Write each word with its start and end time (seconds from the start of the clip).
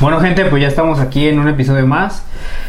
Bueno 0.00 0.20
gente, 0.20 0.44
pues 0.44 0.62
ya 0.62 0.68
estamos 0.68 1.00
aquí 1.00 1.26
en 1.26 1.40
un 1.40 1.48
episodio 1.48 1.84
más. 1.84 2.22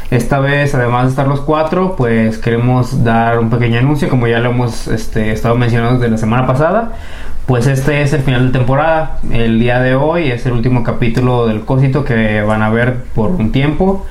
Esta 0.10 0.40
vez, 0.40 0.74
además 0.74 1.04
de 1.04 1.10
estar 1.12 1.28
los 1.28 1.42
cuatro, 1.42 1.96
pues 1.96 2.40
queremos 2.40 3.04
dar 3.04 3.38
un 3.38 3.52
pequeño 3.52 3.78
anuncio, 3.78 4.10
como 4.10 4.26
ya 4.26 4.40
lo 4.40 4.50
hemos 4.50 4.88
este, 4.88 5.32
estado 5.32 5.54
mencionando 5.54 6.00
desde 6.00 6.10
la 6.10 6.18
semana 6.18 6.48
pasada. 6.48 6.94
Pues 7.46 7.68
este 7.68 8.02
es 8.02 8.14
el 8.14 8.22
final 8.24 8.48
de 8.48 8.58
temporada. 8.58 9.20
El 9.32 9.60
día 9.60 9.80
de 9.80 9.94
hoy 9.94 10.32
es 10.32 10.44
el 10.48 10.54
último 10.54 10.84
capítulo 10.84 11.46
del 11.46 11.66
Cosito 11.66 12.04
que 12.04 12.42
van 12.42 12.64
a 12.64 12.72
ver 12.72 13.04
por 13.14 13.30
un 13.30 13.52
tiempo. 13.52 14.08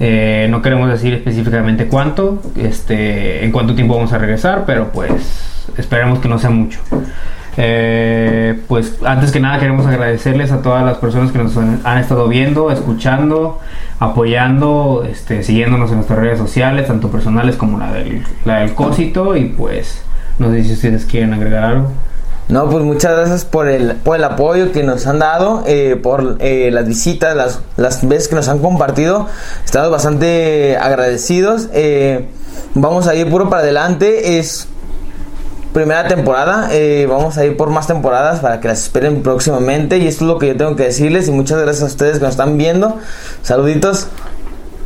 Eh, 0.00 0.48
no 0.50 0.60
queremos 0.60 0.90
decir 0.90 1.14
específicamente 1.14 1.86
cuánto, 1.86 2.42
este, 2.56 3.44
en 3.44 3.52
cuánto 3.52 3.76
tiempo 3.76 3.94
vamos 3.94 4.12
a 4.12 4.18
regresar, 4.18 4.64
pero 4.66 4.90
pues 4.90 5.68
esperemos 5.76 6.18
que 6.18 6.26
no 6.26 6.40
sea 6.40 6.50
mucho. 6.50 6.80
Eh, 7.58 8.60
pues 8.68 8.98
antes 9.04 9.32
que 9.32 9.40
nada 9.40 9.58
queremos 9.58 9.86
agradecerles 9.86 10.52
a 10.52 10.60
todas 10.60 10.84
las 10.84 10.98
personas 10.98 11.32
que 11.32 11.38
nos 11.38 11.56
han, 11.56 11.98
estado 11.98 12.28
viendo, 12.28 12.70
escuchando, 12.70 13.60
apoyando, 13.98 15.06
este, 15.08 15.42
siguiéndonos 15.42 15.90
en 15.90 15.96
nuestras 15.96 16.18
redes 16.18 16.38
sociales, 16.38 16.86
tanto 16.86 17.10
personales 17.10 17.56
como 17.56 17.78
la 17.78 17.92
del, 17.92 18.22
la 18.44 18.58
del 18.58 18.74
Cosito. 18.74 19.36
Y 19.36 19.46
pues 19.46 20.02
no 20.38 20.50
sé 20.50 20.64
si 20.64 20.72
ustedes 20.72 21.06
quieren 21.06 21.32
agregar 21.32 21.64
algo. 21.64 21.92
No, 22.48 22.70
pues 22.70 22.84
muchas 22.84 23.16
gracias 23.16 23.44
por 23.44 23.68
el, 23.68 23.96
por 23.96 24.16
el 24.16 24.22
apoyo 24.22 24.70
que 24.70 24.84
nos 24.84 25.08
han 25.08 25.18
dado, 25.18 25.64
eh, 25.66 25.98
por 26.00 26.36
eh, 26.38 26.70
las 26.70 26.86
visitas, 26.86 27.34
las, 27.34 27.60
las 27.76 28.06
veces 28.06 28.28
que 28.28 28.36
nos 28.36 28.48
han 28.48 28.60
compartido. 28.60 29.26
Estamos 29.64 29.90
bastante 29.90 30.76
agradecidos. 30.76 31.68
Eh, 31.72 32.28
vamos 32.74 33.08
a 33.08 33.16
ir 33.16 33.28
puro 33.28 33.50
para 33.50 33.62
adelante. 33.62 34.38
Es 34.38 34.68
primera 35.76 36.08
temporada. 36.08 36.70
eh, 36.72 37.06
vamos 37.06 37.36
a 37.36 37.44
ir 37.44 37.54
por 37.58 37.68
más 37.68 37.86
temporadas 37.86 38.40
para 38.40 38.60
que 38.60 38.68
las 38.68 38.82
esperen 38.82 39.22
próximamente. 39.22 39.98
Y 39.98 40.06
esto 40.06 40.24
es 40.24 40.28
lo 40.28 40.38
que 40.38 40.46
yo 40.46 40.56
tengo 40.56 40.74
que 40.74 40.84
decirles. 40.84 41.28
Y 41.28 41.32
muchas 41.32 41.60
gracias 41.60 41.82
a 41.82 41.86
ustedes 41.86 42.16
que 42.16 42.24
nos 42.24 42.30
están 42.30 42.56
viendo. 42.56 42.96
Saluditos. 43.42 44.08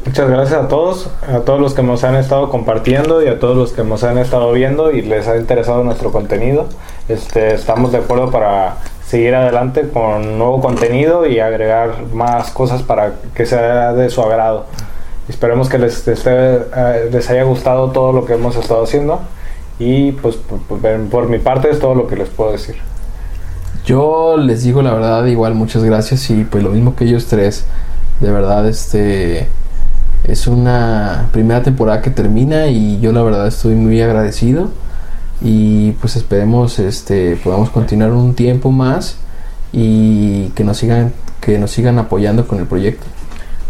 Muchas 0.05 0.29
gracias 0.29 0.65
a 0.65 0.66
todos, 0.66 1.09
a 1.33 1.41
todos 1.41 1.61
los 1.61 1.74
que 1.74 1.85
nos 1.85 2.02
han 2.02 2.16
estado 2.16 2.49
compartiendo 2.49 3.23
y 3.23 3.29
a 3.29 3.38
todos 3.38 3.57
los 3.57 3.73
que 3.73 3.85
nos 3.85 4.02
han 4.02 4.19
estado 4.19 4.51
viendo 4.51 4.91
y 4.91 5.02
les 5.02 5.29
ha 5.29 5.37
interesado 5.37 5.85
nuestro 5.85 6.10
contenido. 6.10 6.66
Este, 7.09 7.54
estamos 7.54 7.93
de 7.93 7.99
acuerdo 7.99 8.32
para 8.32 8.79
seguir 9.07 9.37
adelante 9.37 9.88
con 9.91 10.38
nuevo 10.38 10.60
contenido 10.60 11.25
y 11.25 11.38
agregar 11.38 12.07
más 12.13 12.51
cosas 12.51 12.82
para 12.82 13.13
que 13.32 13.47
sea 13.47 13.93
de 13.93 14.10
su 14.10 14.23
agrado. 14.23 14.65
Esperemos 15.29 15.69
que 15.69 15.79
les, 15.79 16.09
esté, 16.09 16.32
eh, 16.35 17.10
les 17.13 17.30
haya 17.30 17.45
gustado 17.45 17.93
todo 17.93 18.13
lo 18.13 18.25
que 18.25 18.32
hemos 18.32 18.57
estado 18.57 18.82
haciendo 18.82 19.21
y 19.80 20.12
pues 20.12 20.36
por, 20.36 21.28
mi 21.28 21.38
parte 21.38 21.70
es 21.70 21.80
todo 21.80 21.95
lo 21.95 22.06
que 22.06 22.14
les 22.14 22.28
puedo 22.28 22.52
decir. 22.52 22.76
Yo 23.86 24.36
les 24.36 24.62
digo 24.62 24.82
la 24.82 24.92
verdad, 24.92 25.24
igual 25.24 25.54
muchas 25.54 25.82
gracias 25.82 26.28
y 26.30 26.45
pues 26.45 26.62
lo 26.62 26.70
mismo 26.70 26.95
que 26.95 27.04
ellos 27.04 27.26
tres, 27.26 27.64
de 28.20 28.30
verdad 28.30 28.68
este 28.68 29.48
es 30.24 30.46
una 30.46 31.30
primera 31.32 31.62
temporada 31.62 32.02
que 32.02 32.10
termina 32.10 32.66
y 32.66 33.01
yo 33.01 33.10
la 33.12 33.23
verdad 33.23 33.46
estoy 33.46 33.74
muy 33.74 34.02
agradecido 34.02 34.68
y 35.40 35.92
pues 35.92 36.14
esperemos 36.16 36.78
este 36.78 37.36
podamos 37.42 37.70
continuar 37.70 38.12
un 38.12 38.34
tiempo 38.34 38.70
más 38.70 39.16
y 39.73 40.48
que 40.48 40.62
nos 40.62 40.76
sigan 40.76 41.14
que 41.40 41.58
nos 41.58 41.70
sigan 41.70 41.98
apoyando 41.98 42.46
con 42.46 42.58
el 42.58 42.66
proyecto. 42.66 43.06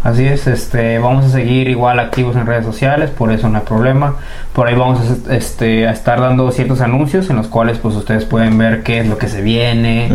Así 0.03 0.25
es, 0.25 0.47
este, 0.47 0.97
vamos 0.97 1.25
a 1.25 1.29
seguir 1.29 1.67
igual 1.67 1.99
activos 1.99 2.35
en 2.35 2.47
redes 2.47 2.65
sociales, 2.65 3.11
por 3.11 3.31
eso 3.31 3.49
no 3.49 3.59
hay 3.59 3.63
problema. 3.63 4.15
Por 4.51 4.67
ahí 4.67 4.73
vamos 4.73 4.99
a, 5.29 5.35
este, 5.35 5.87
a 5.87 5.91
estar 5.91 6.19
dando 6.19 6.51
ciertos 6.51 6.81
anuncios 6.81 7.29
en 7.29 7.35
los 7.35 7.47
cuales 7.47 7.77
pues 7.77 7.95
ustedes 7.95 8.25
pueden 8.25 8.57
ver 8.57 8.81
qué 8.81 8.99
es 8.99 9.07
lo 9.07 9.19
que 9.19 9.27
se 9.27 9.41
viene 9.43 10.09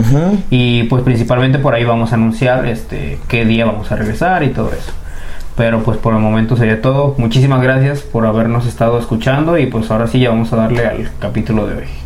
y 0.51 0.85
pues 0.85 1.05
principalmente 1.05 1.61
por 1.61 1.75
ahí 1.75 1.85
vamos 1.85 2.11
a 2.11 2.17
anunciar 2.17 2.67
este 2.67 3.19
qué 3.29 3.45
día 3.45 3.65
vamos 3.65 3.93
a 3.93 3.97
regresar 3.97 4.43
y 4.43 4.49
todo 4.49 4.73
eso. 4.73 4.93
Pero 5.57 5.83
pues 5.83 5.99
por 5.99 6.15
el 6.15 6.21
momento 6.21 6.57
sería 6.57 6.83
todo. 6.83 7.15
Muchísimas 7.17 7.63
gracias 7.63 8.01
por 8.01 8.27
habernos 8.27 8.67
estado 8.67 8.99
escuchando 8.99 9.57
y 9.57 9.67
pues 9.67 9.91
ahora 9.91 10.09
sí 10.09 10.19
ya 10.19 10.31
vamos 10.31 10.53
a 10.53 10.57
darle 10.57 10.85
al 10.85 11.11
capítulo 11.21 11.67
de 11.67 11.77
hoy. 11.77 12.06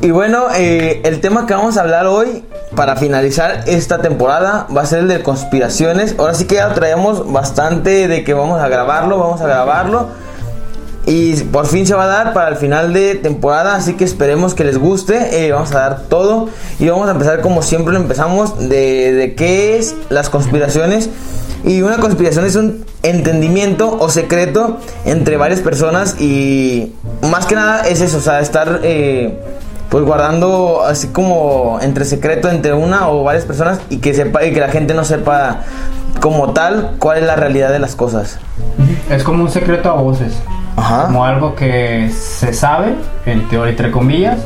Y 0.00 0.10
bueno, 0.10 0.48
eh, 0.54 1.00
el 1.04 1.20
tema 1.20 1.46
que 1.46 1.54
vamos 1.54 1.78
a 1.78 1.80
hablar 1.80 2.06
hoy 2.06 2.44
para 2.74 2.96
finalizar 2.96 3.64
esta 3.66 3.98
temporada 3.98 4.66
va 4.74 4.82
a 4.82 4.86
ser 4.86 5.00
el 5.00 5.08
de 5.08 5.22
conspiraciones. 5.22 6.14
Ahora 6.18 6.34
sí 6.34 6.44
que 6.44 6.56
ya 6.56 6.74
traemos 6.74 7.32
bastante 7.32 8.06
de 8.06 8.22
que 8.22 8.34
vamos 8.34 8.60
a 8.60 8.68
grabarlo, 8.68 9.18
vamos 9.18 9.40
a 9.40 9.46
grabarlo. 9.46 10.08
Y 11.06 11.36
por 11.44 11.66
fin 11.66 11.86
se 11.86 11.94
va 11.94 12.04
a 12.04 12.08
dar 12.08 12.32
para 12.34 12.48
el 12.48 12.56
final 12.56 12.92
de 12.92 13.14
temporada, 13.14 13.76
así 13.76 13.94
que 13.94 14.04
esperemos 14.04 14.54
que 14.54 14.64
les 14.64 14.76
guste. 14.76 15.46
eh, 15.46 15.52
vamos 15.52 15.72
a 15.72 15.78
dar 15.78 16.02
todo 16.08 16.48
y 16.80 16.88
vamos 16.88 17.08
a 17.08 17.12
empezar 17.12 17.40
como 17.40 17.62
siempre 17.62 17.94
lo 17.94 18.00
empezamos 18.00 18.68
de, 18.68 19.12
de 19.12 19.34
qué 19.34 19.78
es 19.78 19.94
las 20.10 20.28
conspiraciones. 20.28 21.08
Y 21.64 21.82
una 21.82 21.96
conspiración 21.98 22.44
es 22.44 22.56
un 22.56 22.84
entendimiento 23.02 23.96
o 23.98 24.08
secreto 24.08 24.78
entre 25.04 25.36
varias 25.36 25.60
personas 25.60 26.20
y 26.20 26.92
más 27.22 27.46
que 27.46 27.54
nada 27.54 27.86
es 27.88 28.00
eso, 28.00 28.18
o 28.18 28.20
sea, 28.20 28.40
estar 28.40 28.80
eh, 28.82 29.38
pues 29.90 30.04
guardando 30.04 30.82
así 30.84 31.08
como 31.08 31.78
entre 31.80 32.04
secreto 32.04 32.50
entre 32.50 32.74
una 32.74 33.08
o 33.08 33.24
varias 33.24 33.44
personas 33.44 33.80
y 33.88 33.98
que 33.98 34.14
sepa 34.14 34.44
y 34.44 34.52
que 34.52 34.60
la 34.60 34.68
gente 34.68 34.94
no 34.94 35.04
sepa 35.04 35.62
como 36.20 36.52
tal 36.52 36.92
cuál 36.98 37.18
es 37.18 37.24
la 37.24 37.36
realidad 37.36 37.70
de 37.70 37.78
las 37.78 37.94
cosas. 37.94 38.38
Es 39.10 39.22
como 39.22 39.42
un 39.44 39.50
secreto 39.50 39.90
a 39.90 39.94
voces. 39.94 40.34
Ajá. 40.78 41.06
como 41.06 41.24
algo 41.24 41.54
que 41.54 42.10
se 42.10 42.52
sabe, 42.52 42.96
en 43.24 43.48
teoría 43.48 43.70
entre 43.70 43.90
comillas, 43.90 44.38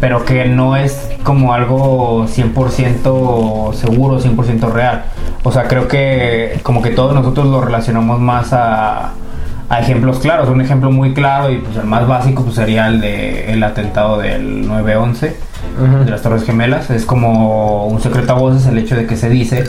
pero 0.00 0.24
que 0.24 0.44
no 0.46 0.76
es 0.76 1.08
como 1.22 1.52
algo 1.52 2.26
100% 2.26 3.72
seguro, 3.74 4.18
100% 4.18 4.72
real. 4.72 5.04
O 5.44 5.52
sea, 5.52 5.68
creo 5.68 5.86
que 5.86 6.58
como 6.64 6.82
que 6.82 6.90
todos 6.90 7.14
nosotros 7.14 7.46
lo 7.46 7.60
relacionamos 7.60 8.18
más 8.18 8.52
a, 8.52 9.12
a 9.70 9.78
ejemplos 9.80 10.18
claros. 10.18 10.50
Un 10.50 10.60
ejemplo 10.60 10.90
muy 10.90 11.14
claro 11.14 11.50
y 11.50 11.58
pues 11.58 11.76
el 11.76 11.84
más 11.84 12.06
básico 12.06 12.42
pues 12.42 12.56
sería 12.56 12.88
el 12.88 13.00
de 13.00 13.52
el 13.52 13.62
atentado 13.62 14.18
del 14.18 14.68
9-11 14.68 15.32
de 16.04 16.10
las 16.10 16.22
Torres 16.22 16.44
Gemelas. 16.44 16.90
Es 16.90 17.04
como 17.04 17.86
un 17.86 18.00
secreto 18.00 18.32
a 18.32 18.36
voces 18.36 18.66
el 18.66 18.78
hecho 18.78 18.96
de 18.96 19.06
que 19.06 19.16
se 19.16 19.28
dice 19.28 19.64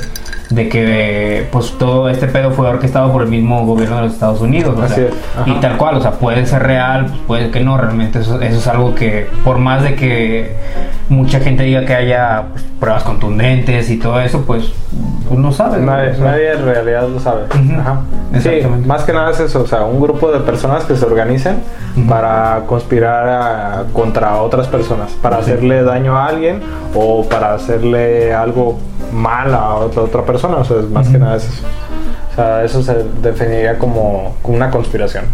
de 0.50 0.68
que 0.68 1.48
pues 1.50 1.78
todo 1.78 2.10
este 2.10 2.28
pedo 2.28 2.52
fue 2.52 2.68
orquestado 2.68 3.12
por 3.14 3.22
el 3.22 3.30
mismo 3.30 3.66
gobierno 3.66 3.96
de 3.98 4.02
los 4.04 4.14
Estados 4.14 4.42
Unidos. 4.42 4.78
o 4.78 4.86
sea, 4.86 4.98
es, 4.98 5.14
y 5.46 5.54
tal 5.62 5.78
cual, 5.78 5.96
o 5.96 6.02
sea, 6.02 6.12
puede 6.12 6.46
ser 6.46 6.64
real, 6.64 7.06
puede 7.26 7.52
que 7.52 7.62
no, 7.62 7.78
realmente 7.78 8.20
eso, 8.20 8.40
eso 8.42 8.58
es 8.58 8.68
algo 8.68 8.94
que 8.94 9.28
por 9.46 9.60
más 9.60 9.82
de 9.84 9.96
que 9.96 10.56
mucha 11.08 11.40
gente 11.40 11.64
diga 11.64 11.86
que 11.86 11.96
haya 11.96 12.44
pues, 12.52 12.66
pruebas 12.82 13.04
contundentes 13.04 13.90
y 13.90 13.98
todo 13.98 14.20
eso, 14.20 14.42
pues, 14.46 14.74
pues 15.30 15.40
no 15.40 15.54
sabe. 15.54 15.80
¿no? 15.80 15.86
Nadie, 15.86 16.10
O 16.12 16.16
sea, 16.16 16.26
nadie 16.26 16.52
en 16.52 16.66
realidad 16.66 17.08
lo 17.08 17.20
sabe. 17.22 17.44
Ujú. 17.46 17.80
Ajá. 17.80 18.02
Sí, 18.42 18.50
más 18.86 19.04
que 19.04 19.14
nada 19.14 19.32
es 19.32 19.40
eso, 19.40 19.62
o 19.62 19.68
sea, 19.68 19.86
un 19.86 20.02
grupo 20.02 20.32
de 20.34 20.40
personas 20.40 20.84
que 20.84 20.98
se 20.98 21.06
organizan 21.06 21.60
Ujú. 21.96 22.08
para 22.10 22.64
conspirar 22.68 23.28
a- 23.30 23.84
contra 23.94 24.36
otras 24.42 24.68
personas, 24.68 25.12
para 25.22 25.38
Sí. 25.38 25.52
hacerle 25.52 25.84
daño 25.92 26.18
a 26.18 26.26
alguien 26.28 26.60
o 26.96 27.24
para 27.28 27.54
hacerle 27.54 28.34
algo 28.34 28.78
mal 29.14 29.54
a 29.54 29.76
otra, 29.76 30.04
otra 30.04 30.26
persona, 30.26 30.58
o 30.58 30.66
sea, 30.66 30.78
es 30.80 30.90
más 30.90 31.08
que 31.08 31.18
nada 31.18 31.38
es 31.38 31.44
eso. 31.46 31.64
O 32.32 32.34
sea, 32.34 32.64
eso 32.64 32.82
se 32.82 32.96
definiría 33.22 33.78
como, 33.78 34.36
como 34.42 34.56
una 34.56 34.72
conspiración. 34.72 35.26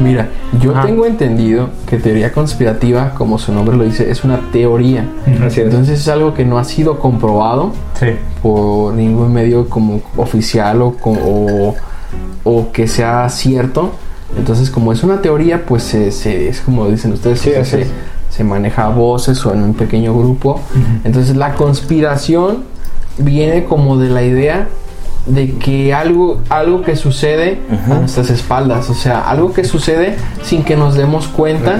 Mira, 0.00 0.26
yo 0.60 0.72
Ajá. 0.72 0.84
tengo 0.84 1.06
entendido 1.06 1.68
que 1.86 1.96
teoría 1.98 2.32
conspirativa, 2.32 3.12
como 3.16 3.38
su 3.38 3.52
nombre 3.52 3.76
lo 3.76 3.84
dice, 3.84 4.10
es 4.10 4.24
una 4.24 4.40
teoría. 4.50 5.04
Entonces 5.26 6.00
es 6.00 6.08
algo 6.08 6.34
que 6.34 6.44
no 6.44 6.58
ha 6.58 6.64
sido 6.64 6.98
comprobado 6.98 7.72
Sí. 8.00 8.06
por 8.42 8.94
ningún 8.94 9.32
medio 9.32 9.68
como 9.68 10.00
oficial 10.16 10.82
o, 10.82 10.96
o, 11.04 11.74
o 12.42 12.72
que 12.72 12.88
sea 12.88 13.28
cierto. 13.28 13.92
Entonces 14.36 14.70
como 14.70 14.92
es 14.92 15.04
una 15.04 15.22
teoría, 15.22 15.64
pues 15.64 15.84
se, 15.84 16.10
se- 16.10 16.48
es 16.48 16.60
como 16.62 16.88
dicen 16.88 17.12
ustedes, 17.12 17.38
Sí, 17.40 17.52
se. 17.62 17.86
Se 18.30 18.44
maneja 18.44 18.86
a 18.86 18.88
voces 18.90 19.44
o 19.44 19.52
en 19.52 19.62
un 19.62 19.74
pequeño 19.74 20.16
grupo. 20.16 20.60
Entonces 21.04 21.36
la 21.36 21.54
conspiración 21.54 22.64
viene 23.18 23.64
como 23.64 23.98
de 23.98 24.08
la 24.08 24.22
idea 24.22 24.68
de 25.26 25.52
que 25.56 25.92
algo, 25.92 26.40
algo 26.48 26.80
que 26.82 26.96
sucede 26.96 27.58
a 27.90 27.94
nuestras 28.00 28.30
espaldas, 28.30 28.88
o 28.88 28.94
sea, 28.94 29.28
algo 29.28 29.52
que 29.52 29.64
sucede 29.64 30.16
sin 30.42 30.62
que 30.64 30.76
nos 30.76 30.94
demos 30.94 31.28
cuenta 31.28 31.76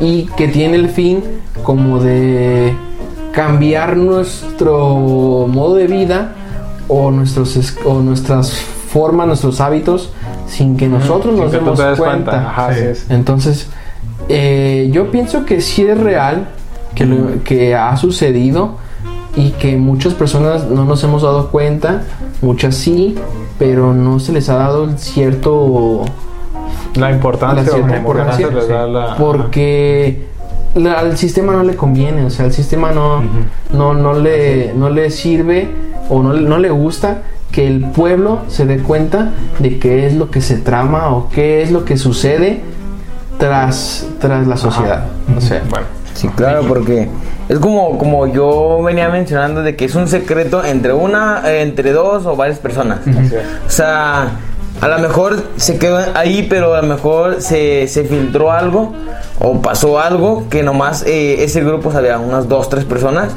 y 0.00 0.24
que 0.36 0.48
tiene 0.48 0.76
el 0.76 0.90
fin 0.90 1.22
como 1.62 2.00
de 2.00 2.74
cambiar 3.32 3.96
nuestro 3.96 5.46
modo 5.48 5.74
de 5.76 5.86
vida 5.86 6.32
o 6.88 7.10
nuestros 7.10 7.56
es- 7.56 7.76
o 7.84 8.00
nuestras 8.00 8.52
formas, 8.52 9.26
nuestros 9.26 9.60
hábitos 9.60 10.10
sin 10.48 10.76
que 10.76 10.86
nosotros 10.88 11.34
nos 11.34 11.52
demos 11.52 11.78
cuenta. 11.98 12.48
Ajá, 12.50 12.74
Sí. 12.74 13.04
Entonces, 13.10 13.68
eh, 14.28 14.88
yo 14.92 15.10
pienso 15.10 15.44
que 15.44 15.60
sí 15.60 15.82
es 15.82 15.98
real, 15.98 16.48
que, 16.94 17.04
lo- 17.06 17.42
que 17.44 17.74
ha 17.74 17.96
sucedido 17.96 18.76
y 19.36 19.50
que 19.52 19.76
muchas 19.76 20.14
personas 20.14 20.64
no 20.68 20.84
nos 20.84 21.02
hemos 21.04 21.22
dado 21.22 21.50
cuenta, 21.50 22.02
muchas 22.42 22.74
sí, 22.74 23.14
pero 23.58 23.92
no 23.94 24.18
se 24.18 24.32
les 24.32 24.48
ha 24.48 24.54
dado 24.56 24.84
el 24.84 24.98
cierto 24.98 26.04
La 26.94 27.10
importancia, 27.12 27.62
La 27.62 27.68
cierta 27.68 27.96
importancia, 27.98 28.48
les 28.48 28.68
da 28.68 28.86
la- 28.86 29.16
porque 29.16 30.26
la- 30.74 30.98
al 30.98 31.16
sistema 31.18 31.52
no 31.52 31.62
le 31.62 31.76
conviene, 31.76 32.24
o 32.24 32.30
sea, 32.30 32.46
al 32.46 32.52
sistema 32.52 32.92
no, 32.92 33.22
no, 33.72 33.92
no, 33.94 34.14
le, 34.14 34.72
no 34.74 34.88
le 34.90 35.10
sirve 35.10 35.68
o 36.08 36.22
no, 36.22 36.32
no 36.32 36.58
le 36.58 36.70
gusta 36.70 37.22
que 37.52 37.66
el 37.66 37.80
pueblo 37.84 38.40
se 38.48 38.64
dé 38.66 38.78
cuenta 38.78 39.30
de 39.58 39.78
qué 39.78 40.06
es 40.06 40.14
lo 40.14 40.30
que 40.30 40.40
se 40.40 40.56
trama 40.56 41.10
o 41.14 41.28
qué 41.28 41.62
es 41.62 41.70
lo 41.70 41.84
que 41.84 41.96
sucede 41.96 42.60
tras, 43.38 44.06
tras 44.20 44.46
la 44.46 44.56
sociedad. 44.56 45.04
O 45.36 45.40
sea, 45.40 45.62
Bueno, 45.68 45.86
Sí, 46.16 46.28
claro, 46.28 46.62
porque 46.66 47.08
es 47.48 47.58
como, 47.58 47.98
como 47.98 48.26
yo 48.26 48.82
venía 48.82 49.10
mencionando 49.10 49.62
de 49.62 49.76
que 49.76 49.84
es 49.84 49.94
un 49.94 50.08
secreto 50.08 50.64
entre 50.64 50.94
una, 50.94 51.42
eh, 51.44 51.60
entre 51.60 51.92
dos 51.92 52.24
o 52.24 52.34
varias 52.36 52.58
personas. 52.58 53.00
O 53.66 53.70
sea, 53.70 54.30
a 54.80 54.88
lo 54.88 54.98
mejor 54.98 55.42
se 55.56 55.78
quedó 55.78 55.98
ahí, 56.14 56.46
pero 56.48 56.74
a 56.74 56.80
lo 56.80 56.88
mejor 56.88 57.42
se, 57.42 57.86
se 57.86 58.04
filtró 58.04 58.50
algo 58.50 58.94
o 59.40 59.60
pasó 59.60 60.00
algo 60.00 60.48
que 60.48 60.62
nomás 60.62 61.02
eh, 61.06 61.44
ese 61.44 61.62
grupo 61.62 61.92
sabía, 61.92 62.18
unas 62.18 62.48
dos, 62.48 62.70
tres 62.70 62.84
personas. 62.84 63.32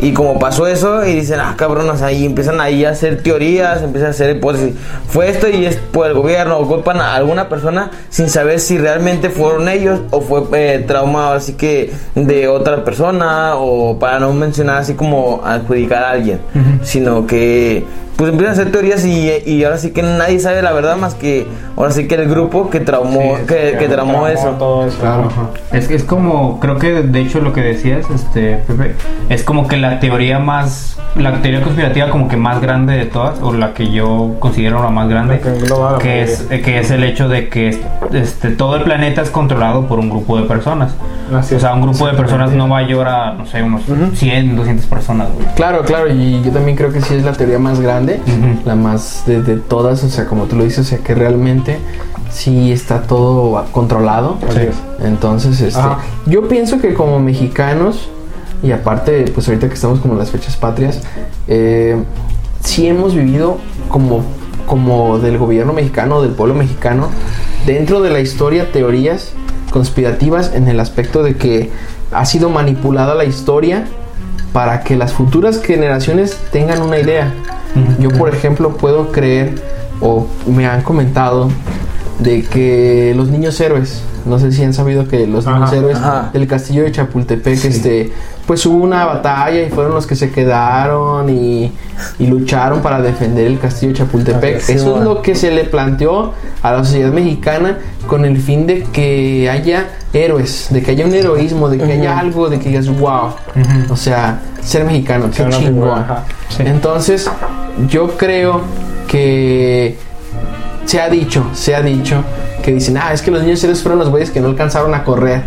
Y 0.00 0.12
como 0.12 0.38
pasó 0.38 0.66
eso, 0.68 1.04
y 1.04 1.14
dicen, 1.14 1.40
ah, 1.40 1.54
cabronas, 1.56 2.02
ahí 2.02 2.24
empiezan 2.24 2.60
ahí 2.60 2.84
a 2.84 2.90
hacer 2.90 3.22
teorías, 3.22 3.82
empiezan 3.82 4.08
a 4.08 4.10
hacer 4.10 4.36
hipótesis. 4.36 4.74
Fue 5.08 5.28
esto 5.28 5.48
y 5.48 5.66
es 5.66 5.76
por 5.76 6.06
el 6.06 6.14
gobierno, 6.14 6.58
o 6.58 6.68
culpan 6.68 7.00
a 7.00 7.14
alguna 7.14 7.48
persona 7.48 7.90
sin 8.08 8.28
saber 8.28 8.60
si 8.60 8.78
realmente 8.78 9.28
fueron 9.28 9.68
ellos 9.68 10.00
o 10.10 10.20
fue 10.20 10.42
eh, 10.52 10.84
trauma 10.86 11.34
así 11.34 11.54
que 11.54 11.92
de 12.14 12.46
otra 12.46 12.84
persona, 12.84 13.56
o 13.56 13.98
para 13.98 14.20
no 14.20 14.32
mencionar 14.32 14.78
así 14.78 14.94
como 14.94 15.42
adjudicar 15.44 16.04
a 16.04 16.10
alguien, 16.10 16.40
sino 16.82 17.26
que 17.26 17.84
pues 18.18 18.32
empiezan 18.32 18.50
a 18.58 18.60
hacer 18.60 18.72
teorías 18.72 19.04
y, 19.06 19.30
y 19.46 19.62
ahora 19.62 19.78
sí 19.78 19.92
que 19.92 20.02
nadie 20.02 20.40
sabe 20.40 20.60
la 20.60 20.72
verdad 20.72 20.96
más 20.96 21.14
que 21.14 21.46
ahora 21.76 21.92
sí 21.92 22.08
que 22.08 22.16
el 22.16 22.28
grupo 22.28 22.68
que 22.68 22.80
traumó, 22.80 23.36
Sí, 23.38 23.44
que, 23.46 23.76
que 23.78 23.88
traumó 23.88 24.24
traumó 24.24 24.26
eso. 24.26 24.48
todo 24.58 24.86
eso. 24.88 24.98
claro. 24.98 25.28
Es 25.72 25.86
que 25.86 25.94
es 25.94 26.02
como, 26.02 26.58
creo 26.58 26.78
que 26.78 27.02
de 27.02 27.20
hecho 27.20 27.40
lo 27.40 27.52
que 27.52 27.60
decías, 27.60 28.04
este, 28.12 28.56
Pepe, 28.66 28.96
es 29.28 29.44
como 29.44 29.68
que 29.68 29.76
la 29.76 30.00
teoría 30.00 30.40
más, 30.40 30.98
la 31.14 31.40
teoría 31.40 31.62
conspirativa 31.62 32.10
como 32.10 32.26
que 32.26 32.36
más 32.36 32.60
grande 32.60 32.96
de 32.96 33.06
todas, 33.06 33.40
o 33.40 33.52
la 33.52 33.72
que 33.72 33.92
yo 33.92 34.34
considero 34.40 34.82
la 34.82 34.90
más 34.90 35.08
grande, 35.08 35.40
La 35.44 35.98
que 35.98 36.22
es, 36.22 36.42
que 36.42 36.80
es 36.80 36.90
el 36.90 37.04
hecho 37.04 37.28
de 37.28 37.48
que 37.48 37.78
este, 38.12 38.50
todo 38.50 38.74
el 38.74 38.82
planeta 38.82 39.22
es 39.22 39.30
controlado 39.30 39.86
por 39.86 40.00
un 40.00 40.10
grupo 40.10 40.36
de 40.40 40.42
personas. 40.48 40.92
Así 41.32 41.54
o 41.54 41.60
sea, 41.60 41.74
un 41.74 41.82
grupo 41.82 42.06
de 42.06 42.14
personas 42.14 42.50
no 42.52 42.66
mayor 42.66 43.06
a, 43.06 43.34
no 43.34 43.46
sé, 43.46 43.62
unos 43.62 43.82
100, 44.14 44.56
200 44.56 44.86
personas, 44.86 45.28
güey. 45.34 45.46
Claro, 45.54 45.82
claro, 45.82 46.10
y 46.12 46.42
yo 46.42 46.50
también 46.50 46.76
creo 46.76 46.90
que 46.90 47.00
sí 47.02 47.14
es 47.14 47.22
la 47.22 47.32
teoría 47.32 47.58
más 47.58 47.78
grande, 47.80 48.07
La 48.64 48.74
más 48.74 49.24
de, 49.26 49.42
de 49.42 49.56
todas, 49.56 50.02
o 50.04 50.08
sea, 50.08 50.26
como 50.26 50.44
tú 50.44 50.56
lo 50.56 50.64
dices, 50.64 50.80
o 50.80 50.84
sea, 50.84 50.98
que 50.98 51.14
realmente 51.14 51.78
sí 52.30 52.72
está 52.72 53.02
todo 53.02 53.64
controlado. 53.72 54.38
Así 54.48 54.60
es. 54.60 54.76
Entonces, 55.04 55.60
este, 55.60 55.80
Ajá. 55.80 55.98
yo 56.26 56.48
pienso 56.48 56.80
que 56.80 56.94
como 56.94 57.18
mexicanos, 57.20 58.08
y 58.62 58.72
aparte, 58.72 59.24
pues 59.34 59.48
ahorita 59.48 59.68
que 59.68 59.74
estamos 59.74 60.00
como 60.00 60.14
en 60.14 60.20
las 60.20 60.30
fechas 60.30 60.56
patrias, 60.56 61.00
eh, 61.46 61.96
sí 62.60 62.86
hemos 62.86 63.14
vivido 63.14 63.58
como, 63.88 64.22
como 64.66 65.18
del 65.18 65.38
gobierno 65.38 65.72
mexicano, 65.72 66.22
del 66.22 66.32
pueblo 66.32 66.54
mexicano, 66.54 67.08
dentro 67.66 68.00
de 68.00 68.10
la 68.10 68.20
historia, 68.20 68.70
teorías 68.72 69.32
conspirativas 69.70 70.52
en 70.54 70.68
el 70.68 70.80
aspecto 70.80 71.22
de 71.22 71.36
que 71.36 71.70
ha 72.10 72.24
sido 72.24 72.48
manipulada 72.48 73.14
la 73.14 73.24
historia 73.24 73.84
para 74.52 74.80
que 74.80 74.96
las 74.96 75.12
futuras 75.12 75.60
generaciones 75.62 76.38
tengan 76.50 76.82
una 76.82 76.98
idea. 76.98 77.32
Yo, 77.98 78.10
por 78.10 78.34
ejemplo, 78.34 78.76
puedo 78.76 79.12
creer, 79.12 79.54
o 80.00 80.26
me 80.46 80.66
han 80.66 80.82
comentado, 80.82 81.48
de 82.18 82.42
que 82.42 83.12
los 83.16 83.28
niños 83.28 83.60
héroes, 83.60 84.02
no 84.26 84.38
sé 84.38 84.50
si 84.50 84.64
han 84.64 84.74
sabido 84.74 85.06
que 85.06 85.26
los 85.26 85.46
Ajá, 85.46 85.56
niños 85.56 85.72
héroes 85.72 85.98
ajá. 85.98 86.30
del 86.32 86.46
castillo 86.48 86.82
de 86.82 86.90
Chapultepec, 86.92 87.64
este, 87.64 88.12
pues 88.46 88.66
hubo 88.66 88.82
una 88.82 89.04
batalla 89.04 89.62
y 89.62 89.70
fueron 89.70 89.94
los 89.94 90.06
que 90.06 90.16
se 90.16 90.30
quedaron 90.30 91.30
y, 91.30 91.72
y 92.18 92.26
lucharon 92.26 92.80
para 92.80 93.00
defender 93.00 93.46
el 93.46 93.60
castillo 93.60 93.92
de 93.92 93.98
Chapultepec. 93.98 94.68
Eso 94.68 94.98
es 94.98 95.04
lo 95.04 95.22
que 95.22 95.34
se 95.36 95.52
le 95.52 95.64
planteó 95.64 96.32
a 96.62 96.72
la 96.72 96.84
sociedad 96.84 97.12
mexicana 97.12 97.78
con 98.08 98.24
el 98.24 98.38
fin 98.38 98.66
de 98.66 98.82
que 98.82 99.48
haya 99.48 99.86
héroes, 100.12 100.68
de 100.70 100.82
que 100.82 100.90
haya 100.92 101.06
un 101.06 101.14
heroísmo, 101.14 101.68
de 101.68 101.78
que 101.78 101.92
haya 101.92 102.18
algo, 102.18 102.48
de 102.48 102.58
que 102.58 102.70
digas, 102.70 102.88
wow, 102.98 103.30
o 103.90 103.96
sea, 103.96 104.40
ser 104.60 104.84
mexicano, 104.84 105.30
qué 105.30 105.48
chingón. 105.50 106.04
Sí. 106.48 106.62
Entonces, 106.66 107.30
yo 107.88 108.16
creo 108.16 108.62
que 109.06 109.96
se 110.84 111.00
ha 111.00 111.08
dicho, 111.08 111.44
se 111.52 111.74
ha 111.74 111.82
dicho 111.82 112.22
que 112.62 112.72
dicen, 112.72 112.96
ah, 112.96 113.12
es 113.12 113.22
que 113.22 113.30
los 113.30 113.42
niños 113.42 113.62
héroes 113.62 113.82
fueron 113.82 113.98
los 113.98 114.08
güeyes 114.08 114.30
que 114.30 114.40
no 114.40 114.48
alcanzaron 114.48 114.94
a 114.94 115.04
correr. 115.04 115.42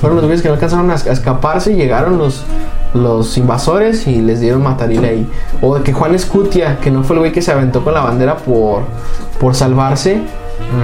Fueron 0.00 0.16
los 0.16 0.26
güeyes 0.26 0.42
que 0.42 0.48
no 0.48 0.54
alcanzaron 0.54 0.90
a, 0.90 0.94
escaparse 0.94 1.72
y 1.72 1.76
llegaron 1.76 2.18
los, 2.18 2.44
los 2.92 3.36
invasores 3.38 4.06
y 4.06 4.20
les 4.20 4.40
dieron 4.40 4.62
matarile 4.62 5.08
ahí. 5.08 5.30
O 5.62 5.74
que 5.82 5.92
Juan 5.92 6.14
Escutia, 6.14 6.78
que 6.80 6.90
no 6.90 7.02
fue 7.02 7.16
el 7.16 7.20
güey 7.20 7.32
que 7.32 7.42
se 7.42 7.52
aventó 7.52 7.82
con 7.82 7.94
la 7.94 8.00
bandera 8.00 8.36
por, 8.36 8.82
por 9.40 9.54
salvarse. 9.54 10.20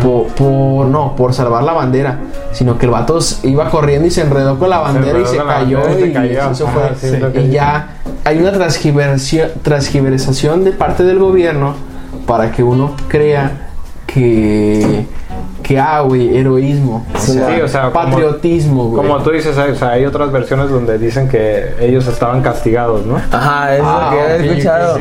Por, 0.03 0.27
por- 0.29 0.87
no, 0.87 1.15
por 1.17 1.33
salvar 1.33 1.63
la 1.63 1.73
bandera, 1.73 2.19
sino 2.53 2.77
que 2.79 2.87
el 2.87 2.93
vato 2.93 3.19
iba 3.45 3.71
corriendo 3.71 4.07
y 4.07 4.11
se 4.11 4.23
enredó 4.23 4.59
con 4.59 4.69
la 4.71 4.79
bandera 4.79 5.19
y 5.19 5.27
se 5.27 5.37
cayó 5.55 5.79
y 5.99 6.13
eso 6.53 6.67
sí, 7.01 7.51
ya 7.51 7.89
hay 8.25 8.39
una 8.39 8.53
transgiversación 9.63 10.65
de 10.65 10.73
parte 10.73 11.05
del 11.05 11.19
gobierno 11.19 11.75
para 12.27 12.51
que 12.53 12.63
uno 12.63 12.95
crea 13.09 13.69
que 14.07 15.07
que 15.71 15.79
ah 15.79 16.01
güey 16.01 16.37
heroísmo 16.37 17.07
o 17.15 17.19
Sí, 17.21 17.39
o 17.63 17.69
sea, 17.69 17.83
como- 17.93 17.93
patriotismo 17.93 18.89
güey. 18.89 19.07
Como 19.07 19.23
tú 19.23 19.31
dices, 19.31 19.57
hay, 19.57 19.71
o 19.71 19.75
sea, 19.77 19.91
hay 19.91 20.05
otras 20.05 20.33
versiones 20.33 20.69
donde 20.69 20.99
dicen 20.99 21.29
que 21.29 21.75
ellos 21.79 22.09
estaban 22.09 22.43
castigados, 22.43 23.07
¿no? 23.07 23.17
Ajá, 23.31 23.77
es 23.77 23.83
Ah, 23.85 24.11
lo 24.11 24.11
que 24.11 24.25
ok, 24.25 24.31
he 24.41 24.47
escuchado. 24.49 24.97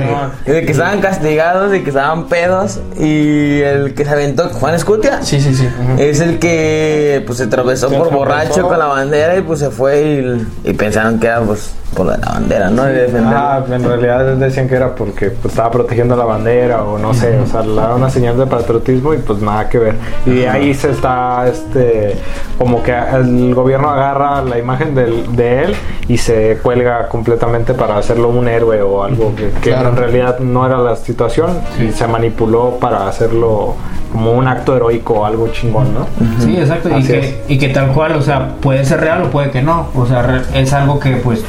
sí. 0.45 0.51
De 0.51 0.65
que 0.65 0.71
estaban 0.71 1.01
castigados, 1.01 1.71
de 1.71 1.81
que 1.81 1.89
estaban 1.89 2.27
pedos. 2.27 2.79
Y 2.99 3.61
el 3.61 3.95
que 3.95 4.05
se 4.05 4.11
aventó, 4.11 4.47
Juan 4.49 4.75
Escutia, 4.75 5.23
sí 5.23 5.41
sí 5.41 5.55
sí 5.55 5.67
es 5.97 6.19
el 6.19 6.37
que 6.37 7.23
pues 7.25 7.39
se 7.39 7.45
atravesó 7.45 7.89
Se 7.89 7.97
por 7.97 8.11
borracho 8.13 8.61
con 8.67 8.77
la 8.77 8.85
bandera 8.85 9.37
y 9.37 9.41
pues 9.41 9.57
se 9.59 9.71
fue 9.71 10.45
y, 10.63 10.69
y 10.69 10.73
pensaron 10.73 11.19
que 11.19 11.25
era 11.25 11.41
pues 11.41 11.71
por 11.95 12.05
la 12.05 12.17
bandera, 12.17 12.69
¿no? 12.69 12.83
Defender. 12.83 13.33
Ah, 13.35 13.63
en 13.69 13.83
realidad 13.83 14.35
decían 14.35 14.67
que 14.69 14.75
era 14.75 14.93
porque 14.95 15.31
pues, 15.31 15.53
estaba 15.53 15.71
protegiendo 15.71 16.15
la 16.15 16.23
bandera 16.23 16.83
o 16.83 16.97
no 16.97 17.13
sé, 17.13 17.37
o 17.39 17.45
sea, 17.47 17.61
le 17.61 17.75
daba 17.75 17.95
una 17.95 18.09
señal 18.09 18.37
de 18.37 18.45
patriotismo 18.45 19.13
y 19.13 19.17
pues 19.17 19.41
nada 19.41 19.67
que 19.69 19.79
ver. 19.79 19.95
Y 20.25 20.43
ahí 20.43 20.73
se 20.73 20.91
está, 20.91 21.47
este, 21.47 22.15
como 22.57 22.83
que 22.83 22.93
el 22.95 23.53
gobierno 23.55 23.89
agarra 23.89 24.41
la 24.43 24.57
imagen 24.57 24.93
del- 24.93 25.35
de 25.35 25.63
él 25.65 25.75
y 26.07 26.17
se 26.17 26.59
cuelga 26.61 27.07
completamente 27.09 27.73
para 27.73 27.97
hacerlo 27.97 28.29
un 28.29 28.47
héroe 28.47 28.81
o 28.81 29.03
algo 29.03 29.33
que, 29.35 29.49
que 29.61 29.71
Claro. 29.71 29.89
en 29.89 29.97
realidad 29.97 30.39
no 30.39 30.65
era 30.65 30.77
la 30.77 30.95
situación 30.95 31.49
y 31.81 31.91
se 31.91 32.07
manipuló 32.07 32.77
para 32.79 33.07
hacerlo 33.07 33.75
como 34.13 34.31
un 34.33 34.47
acto 34.47 34.75
heroico 34.75 35.15
o 35.21 35.25
algo 35.25 35.47
chingón, 35.49 35.87
¿no? 35.93 36.07
Sí, 36.43 36.55
exacto. 36.57 36.89
Y 36.97 37.03
que, 37.03 37.43
y 37.47 37.57
que 37.59 37.69
tal 37.69 37.91
cual, 37.93 38.13
o 38.15 38.21
sea, 38.21 38.55
puede 38.59 38.83
ser 38.85 39.01
real 39.01 39.23
o 39.23 39.25
puede 39.29 39.51
que 39.51 39.61
no. 39.61 39.87
O 39.95 40.05
sea, 40.07 40.43
es 40.55 40.73
algo 40.73 40.99
que, 40.99 41.11
pues, 41.17 41.43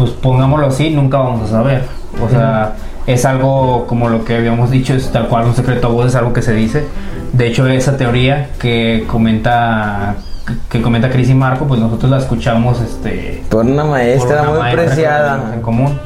pues 0.00 0.12
pongámoslo 0.12 0.66
así, 0.68 0.88
nunca 0.88 1.18
vamos 1.18 1.42
a 1.48 1.52
saber. 1.52 1.82
O 2.24 2.28
sea, 2.30 2.72
es 3.06 3.26
algo 3.26 3.86
como 3.86 4.08
lo 4.08 4.24
que 4.24 4.36
habíamos 4.36 4.70
dicho, 4.70 4.94
es 4.94 5.12
tal 5.12 5.28
cual 5.28 5.44
un 5.44 5.54
secreto 5.54 5.88
a 5.88 5.90
voz, 5.90 6.06
es 6.06 6.14
algo 6.16 6.32
que 6.32 6.40
se 6.40 6.54
dice. 6.54 6.86
De 7.34 7.48
hecho, 7.48 7.66
esa 7.68 7.98
teoría 7.98 8.48
que 8.58 9.04
comenta 9.06 10.14
que 10.70 10.80
comenta 10.80 11.10
Cris 11.10 11.28
y 11.28 11.34
Marco, 11.34 11.66
pues 11.66 11.78
nosotros 11.78 12.10
la 12.10 12.16
escuchamos, 12.18 12.80
este, 12.80 13.44
Por 13.50 13.66
una 13.66 13.82
por 13.82 13.90
maestra 13.92 14.40
una 14.42 14.50
muy 14.50 14.58
maestra 14.60 14.84
preciada. 14.86 15.50
en 15.54 15.60
común. 15.60 15.98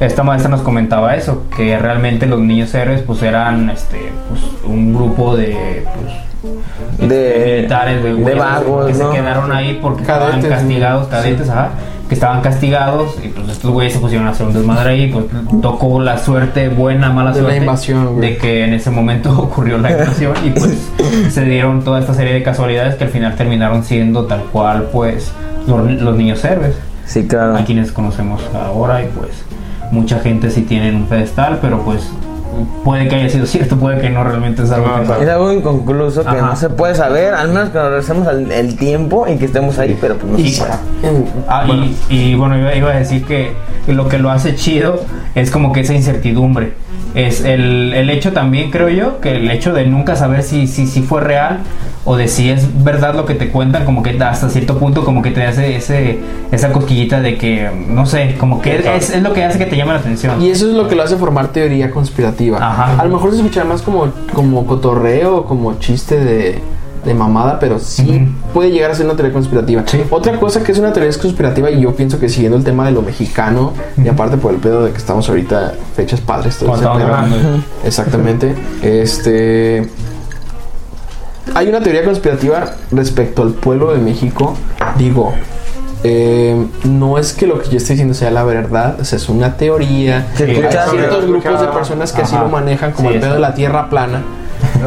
Esta 0.00 0.22
maestra 0.24 0.50
nos 0.50 0.62
comentaba 0.62 1.14
eso, 1.14 1.44
que 1.54 1.78
realmente 1.78 2.26
los 2.26 2.40
niños 2.40 2.74
héroes 2.74 3.02
pues 3.02 3.22
eran 3.22 3.68
este 3.70 4.10
pues 4.30 4.40
un 4.64 4.94
grupo 4.94 5.36
de 5.36 5.84
pues, 6.98 7.08
De- 7.08 7.54
militares, 7.58 8.02
de, 8.02 8.14
de 8.14 8.34
vagos, 8.34 8.86
que 8.86 8.94
¿no? 8.94 9.12
se 9.12 9.16
quedaron 9.18 9.52
ahí 9.52 9.78
porque 9.80 10.02
Cadetes, 10.02 10.36
estaban 10.36 10.58
castigados, 10.58 11.04
sí. 11.04 11.10
cadetes, 11.12 11.48
ajá, 11.50 11.68
que 12.12 12.16
estaban 12.16 12.42
castigados 12.42 13.16
y 13.24 13.28
pues 13.28 13.48
estos 13.48 13.70
güeyes 13.70 13.94
se 13.94 13.98
pusieron 13.98 14.26
a 14.26 14.32
hacer 14.32 14.46
un 14.46 14.52
desmadre 14.52 14.90
ahí, 14.90 15.10
pues 15.10 15.24
tocó 15.62 15.98
la 15.98 16.18
suerte, 16.18 16.68
buena, 16.68 17.08
mala 17.08 17.30
De 17.30 17.38
la 17.38 17.44
suerte 17.44 17.60
invasión, 17.60 18.20
de 18.20 18.36
que 18.36 18.64
en 18.64 18.74
ese 18.74 18.90
momento 18.90 19.32
ocurrió 19.38 19.78
la 19.78 19.92
invasión 19.92 20.34
y 20.44 20.50
pues 20.50 20.90
se 21.30 21.42
dieron 21.46 21.82
toda 21.82 22.00
esta 22.00 22.12
serie 22.12 22.34
de 22.34 22.42
casualidades 22.42 22.96
que 22.96 23.04
al 23.04 23.10
final 23.10 23.34
terminaron 23.34 23.82
siendo 23.82 24.26
tal 24.26 24.42
cual 24.52 24.90
pues 24.92 25.32
los, 25.66 25.90
los 25.90 26.14
niños 26.14 26.44
héroes 26.44 26.76
Sí, 27.06 27.26
claro. 27.26 27.56
a 27.56 27.64
quienes 27.64 27.92
conocemos 27.92 28.42
ahora 28.54 29.02
y 29.02 29.08
pues 29.08 29.30
mucha 29.90 30.20
gente 30.20 30.50
sí 30.50 30.60
tienen 30.60 30.94
un 30.96 31.06
pedestal, 31.06 31.60
pero 31.62 31.80
pues 31.82 32.10
puede 32.84 33.08
que 33.08 33.16
haya 33.16 33.28
sido 33.28 33.46
cierto, 33.46 33.76
puede 33.76 34.00
que 34.00 34.10
no 34.10 34.22
realmente 34.24 34.62
es 34.62 34.70
algo 34.70 34.86
No, 34.88 34.94
que- 34.96 35.00
o 35.02 35.06
sea, 35.06 35.22
Es 35.22 35.28
algo 35.28 35.52
inconcluso 35.52 36.22
que 36.22 36.28
Ajá. 36.28 36.40
no 36.46 36.56
se 36.56 36.70
puede 36.70 36.94
saber, 36.94 37.34
al 37.34 37.48
menos 37.48 37.70
que 37.70 37.78
nos 37.78 37.88
regresemos 37.88 38.26
al 38.28 38.50
el 38.50 38.76
tiempo 38.76 39.26
y 39.28 39.36
que 39.36 39.44
estemos 39.46 39.78
ahí, 39.78 39.96
pero 40.00 40.16
pues 40.16 40.32
no 40.32 40.38
Y- 40.38 40.50
se. 40.50 40.64
Ah, 41.48 41.64
Bueno. 41.66 41.86
y, 42.08 42.14
y 42.14 42.34
bueno, 42.34 42.58
iba, 42.58 42.74
iba 42.74 42.90
a 42.90 42.96
decir 42.98 43.24
que 43.24 43.52
lo 43.88 44.08
que 44.08 44.18
lo 44.18 44.30
hace 44.30 44.54
chido 44.54 45.02
es 45.34 45.50
como 45.50 45.72
que 45.72 45.80
esa 45.80 45.94
incertidumbre. 45.94 46.72
Es 47.14 47.44
el, 47.44 47.92
el 47.92 48.08
hecho 48.08 48.32
también, 48.32 48.70
creo 48.70 48.88
yo, 48.88 49.20
que 49.20 49.36
el 49.36 49.50
hecho 49.50 49.74
de 49.74 49.84
nunca 49.86 50.16
saber 50.16 50.42
si, 50.42 50.66
si, 50.66 50.86
si 50.86 51.02
fue 51.02 51.20
real 51.20 51.58
o 52.06 52.16
de 52.16 52.26
si 52.26 52.48
es 52.48 52.82
verdad 52.82 53.14
lo 53.14 53.26
que 53.26 53.34
te 53.34 53.50
cuentan, 53.50 53.84
como 53.84 54.02
que 54.02 54.16
hasta 54.18 54.48
cierto 54.48 54.78
punto 54.78 55.04
como 55.04 55.20
que 55.20 55.30
te 55.30 55.44
hace 55.44 55.76
ese, 55.76 56.20
esa 56.52 56.72
cosquillita 56.72 57.20
de 57.20 57.36
que, 57.36 57.68
no 57.88 58.06
sé, 58.06 58.34
como 58.40 58.62
que 58.62 58.76
es, 58.96 59.10
es 59.10 59.22
lo 59.22 59.34
que 59.34 59.44
hace 59.44 59.58
que 59.58 59.66
te 59.66 59.76
llame 59.76 59.92
la 59.92 59.98
atención. 59.98 60.40
Y 60.40 60.48
eso 60.50 60.66
es 60.70 60.74
lo 60.74 60.88
que 60.88 60.94
lo 60.96 61.02
hace 61.02 61.16
formar 61.16 61.48
teoría 61.48 61.90
conspirativa. 61.90 62.32
Ajá. 62.50 63.00
A 63.00 63.04
lo 63.04 63.10
mejor 63.14 63.30
se 63.30 63.36
escucha 63.38 63.64
más 63.64 63.82
como, 63.82 64.08
como 64.34 64.66
cotorreo, 64.66 65.44
como 65.44 65.74
chiste 65.78 66.18
de, 66.18 66.58
de 67.04 67.14
mamada, 67.14 67.58
pero 67.58 67.78
sí 67.78 68.28
puede 68.54 68.70
llegar 68.70 68.90
a 68.90 68.94
ser 68.94 69.06
una 69.06 69.14
teoría 69.16 69.32
conspirativa. 69.32 69.82
Sí. 69.86 70.02
Otra 70.10 70.38
cosa 70.38 70.62
que 70.62 70.72
es 70.72 70.78
una 70.78 70.92
teoría 70.92 71.12
conspirativa, 71.20 71.70
y 71.70 71.80
yo 71.80 71.94
pienso 71.94 72.18
que 72.20 72.28
siguiendo 72.28 72.56
el 72.58 72.64
tema 72.64 72.84
de 72.86 72.92
lo 72.92 73.02
mexicano, 73.02 73.72
y 74.02 74.08
aparte 74.08 74.36
por 74.36 74.52
el 74.54 74.60
pedo 74.60 74.84
de 74.84 74.92
que 74.92 74.98
estamos 74.98 75.28
ahorita 75.28 75.74
fechas 75.96 76.20
padres, 76.20 76.56
todo 76.58 76.68
ese 76.74 76.84
de- 76.84 76.88
Exactamente. 77.84 78.54
Este. 78.82 79.88
Hay 81.54 81.68
una 81.68 81.80
teoría 81.80 82.04
conspirativa 82.04 82.64
respecto 82.92 83.42
al 83.42 83.50
pueblo 83.50 83.92
de 83.92 83.98
México. 83.98 84.54
Digo, 84.96 85.34
eh, 86.04 86.66
no 86.84 87.18
es 87.18 87.32
que 87.32 87.46
lo 87.46 87.60
que 87.60 87.70
yo 87.70 87.76
estoy 87.76 87.94
diciendo 87.94 88.14
sea 88.14 88.30
la 88.30 88.44
verdad, 88.44 89.00
o 89.00 89.04
sea, 89.04 89.16
es 89.16 89.28
una 89.28 89.56
teoría. 89.56 90.26
Hay 90.38 90.46
ciertos 90.90 91.26
grupos 91.26 91.60
de 91.60 91.66
personas 91.68 92.12
que 92.12 92.22
así 92.22 92.36
lo 92.36 92.48
manejan, 92.48 92.92
como 92.92 93.10
Sí, 93.10 93.14
el 93.16 93.20
pedo 93.20 93.34
de 93.34 93.40
la 93.40 93.54
tierra 93.54 93.88
plana, 93.88 94.22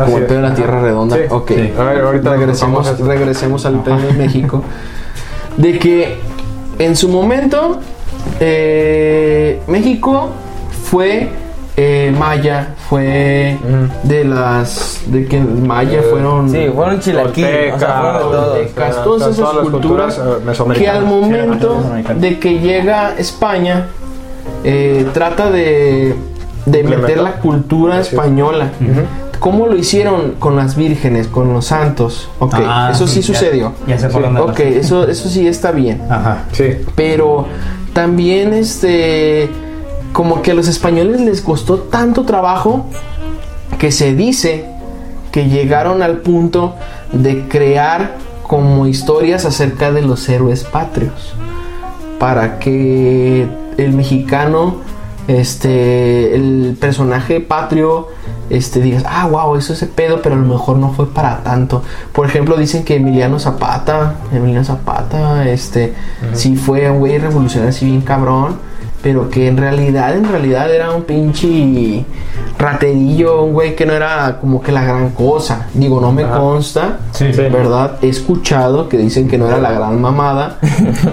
como 0.06 0.18
el 0.18 0.26
pedo 0.26 0.42
de 0.42 0.50
la 0.50 0.56
tierra 0.56 0.82
redonda. 0.82 1.16
Sí. 1.16 1.22
Ok. 1.30 1.52
Sí. 1.56 1.74
A 1.78 1.84
ver, 1.84 2.02
ahorita 2.02 2.36
regresemos 2.36 3.66
al 3.66 3.84
pedo 3.84 3.98
de 3.98 4.14
México. 4.14 4.64
De 5.58 5.80
que 5.80 6.18
en 6.80 6.96
su 6.98 7.08
momento 7.08 7.80
eh, 8.40 9.62
México 9.68 10.30
fue 10.84 11.30
eh, 11.78 12.14
maya, 12.18 12.70
fue 12.90 13.58
Ujú. 13.62 14.08
de 14.08 14.24
las 14.24 15.02
de 15.08 15.26
que 15.28 15.40
maya 15.40 16.00
Eh, 16.00 16.08
fueron 16.10 16.50
Sí, 16.50 16.68
fueron 16.74 17.00
chilaquiles, 17.02 17.74
o 17.74 17.80
sea, 17.80 18.00
fueron 18.02 18.32
toltecas, 18.32 19.04
todas 19.04 19.22
esas 19.24 19.36
todas 19.38 19.56
las 19.56 19.70
culturas, 19.70 20.16
culturas, 20.16 20.78
que 20.78 20.88
al 20.90 21.06
momento 21.06 21.84
de 22.18 22.40
que 22.40 22.60
llega 22.60 23.14
España 23.18 23.88
eh, 24.64 25.06
trata 25.14 25.52
de, 25.52 26.16
de 26.66 26.84
meter 26.84 27.20
la 27.20 27.34
cultura 27.34 28.04
Sí. 28.04 28.16
española. 28.16 28.70
¿Cómo 29.40 29.68
lo 29.68 29.76
hicieron 29.76 30.36
con 30.40 30.56
las 30.56 30.76
vírgenes, 30.78 31.28
con 31.28 31.54
los 31.54 31.66
santos? 31.66 32.30
Ok, 32.40 32.56
Ah, 32.58 32.90
eso 32.94 33.06
sí, 33.06 33.22
sí, 33.22 33.34
ya- 33.34 33.40
sucedió. 33.40 33.74
ya 33.86 34.10
por 34.10 34.22
dónde 34.24 34.40
Ok, 34.42 34.60
eso, 34.62 35.08
eso 35.08 35.28
sí 35.30 35.46
está 35.46 35.72
bien. 35.72 36.02
Ajá. 36.10 36.46
Sí. 36.54 36.78
Pero 36.96 37.46
también 37.94 38.54
este 38.54 39.50
como 40.16 40.42
que 40.42 40.52
a 40.52 40.54
los 40.54 40.70
españoles 40.70 41.20
les 41.20 41.42
costó 41.42 41.78
tanto 41.78 42.24
trabajo 42.24 42.86
que 43.78 43.92
se 43.92 44.16
dice 44.16 44.64
que 45.34 45.50
llegaron 45.50 46.02
al 46.02 46.20
punto 46.20 46.76
de 47.12 47.50
crear 47.50 48.16
como 48.48 48.88
historias 48.88 49.44
acerca 49.44 49.92
de 49.92 50.02
los 50.04 50.30
héroes 50.30 50.64
patrios 50.64 51.34
para 52.18 52.60
que 52.60 53.46
el 53.76 53.92
mexicano 53.92 54.78
este 55.28 56.34
el 56.34 56.78
personaje 56.80 57.42
patrio 57.42 58.08
este 58.50 58.80
digas 58.80 59.04
ah 59.06 59.28
wow 59.28 59.58
eso 59.58 59.74
es 59.74 59.82
ese 59.82 59.92
pedo 59.92 60.22
pero 60.22 60.36
a 60.36 60.38
lo 60.38 60.48
mejor 60.48 60.78
no 60.78 60.94
fue 60.94 61.10
para 61.10 61.44
tanto. 61.44 61.84
Por 62.14 62.26
ejemplo 62.26 62.56
dicen 62.56 62.86
que 62.86 62.96
Emiliano 62.96 63.38
Zapata 63.38 64.16
Emiliano 64.32 64.64
Zapata 64.64 65.50
este 65.50 65.94
sí 66.32 66.56
fue 66.56 66.90
un 66.90 67.00
güey 67.00 67.18
revolucionario 67.18 67.72
así 67.72 67.86
bien 67.86 68.00
cabrón 68.00 68.75
pero 69.06 69.30
que 69.30 69.48
en 69.48 69.56
realidad 69.56 70.16
en 70.18 70.28
realidad 70.28 70.74
era 70.74 70.92
un 70.92 71.04
pinche 71.04 72.04
raterillo 72.58 73.44
un 73.44 73.54
güey 73.54 73.76
que 73.76 73.86
no 73.86 73.94
era 73.94 74.40
como 74.42 74.64
que 74.64 74.72
la 74.72 74.84
gran 74.84 75.12
cosa 75.12 75.68
digo 75.76 76.02
no 76.02 76.12
me 76.12 76.24
Ajá. 76.24 76.40
consta 76.40 76.98
Sí, 77.12 77.32
Sí. 77.32 77.42
¿verdad? 77.44 78.00
He 78.02 78.10
escuchado 78.10 78.90
que 78.90 78.98
dicen 78.98 79.28
que 79.28 79.38
no 79.38 79.46
era 79.48 79.60
la 79.60 79.74
gran 79.74 80.02
mamada 80.02 80.58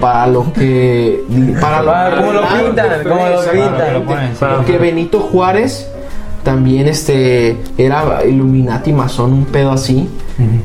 para 0.00 0.26
lo 0.26 0.50
que 0.54 1.22
para 1.60 1.82
lo, 1.82 1.90
Para 1.92 2.16
cómo 2.16 2.32
lo 2.32 2.40
pintan, 2.40 2.86
cómo 3.06 3.26
lo 3.26 3.40
pintan. 3.52 4.56
Porque 4.56 4.78
Benito 4.78 5.20
Juárez 5.20 5.86
también 6.44 6.88
este 6.88 7.58
era 7.76 8.24
Illuminati 8.26 8.90
masón, 8.94 9.34
un 9.34 9.44
pedo 9.44 9.70
así. 9.70 10.08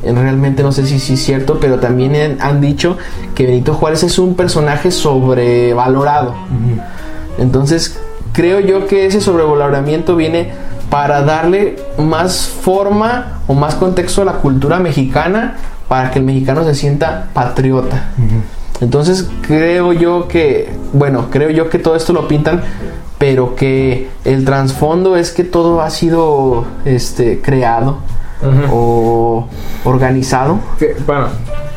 En 0.02 0.16
Realmente 0.16 0.64
no 0.64 0.72
sé 0.72 0.88
si 0.88 0.98
sí 0.98 1.14
es 1.16 1.20
cierto, 1.24 1.58
pero 1.60 1.78
también 1.78 2.16
han- 2.16 2.38
han 2.42 2.62
dicho 2.62 2.98
que 3.36 3.46
Benito 3.46 3.74
Juárez 3.74 4.02
es 4.04 4.18
un 4.18 4.34
personaje 4.36 4.90
sobrevalorado. 4.92 6.34
Entonces, 7.38 8.00
creo 8.34 8.60
yo 8.60 8.88
que 8.88 9.06
ese 9.06 9.22
sobrevaloramiento 9.22 10.16
viene 10.16 10.52
para 10.90 11.22
darle 11.22 11.78
más 11.98 12.48
forma 12.48 13.42
o 13.48 13.54
más 13.54 13.76
contexto 13.76 14.22
a 14.22 14.26
la 14.26 14.34
cultura 14.34 14.80
mexicana 14.80 15.58
para 15.88 16.12
que 16.12 16.20
el 16.20 16.26
mexicano 16.26 16.64
se 16.64 16.76
sienta 16.76 17.28
patriota. 17.34 18.10
Entonces, 18.80 19.28
creo 19.42 19.94
yo 19.94 20.28
que, 20.28 20.70
bueno, 20.94 21.28
creo 21.32 21.50
yo 21.50 21.70
que 21.70 21.80
todo 21.80 21.96
esto 21.96 22.14
lo 22.14 22.28
pintan, 22.28 22.62
pero 23.18 23.56
que 23.56 24.10
el 24.24 24.46
trasfondo 24.46 25.16
es 25.16 25.32
que 25.32 25.44
todo 25.44 25.82
ha 25.82 25.90
sido 25.90 26.66
este 26.86 27.42
creado 27.42 27.98
O 28.72 29.48
organizado. 29.84 30.60
Bueno, 31.06 31.28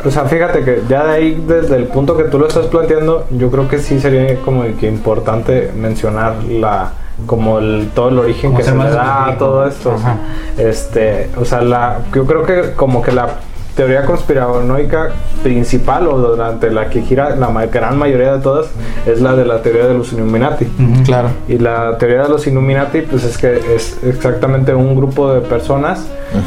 o 0.04 0.10
sea, 0.10 0.24
fíjate 0.24 0.62
que 0.64 0.82
ya 0.88 1.04
de 1.06 1.12
ahí, 1.12 1.44
desde 1.46 1.76
el 1.76 1.84
punto 1.84 2.16
que 2.16 2.24
tú 2.24 2.38
lo 2.38 2.46
estás 2.48 2.66
planteando, 2.66 3.26
yo 3.30 3.50
creo 3.50 3.68
que 3.68 3.78
sí 3.78 4.00
sería 4.00 4.36
como 4.42 4.64
que 4.78 4.86
importante 4.88 5.70
mencionar 5.76 6.42
la 6.44 6.92
como 7.26 7.58
el 7.58 7.90
todo 7.94 8.08
el 8.08 8.18
origen 8.18 8.52
Como 8.52 8.58
que 8.58 8.64
se 8.64 8.74
le 8.74 8.90
da 8.90 9.26
a 9.26 9.38
todo 9.38 9.66
esto. 9.66 9.94
o 9.94 9.98
sea, 9.98 10.12
Ajá. 10.12 10.18
este, 10.56 11.30
o 11.38 11.44
sea, 11.44 11.60
la, 11.60 11.98
yo 12.14 12.24
creo 12.26 12.44
que 12.44 12.72
como 12.74 13.02
que 13.02 13.12
la 13.12 13.28
teoría 13.74 14.04
conspiranoica 14.04 15.10
principal 15.42 16.06
o 16.08 16.18
durante 16.18 16.70
la 16.70 16.88
que 16.88 17.02
gira 17.02 17.36
la 17.36 17.48
gran 17.66 17.98
mayoría 17.98 18.34
de 18.34 18.40
todas 18.40 18.66
es 19.06 19.20
la 19.20 19.34
de 19.34 19.44
la 19.44 19.62
teoría 19.62 19.86
de 19.86 19.94
los 19.94 20.12
Illuminati. 20.12 20.66
Claro. 21.04 21.30
Y 21.48 21.58
la 21.58 21.96
teoría 21.98 22.22
de 22.22 22.28
los 22.28 22.46
Illuminati, 22.46 23.02
pues 23.02 23.24
es 23.24 23.38
que 23.38 23.60
es 23.74 23.98
exactamente 24.02 24.74
un 24.74 24.96
grupo 24.96 25.32
de 25.32 25.40
personas 25.40 26.06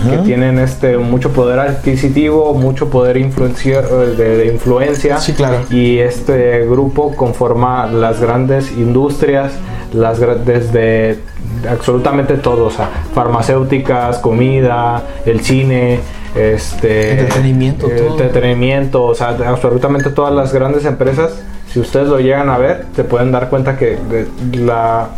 que 0.10 0.18
tienen 0.20 0.60
este 0.60 0.98
mucho 0.98 1.32
poder 1.32 1.60
adquisitivo, 1.60 2.54
mucho 2.54 2.90
poder 2.90 3.18
influencia, 3.18 3.80
eh, 3.80 4.16
de, 4.18 4.38
de 4.38 4.48
influencia. 4.48 5.18
Sí, 5.18 5.34
claro. 5.34 5.58
Y 5.70 6.00
este 6.00 6.66
grupo 6.66 7.16
conforma 7.16 7.88
las 7.88 8.22
grandes 8.22 8.72
industrias, 8.72 9.54
las 9.94 10.20
desde 10.46 11.20
absolutamente 11.70 12.36
todo, 12.36 12.66
o 12.66 12.72
sea, 12.72 12.90
farmacéuticas, 13.14 14.20
comida, 14.20 15.04
el 15.26 15.42
cine, 15.42 16.00
este 16.36 17.20
Entretenimiento, 17.20 17.88
todo. 17.88 18.08
entretenimiento, 18.08 19.04
o 19.06 19.16
sea, 19.16 19.38
absolutamente 19.46 20.10
todas 20.10 20.34
las 20.34 20.54
grandes 20.54 20.86
empresas, 20.86 21.34
si 21.72 21.80
ustedes 21.80 22.08
lo 22.08 22.20
llegan 22.20 22.50
a 22.50 22.58
ver, 22.58 22.86
te 22.96 23.04
pueden 23.04 23.32
dar 23.32 23.50
cuenta 23.50 23.78
que 23.78 23.98
la 24.54 25.10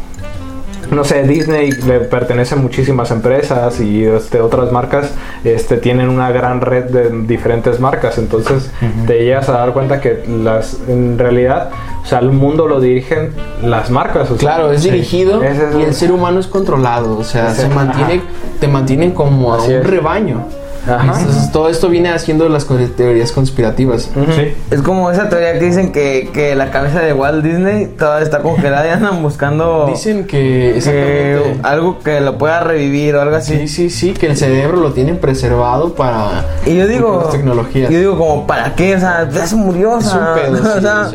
no 0.92 1.04
sé, 1.04 1.24
Disney 1.24 1.72
le 1.72 2.00
pertenecen 2.02 2.62
muchísimas 2.62 3.12
empresas 3.12 3.80
y 3.80 4.06
este, 4.06 4.42
otras 4.42 4.72
marcas 4.72 5.12
este, 5.44 5.78
tienen 5.78 6.10
una 6.10 6.32
gran 6.32 6.62
red 6.62 6.86
de 6.86 7.10
diferentes 7.26 7.80
marcas. 7.80 8.18
Entonces 8.18 8.70
te 9.08 9.24
llegas 9.24 9.50
a 9.50 9.54
dar 9.54 9.74
cuenta 9.74 10.00
que 10.02 10.24
las 10.28 10.78
en 10.88 11.18
realidad, 11.18 11.70
o 12.04 12.06
sea, 12.06 12.20
el 12.20 12.32
mundo 12.32 12.68
lo 12.68 12.80
dirigen 12.80 13.32
las 13.64 13.90
marcas. 13.90 14.30
o 14.32 14.38
sea, 14.38 14.56
Claro, 14.56 14.72
es 14.72 14.84
dirigido 14.84 15.42
y 15.78 15.84
el 15.84 15.94
ser 15.94 16.12
humano 16.12 16.40
es 16.40 16.48
controlado, 16.48 17.18
o 17.18 17.24
sea, 17.24 17.54
se 17.54 17.68
mantiene, 17.70 18.16
ajá. 18.16 18.24
te 18.60 18.68
mantienen 18.68 19.12
como 19.12 19.54
a 19.54 19.64
un 19.64 19.84
rebaño. 19.84 20.46
Ajá. 20.88 21.20
Entonces, 21.20 21.52
todo 21.52 21.70
esto 21.70 21.90
viene 21.90 22.10
haciendo 22.10 22.48
las 22.50 22.68
teorías 22.96 23.32
conspirativas. 23.32 24.10
Ujú. 24.16 24.32
Sí. 24.34 24.54
Es 24.72 24.82
como 24.82 25.10
esa 25.12 25.30
teoría 25.30 25.58
que 25.58 25.66
dicen 25.66 25.92
que, 25.92 26.30
que 26.34 26.56
la 26.56 26.72
cabeza 26.72 27.00
de 27.02 27.14
Walt 27.14 27.44
Disney 27.44 27.88
todavía 27.88 28.24
está 28.24 28.40
congelada 28.40 28.86
y 28.88 28.90
andan 28.90 29.22
buscando 29.22 29.88
Dicen 29.88 30.26
que 30.26 30.80
que 30.84 31.58
algo 31.64 32.00
que 32.00 32.22
lo 32.22 32.38
pueda 32.38 32.60
revivir 32.62 33.16
o 33.16 33.22
algo 33.22 33.36
así. 33.36 33.58
Sí, 33.60 33.68
sí, 33.68 33.90
sí, 33.90 34.14
que 34.14 34.28
el 34.28 34.38
cerebro 34.38 34.78
lo 34.78 34.94
tienen 34.94 35.18
preservado 35.18 35.94
para 35.94 36.46
Y 36.66 36.76
yo 36.76 36.88
digo, 36.88 37.22
las 37.24 37.32
tecnologías. 37.32 37.90
yo 37.90 38.00
digo 38.00 38.18
como, 38.18 38.48
¿para 38.48 38.76
qué? 38.76 38.96
O 38.96 39.00
sea, 39.00 39.28
ya 39.30 39.48
se 39.48 39.56
murió, 39.56 39.98
Es 39.98 40.14
un 40.14 40.20
pedo, 40.36 40.58
sí, 40.64 40.78
o 40.78 40.82
sea, 40.82 41.02
o 41.02 41.10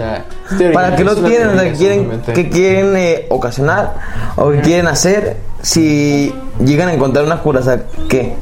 sea, 0.58 0.72
¿para 0.72 0.96
qué 0.96 1.04
lo 1.04 1.16
tienen? 1.16 1.48
O 1.50 1.60
sea, 1.60 1.72
quieren. 1.72 2.22
¿qué 2.34 2.48
quieren 2.48 2.96
eh, 2.96 3.26
ocasionar? 3.28 3.94
¿O 4.36 4.50
qué 4.50 4.60
quieren 4.60 4.86
hacer 4.88 5.36
si 5.62 6.34
llegan 6.64 6.88
a 6.88 6.94
encontrar 6.94 7.24
una 7.24 7.38
cura? 7.40 7.60
O 7.60 7.62
sea, 7.62 7.82
¿qué? 8.08 8.34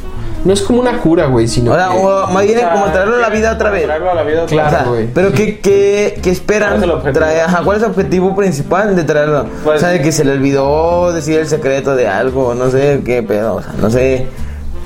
No 0.44 0.52
es 0.52 0.62
como 0.62 0.80
una 0.80 0.98
cura, 0.98 1.26
güey, 1.26 1.48
sino 1.48 1.72
O 1.72 1.74
sea, 1.74 1.88
que- 1.88 1.96
o 1.98 2.26
más 2.28 2.44
bien 2.46 2.60
como 2.72 2.84
traerlo 2.86 3.16
a 3.16 3.20
la 3.20 3.28
vida 3.28 3.52
otra 3.52 3.70
vez. 3.70 3.84
Traerlo 3.84 4.10
a 4.10 4.14
la 4.14 4.22
vida 4.22 4.42
otra 4.44 4.54
Claro, 4.56 4.70
vez. 4.70 4.76
O 4.80 4.82
sea, 4.84 4.88
güey. 4.92 5.06
pero 5.14 5.32
¿qué, 5.32 5.58
qué, 5.60 6.18
qué 6.22 6.30
esperan? 6.30 6.78
¿Cuál 6.80 7.02
es 7.06 7.12
traer? 7.12 7.40
Ajá, 7.42 7.62
¿Cuál 7.64 7.76
es 7.78 7.82
el 7.82 7.90
objetivo 7.90 8.34
principal 8.36 8.94
de 8.96 9.04
traerlo? 9.04 9.46
Pues- 9.64 9.76
o 9.76 9.80
sea, 9.80 9.88
de 9.90 10.00
que 10.02 10.12
se 10.12 10.24
le 10.24 10.32
olvidó 10.32 11.12
decir 11.12 11.38
el 11.40 11.46
secreto 11.46 11.94
de 11.96 12.08
algo, 12.08 12.54
no 12.54 12.70
sé 12.70 13.00
qué 13.04 13.22
pedo, 13.22 13.56
o 13.56 13.62
sea, 13.62 13.72
no 13.80 13.90
sé. 13.90 14.26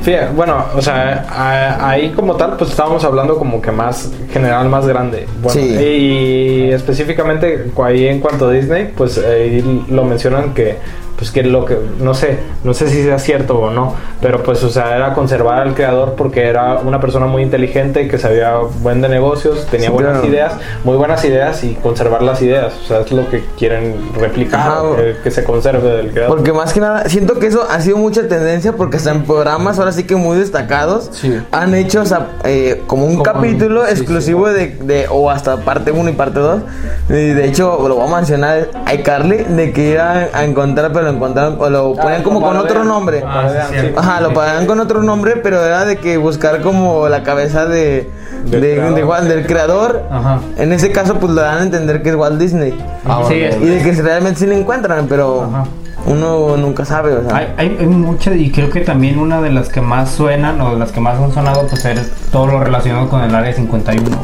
Fíjate, 0.02 0.32
bueno, 0.34 0.64
o 0.74 0.82
sea, 0.82 1.24
a- 1.30 1.90
ahí 1.90 2.10
como 2.10 2.34
tal, 2.34 2.56
pues 2.56 2.70
estábamos 2.70 3.04
hablando 3.04 3.36
como 3.38 3.62
que 3.62 3.70
más 3.70 4.10
general, 4.32 4.68
más 4.68 4.84
grande. 4.84 5.28
Bueno, 5.40 5.60
Sí. 5.60 5.76
Y 5.78 6.70
específicamente 6.72 7.70
ahí 7.84 8.08
en 8.08 8.18
cuanto 8.18 8.48
a 8.48 8.50
Disney, 8.50 8.90
pues 8.96 9.16
ahí 9.18 9.84
lo 9.88 10.02
mencionan 10.02 10.54
que, 10.54 10.76
pues 11.22 11.30
que 11.30 11.44
lo 11.44 11.64
que, 11.64 11.78
no 12.00 12.14
sé, 12.14 12.40
no 12.64 12.74
sé 12.74 12.88
si 12.88 13.00
sea 13.04 13.16
cierto 13.20 13.56
o 13.60 13.70
no, 13.70 13.94
pero 14.20 14.42
pues, 14.42 14.60
o 14.64 14.70
sea, 14.70 14.96
era 14.96 15.14
conservar 15.14 15.60
al 15.60 15.72
creador 15.76 16.14
porque 16.16 16.48
era 16.48 16.78
una 16.84 17.00
persona 17.00 17.26
muy 17.26 17.44
inteligente 17.44 18.08
que 18.08 18.18
sabía 18.18 18.56
buen 18.80 19.00
de 19.02 19.08
negocios, 19.08 19.66
tenía 19.70 19.86
Sí, 19.86 19.92
buenas 19.92 20.14
claro. 20.14 20.26
ideas, 20.26 20.54
muy 20.82 20.96
buenas 20.96 21.24
ideas 21.24 21.62
y 21.62 21.74
conservar 21.74 22.22
las 22.22 22.42
ideas. 22.42 22.72
O 22.82 22.88
sea, 22.88 23.00
es 23.02 23.12
lo 23.12 23.30
que 23.30 23.44
quieren 23.56 23.94
replicar, 24.18 24.60
Ajá. 24.68 24.82
que, 24.96 25.16
que 25.22 25.30
se 25.30 25.44
conserve 25.44 25.88
del 25.96 26.10
creador. 26.10 26.34
Porque 26.36 26.52
más 26.52 26.72
que 26.72 26.80
nada, 26.80 27.08
siento 27.08 27.38
que 27.38 27.46
eso 27.46 27.64
ha 27.70 27.80
sido 27.80 27.98
mucha 27.98 28.26
tendencia 28.26 28.72
porque 28.72 28.96
hasta 28.96 29.12
en 29.12 29.22
programas 29.22 29.78
ahora 29.78 29.92
sí 29.92 30.02
que 30.02 30.16
muy 30.16 30.38
destacados 30.38 31.08
Sí. 31.12 31.38
han 31.52 31.72
hecho 31.76 32.00
o 32.00 32.04
sea, 32.04 32.30
eh, 32.42 32.82
como 32.88 33.04
un 33.06 33.12
Como- 33.18 33.22
capítulo 33.22 33.84
sí, 33.86 33.92
exclusivo 33.92 34.48
De, 34.48 34.66
de- 34.82 35.06
o 35.08 35.30
hasta 35.30 35.58
parte 35.58 35.92
1 35.92 36.10
y 36.10 36.14
parte 36.14 36.40
2. 36.40 36.62
Y 37.10 37.12
de 37.12 37.44
hecho, 37.46 37.78
lo 37.88 37.94
voy 37.94 38.12
a 38.12 38.16
mencionar 38.16 38.68
a 38.86 38.94
iCarly 38.94 39.36
de 39.44 39.72
que 39.72 39.90
iban 39.90 40.26
a 40.32 40.44
encontrar, 40.44 40.92
pero 40.92 41.11
lo 41.18 41.58
o 41.58 41.70
lo 41.70 41.94
ponían 41.94 42.22
como 42.22 42.40
con 42.40 42.56
otro 42.56 42.84
nombre. 42.84 43.22
Ah, 43.26 43.48
sí. 43.70 43.92
Ajá, 43.96 44.20
lo 44.20 44.32
pagaban 44.34 44.66
con 44.66 44.80
otro 44.80 45.02
nombre, 45.02 45.36
pero 45.36 45.64
era 45.64 45.84
de 45.84 45.96
que 45.98 46.16
buscar 46.16 46.60
como 46.62 47.08
la 47.08 47.22
cabeza 47.22 47.66
de, 47.66 48.10
Del 48.46 48.60
de- 48.60 48.72
creador. 48.74 48.94
de 48.94 49.04
Walt- 49.04 49.28
del 49.28 49.46
creador. 49.46 50.02
Ajá. 50.10 50.40
En 50.56 50.72
ese 50.72 50.90
caso, 50.92 51.14
pues 51.18 51.32
le 51.32 51.40
dan 51.42 51.58
a 51.58 51.62
entender 51.62 52.02
que 52.02 52.10
es 52.10 52.14
Walt 52.14 52.38
Disney. 52.38 52.76
Ah, 53.04 53.22
Sí, 53.28 53.34
bueno, 53.40 53.56
es- 53.56 53.62
Y 53.62 53.66
de 53.66 53.82
que 53.82 54.02
realmente 54.02 54.40
sí 54.40 54.46
lo 54.46 54.54
encuentran, 54.54 55.06
pero 55.08 55.42
Ajá. 55.44 55.64
uno 56.06 56.56
nunca 56.56 56.84
sabe, 56.84 57.14
o 57.14 57.22
sea. 57.28 57.36
Hay, 57.36 57.54
hay, 57.56 57.76
hay 57.80 57.86
muchas 57.86 58.36
y 58.36 58.50
creo 58.50 58.70
que 58.70 58.80
también 58.80 59.18
una 59.18 59.40
de 59.40 59.50
las 59.50 59.68
que 59.68 59.80
más 59.80 60.10
suenan 60.10 60.60
o 60.60 60.72
de 60.72 60.78
las 60.78 60.90
que 60.92 61.00
más 61.00 61.18
han 61.20 61.32
sonado 61.32 61.66
pues 61.68 61.84
es 61.84 62.10
todo 62.32 62.46
lo 62.46 62.60
relacionado 62.60 63.08
con 63.08 63.20
el 63.22 63.34
área 63.34 63.52
51. 63.52 64.16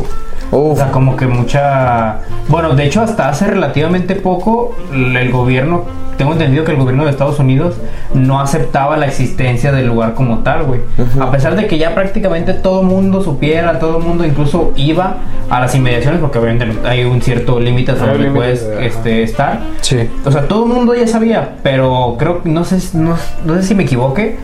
O 0.51 0.75
sea, 0.77 0.91
como 0.91 1.17
que 1.17 1.27
mucha... 1.27 2.21
Bueno, 2.49 2.75
de 2.75 2.85
hecho 2.85 3.03
hasta 3.03 3.29
hace 3.29 3.47
relativamente 3.47 4.15
poco 4.15 4.75
el 4.93 5.31
gobierno, 5.31 5.85
tengo 6.19 6.33
entendido 6.33 6.65
que 6.65 6.73
el 6.73 6.79
gobierno 6.79 7.05
de 7.05 7.11
Estados 7.11 7.39
Unidos 7.39 7.77
no 8.13 8.41
aceptaba 8.41 8.97
la 8.97 9.07
existencia 9.07 9.71
del 9.71 9.87
lugar 9.87 10.15
como 10.15 10.41
tal, 10.41 10.65
güey. 10.65 10.81
A 11.21 11.31
pesar 11.31 11.55
de 11.55 11.69
que 11.69 11.79
ya 11.79 11.95
prácticamente 11.95 12.55
todo 12.55 12.83
mundo 12.83 13.23
supiera, 13.23 13.79
todo 13.79 14.01
mundo 14.01 14.27
incluso 14.27 14.73
iba 14.75 15.19
a 15.49 15.61
las 15.61 15.75
inmediaciones, 15.77 16.21
porque 16.21 16.39
obviamente 16.39 16.77
hay 16.87 17.05
un 17.05 17.23
cierto 17.23 17.61
límite 17.61 17.93
hasta 17.93 18.07
donde 18.07 18.31
puedes 18.33 18.67
ajá. 18.67 18.85
este, 18.85 19.23
estar. 19.23 19.61
Sí. 19.81 20.09
O 20.25 20.33
sea, 20.33 20.49
todo 20.49 20.67
el 20.67 20.73
mundo 20.73 20.93
ya 20.95 21.07
sabía, 21.07 21.57
pero 21.63 22.17
creo 22.19 22.41
no 22.45 22.65
sé, 22.65 22.79
no, 22.99 23.17
no 23.45 23.55
sé 23.55 23.63
si 23.63 23.75
me 23.77 23.85
equivoqué, 23.85 24.39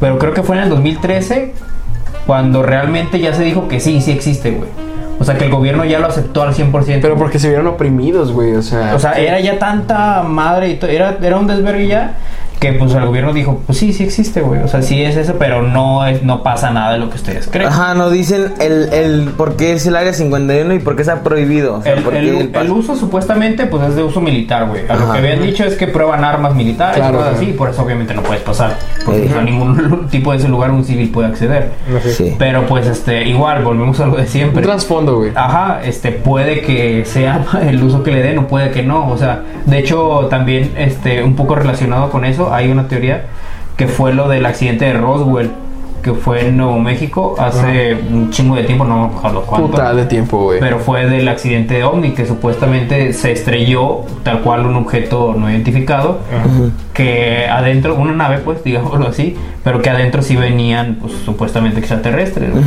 pero 0.00 0.18
creo 0.18 0.32
que 0.32 0.42
fue 0.42 0.56
en 0.56 0.62
el 0.62 0.70
2013 0.70 1.52
cuando 2.26 2.62
realmente 2.62 3.20
ya 3.20 3.34
se 3.34 3.42
dijo 3.42 3.68
que 3.68 3.80
sí, 3.80 4.00
sí 4.00 4.12
existe, 4.12 4.52
güey. 4.52 4.68
O 5.20 5.24
sea, 5.24 5.36
que 5.36 5.44
el 5.44 5.50
gobierno 5.50 5.84
ya 5.84 5.98
lo 5.98 6.06
aceptó 6.06 6.42
al 6.42 6.54
100%. 6.54 7.00
Pero 7.02 7.16
porque 7.16 7.38
se 7.38 7.48
vieron 7.48 7.66
oprimidos, 7.66 8.32
güey, 8.32 8.54
o 8.54 8.62
sea... 8.62 8.94
o 8.94 8.98
sea, 8.98 9.12
era 9.14 9.40
ya 9.40 9.58
tanta 9.58 10.22
madre 10.22 10.68
y 10.70 10.74
to- 10.76 10.86
era, 10.86 11.16
era 11.20 11.36
un 11.38 11.46
desvergue 11.46 11.88
ya 11.88 12.12
que 12.58 12.72
pues 12.72 12.92
el 12.94 13.06
gobierno 13.06 13.32
dijo, 13.32 13.60
pues 13.66 13.78
sí, 13.78 13.92
sí 13.92 14.04
existe, 14.04 14.40
güey. 14.40 14.62
O 14.62 14.68
sea, 14.68 14.82
sí 14.82 15.02
es 15.02 15.16
eso, 15.16 15.34
pero 15.38 15.62
no 15.62 16.06
es, 16.06 16.22
no 16.22 16.42
pasa 16.42 16.70
nada 16.70 16.92
de 16.94 16.98
lo 16.98 17.08
que 17.10 17.16
ustedes 17.16 17.48
creen. 17.50 17.68
Ajá, 17.68 17.94
no 17.94 18.10
dicen 18.10 18.52
el, 18.60 18.92
el 18.92 19.28
por 19.36 19.56
qué 19.56 19.72
es 19.74 19.86
el 19.86 19.96
área 19.96 20.12
51 20.12 20.74
y 20.74 20.78
por 20.80 20.96
qué 20.96 21.02
está 21.02 21.22
prohibido. 21.22 21.76
O 21.76 21.82
sea, 21.82 21.92
El, 21.92 22.04
el- 22.16 22.28
el 22.38 22.52
pas- 22.52 22.62
el 22.62 22.70
uso 22.70 22.96
supuestamente 22.96 23.66
pues 23.66 23.88
es 23.88 23.96
de 23.96 24.02
uso 24.02 24.20
militar, 24.20 24.66
güey. 24.68 24.82
A 24.88 24.96
lo 24.96 25.12
que 25.12 25.18
habían 25.18 25.42
dicho 25.42 25.64
es 25.64 25.74
que 25.76 25.86
prueban 25.86 26.24
armas 26.24 26.54
militares, 26.54 26.96
Claro, 26.98 27.18
cosas 27.18 27.36
así, 27.36 27.46
por 27.52 27.70
eso 27.70 27.82
obviamente 27.82 28.14
no 28.14 28.22
puedes 28.22 28.42
pasar. 28.42 28.76
Porque 29.04 29.30
a 29.38 29.42
ningún 29.42 30.08
tipo 30.10 30.32
de 30.32 30.38
ese 30.38 30.48
lugar 30.48 30.70
un 30.70 30.84
civil 30.84 31.10
puede 31.10 31.28
acceder. 31.28 31.70
Sí. 32.04 32.34
Pero 32.38 32.66
pues 32.66 32.86
este, 32.86 33.24
igual, 33.28 33.62
volvemos 33.62 33.98
a 34.00 34.06
lo 34.06 34.16
de 34.16 34.22
Un 34.22 34.28
siempre. 34.28 34.62
trasfondo, 34.62 35.16
güey. 35.18 35.32
Ajá, 35.34 35.80
este 35.84 36.12
puede 36.12 36.60
que 36.62 37.04
sea 37.04 37.44
el 37.68 37.82
uso 37.82 38.02
que 38.02 38.10
le 38.10 38.22
den 38.22 38.38
o 38.38 38.46
puede 38.48 38.70
que 38.70 38.82
no, 38.82 39.08
o 39.08 39.16
sea, 39.16 39.42
de 39.66 39.78
hecho 39.78 40.26
también 40.28 40.72
este 40.76 41.22
un 41.22 41.34
poco 41.36 41.54
relacionado 41.54 42.10
con 42.10 42.24
eso 42.24 42.47
hay 42.52 42.70
una 42.70 42.88
teoría 42.88 43.26
que 43.76 43.86
fue 43.86 44.12
lo 44.12 44.28
del 44.28 44.44
accidente 44.46 44.86
de 44.86 44.92
Roswell 44.94 45.50
que 46.02 46.12
fue 46.14 46.46
en 46.46 46.56
Nuevo 46.56 46.78
México 46.78 47.34
hace 47.38 47.94
un 47.94 48.30
chingo 48.30 48.54
de 48.54 48.64
tiempo, 48.64 48.84
no 48.84 49.08
me 49.08 49.16
acuerdo 49.16 49.42
cuánto. 49.42 49.68
Puta 49.68 49.94
de 49.94 50.06
tiempo, 50.06 50.44
güey. 50.44 50.60
Pero 50.60 50.78
fue 50.78 51.06
del 51.06 51.26
accidente 51.28 51.74
de 51.74 51.84
OVNI 51.84 52.12
que 52.12 52.24
supuestamente 52.24 53.12
se 53.12 53.32
estrelló 53.32 54.02
tal 54.22 54.40
cual 54.42 54.66
un 54.66 54.76
objeto 54.76 55.34
no 55.36 55.50
identificado 55.50 56.20
que 56.98 57.46
adentro, 57.48 57.94
una 57.94 58.12
nave 58.12 58.38
pues 58.44 58.62
digámoslo 58.64 59.06
así, 59.06 59.36
pero 59.62 59.80
que 59.80 59.88
adentro 59.88 60.20
sí 60.20 60.34
venían 60.34 60.96
pues 61.00 61.12
supuestamente 61.24 61.78
extraterrestres. 61.78 62.50
güey. 62.50 62.64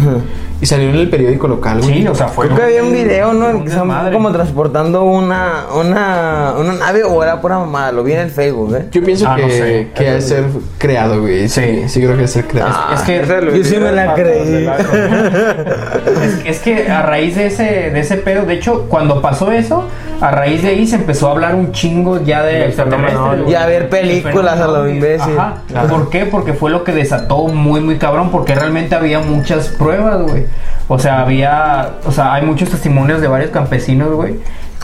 Y 0.62 0.68
salió 0.68 0.90
en 0.90 0.96
el 0.96 1.10
periódico 1.10 1.48
local, 1.48 1.82
güey. 1.82 2.02
Sí, 2.02 2.08
o 2.08 2.14
sea, 2.14 2.28
fue 2.28 2.46
Creo 2.46 2.58
que 2.60 2.64
había 2.66 2.84
un 2.84 2.94
video, 2.94 3.34
¿no? 3.34 3.50
En 3.50 3.66
que 3.66 3.72
como 4.12 4.32
transportando 4.32 5.04
una, 5.04 5.66
una, 5.76 6.54
una 6.58 6.74
nave 6.74 7.04
o 7.04 7.22
era 7.24 7.42
pura 7.42 7.58
mamada. 7.58 7.92
Lo 7.92 8.04
vi 8.04 8.14
en 8.14 8.20
el 8.20 8.30
Facebook, 8.30 8.76
¿eh? 8.76 8.86
Yo 8.92 9.04
pienso 9.04 9.28
Ah, 9.28 9.36
que, 9.38 9.42
no 9.42 9.50
sé. 9.50 9.88
que 9.96 10.08
ha 10.08 10.14
de 10.14 10.22
ser 10.22 10.44
creado, 10.78 11.20
güey. 11.22 11.50
Sí, 11.50 11.62
Sí. 11.62 11.90
sí 11.90 12.00
creo 12.00 12.12
que 12.12 12.20
ha 12.20 12.22
de 12.22 12.28
ser 12.28 12.46
creado. 12.48 12.70
Ah, 12.74 12.92
es 12.94 13.02
que- 13.02 13.22
es 13.22 13.28
yo 13.58 13.64
sí 13.64 13.78
me 13.78 13.92
la 13.92 14.14
creí. 14.14 14.70
Es, 16.24 16.46
es 16.46 16.60
que 16.60 16.90
a 16.90 17.02
raíz 17.02 17.36
de 17.36 17.48
ese, 17.48 17.64
de 17.64 18.00
ese 18.00 18.18
pedo, 18.18 18.46
de 18.46 18.54
hecho, 18.56 18.86
cuando 18.88 19.22
pasó 19.22 19.52
eso, 19.52 19.86
a 20.20 20.30
raíz 20.32 20.62
de 20.62 20.70
ahí 20.70 20.86
se 20.88 20.98
empezó 20.98 21.30
a 21.30 21.32
hablar 21.32 21.56
un 21.56 21.72
chingo 21.72 22.24
ya 22.24 22.44
de 22.44 22.66
extraterrestres. 22.66 23.42
güey. 23.42 23.52
Y 23.52 23.56
a 23.56 23.66
ver 23.66 23.90
películas 23.90 24.21
Del 24.24 24.48
a 24.48 24.56
lo 24.68 24.90
imbécil. 24.90 25.38
Ajá. 25.38 25.56
Claro. 25.68 25.88
¿Por 25.90 26.10
qué? 26.10 26.26
Porque 26.26 26.54
fue 26.54 26.72
lo 26.72 26.84
que 26.84 26.92
desató 26.94 27.48
muy, 27.48 27.82
muy 27.82 27.98
cabrón, 27.98 28.30
porque 28.32 28.56
realmente 28.56 28.96
había 28.96 29.20
muchas 29.20 29.68
pruebas, 29.70 30.22
güey. 30.22 30.46
O 30.88 31.00
sea, 31.00 31.22
había, 31.22 31.92
o 32.06 32.12
sea, 32.12 32.34
hay 32.34 32.46
muchos 32.46 32.70
testimonios 32.70 33.22
de 33.22 33.28
varios 33.28 33.52
campesinos, 33.52 34.12
güey, 34.12 34.36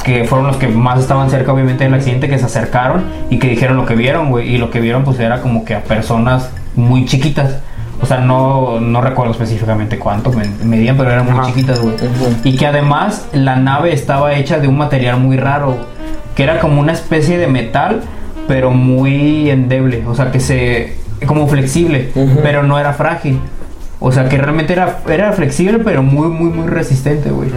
que 0.04 0.24
fueron 0.26 0.48
los 0.48 0.58
que 0.58 0.68
más 0.68 1.00
estaban 1.00 1.30
cerca, 1.30 1.52
obviamente, 1.52 1.84
del 1.84 1.94
accidente, 1.94 2.30
que 2.30 2.38
se 2.40 2.46
acercaron 2.46 3.04
y 3.30 3.40
que 3.40 3.48
dijeron 3.50 3.78
lo 3.78 3.86
que 3.86 3.96
vieron, 3.96 4.30
güey. 4.30 4.54
Y 4.54 4.58
lo 4.58 4.70
que 4.72 4.80
vieron, 4.80 5.04
pues, 5.04 5.20
era 5.20 5.42
como 5.42 5.66
que 5.66 5.76
a 5.76 5.84
personas 5.84 6.50
muy 6.76 7.06
chiquitas. 7.06 7.58
O 8.00 8.06
sea, 8.06 8.20
no, 8.20 8.80
no 8.80 9.02
recuerdo 9.02 9.32
específicamente 9.32 9.98
cuánto 9.98 10.32
me- 10.32 10.48
medían, 10.64 10.96
pero 10.98 11.10
eran 11.12 11.26
muy 11.26 11.34
Ajá. 11.40 11.48
chiquitas, 11.48 11.82
güey. 11.82 11.96
Y 12.44 12.56
que 12.56 12.68
además 12.68 13.28
la 13.34 13.56
nave 13.56 13.92
estaba 13.92 14.34
hecha 14.36 14.60
de 14.60 14.68
un 14.68 14.78
material 14.78 15.20
muy 15.20 15.36
raro, 15.36 15.76
que 16.36 16.44
era 16.44 16.60
como 16.60 16.80
una 16.80 16.92
especie 16.94 17.40
de 17.40 17.48
metal, 17.48 18.02
pero 18.48 18.72
muy 18.72 19.50
endeble. 19.50 20.04
O 20.08 20.16
sea, 20.16 20.32
que 20.32 20.40
se. 20.40 20.96
como 21.26 21.48
flexible, 21.48 22.12
pero 22.44 22.64
no 22.64 22.80
era 22.80 22.94
frágil. 22.94 23.40
O 24.00 24.12
sea, 24.12 24.30
que 24.30 24.38
realmente 24.38 24.74
era, 24.74 25.00
era 25.10 25.34
flexible, 25.34 25.80
pero 25.80 26.04
muy, 26.04 26.28
muy, 26.28 26.50
muy 26.50 26.68
resistente, 26.68 27.32
güey. 27.32 27.50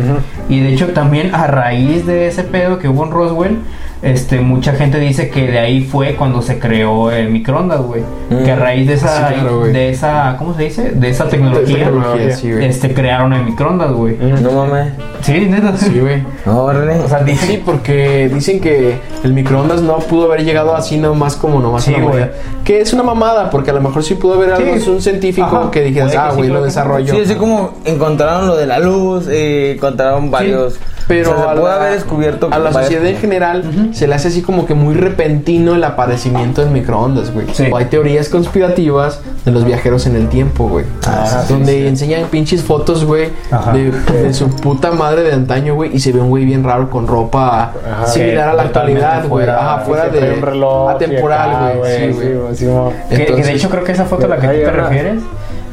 Y 0.48 0.60
de 0.60 0.72
hecho, 0.72 0.88
también 0.88 1.34
a 1.34 1.46
raíz 1.46 2.06
de 2.06 2.28
ese 2.28 2.44
pedo 2.44 2.78
que 2.78 2.88
hubo 2.88 3.04
en 3.04 3.10
Roswell, 3.10 3.58
este, 4.02 4.40
mucha 4.40 4.72
gente 4.74 4.98
dice 4.98 5.28
que 5.28 5.46
de 5.50 5.58
ahí 5.58 5.82
fue 5.84 6.14
cuando 6.16 6.40
se 6.42 6.58
creó 6.58 7.10
el 7.10 7.28
microondas, 7.30 7.80
güey. 7.82 8.02
Que 8.44 8.52
a 8.52 8.56
raíz 8.56 8.86
de 8.86 8.94
esa, 8.94 9.28
Sí, 9.28 9.34
claro, 9.34 9.58
güey. 9.60 9.72
de 9.72 9.90
esa, 9.90 10.36
¿cómo 10.38 10.54
se 10.56 10.62
dice? 10.64 10.90
De 10.92 11.10
esa 11.10 11.28
tecnología, 11.28 11.84
Tecnología, 11.84 12.36
sí, 12.36 12.50
güey. 12.52 12.64
este, 12.64 12.94
crearon 12.94 13.32
el 13.32 13.44
microondas, 13.44 13.92
güey. 13.92 14.16
No 14.16 14.52
mames. 14.52 14.92
Sí, 15.22 15.40
neta. 15.50 15.76
Sí, 15.76 15.98
güey. 16.00 16.22
Órale. 16.46 16.98
O 17.00 17.08
sea, 17.08 17.22
dice 17.22 17.46
Sí, 17.46 17.62
porque 17.64 18.30
dicen 18.32 18.60
que 18.60 18.96
el 19.24 19.32
microondas 19.34 19.82
no 19.82 19.98
pudo 19.98 20.26
haber 20.26 20.44
llegado 20.44 20.74
así 20.74 20.96
nomás 20.96 21.36
como 21.36 21.60
nomás 21.60 21.84
Sí, 21.84 21.94
una. 21.94 22.30
Que 22.64 22.80
es 22.80 22.92
una 22.92 23.02
mamada, 23.02 23.50
porque 23.50 23.70
a 23.70 23.74
lo 23.74 23.80
mejor 23.80 24.02
sí 24.04 24.14
pudo 24.14 24.34
haber 24.34 24.52
algo, 24.52 24.72
Sí. 24.72 24.78
es 24.78 24.86
un 24.88 25.02
científico 25.02 25.46
Ajá. 25.46 25.70
que 25.70 25.82
dijeras, 25.82 26.14
ah, 26.16 26.32
güey, 26.34 26.48
lo 26.48 26.62
desarrolló. 26.62 27.12
Sí, 27.14 27.20
así 27.22 27.34
como 27.34 27.74
encontraron 27.84 28.46
lo 28.46 28.56
de 28.56 28.66
la 28.66 28.78
luz, 28.78 29.26
eh, 29.28 29.72
encontraron 29.76 30.30
varios. 30.30 30.78
Pero 31.08 31.32
o 31.32 31.34
sea, 31.34 31.50
a 31.50 31.54
se 31.54 31.60
puede 31.60 31.74
la- 31.74 31.80
haber 31.80 31.92
descubierto. 31.94 32.48
a 32.52 32.58
la 32.60 32.72
sociedad 32.72 33.04
en 33.06 33.16
general 33.16 33.64
se 33.92 34.06
le 34.06 34.14
hace 34.14 34.28
así 34.28 34.42
como 34.42 34.66
que 34.66 34.74
muy 34.74 34.94
repentino 34.94 35.74
el 35.74 35.84
aparecimiento 35.84 36.60
del 36.62 36.70
microondas, 36.70 37.32
güey. 37.32 37.46
Sí. 37.52 37.66
O 37.72 37.76
hay 37.76 37.86
teorías 37.86 38.28
conspirativas 38.28 39.20
de 39.44 39.50
los 39.52 39.64
viajeros 39.64 40.06
en 40.06 40.16
el 40.16 40.28
tiempo, 40.28 40.68
güey. 40.68 40.84
Ah, 41.06 41.42
sí, 41.46 41.52
donde 41.52 41.88
enseñan 41.88 42.24
pinches 42.30 42.62
fotos, 42.62 43.04
güey, 43.04 43.28
de, 43.72 43.90
de 44.22 44.34
su 44.34 44.48
puta 44.50 44.90
madre 44.92 45.22
de 45.22 45.32
antaño, 45.32 45.74
güey, 45.74 45.94
y 45.94 46.00
se 46.00 46.12
ve 46.12 46.20
un 46.20 46.28
güey 46.28 46.44
bien 46.44 46.64
raro 46.64 46.90
con 46.90 47.06
ropa 47.06 47.72
Ajá. 47.90 48.06
similar 48.06 48.48
a 48.50 48.54
la 48.54 48.62
Sí, 48.62 48.66
actualidad, 48.68 49.18
güey. 49.28 49.44
fuera- 49.46 49.60
Ajá, 49.74 49.78
fuera 49.84 50.08
de 50.08 50.34
un 50.34 50.42
reloj 50.42 50.90
atemporal, 50.90 51.78
güey. 51.78 51.96
Sí, 51.96 52.12
güey. 52.12 52.54
sí, 52.54 52.66
sí, 52.66 53.16
que, 53.16 53.26
que 53.26 53.42
de 53.42 53.52
hecho 53.52 53.68
creo 53.70 53.84
que 53.84 53.92
esa 53.92 54.04
foto 54.04 54.26
a 54.26 54.28
la 54.28 54.36
que 54.38 54.46
tú 54.48 54.52
te 54.52 54.70
refieres. 54.70 55.20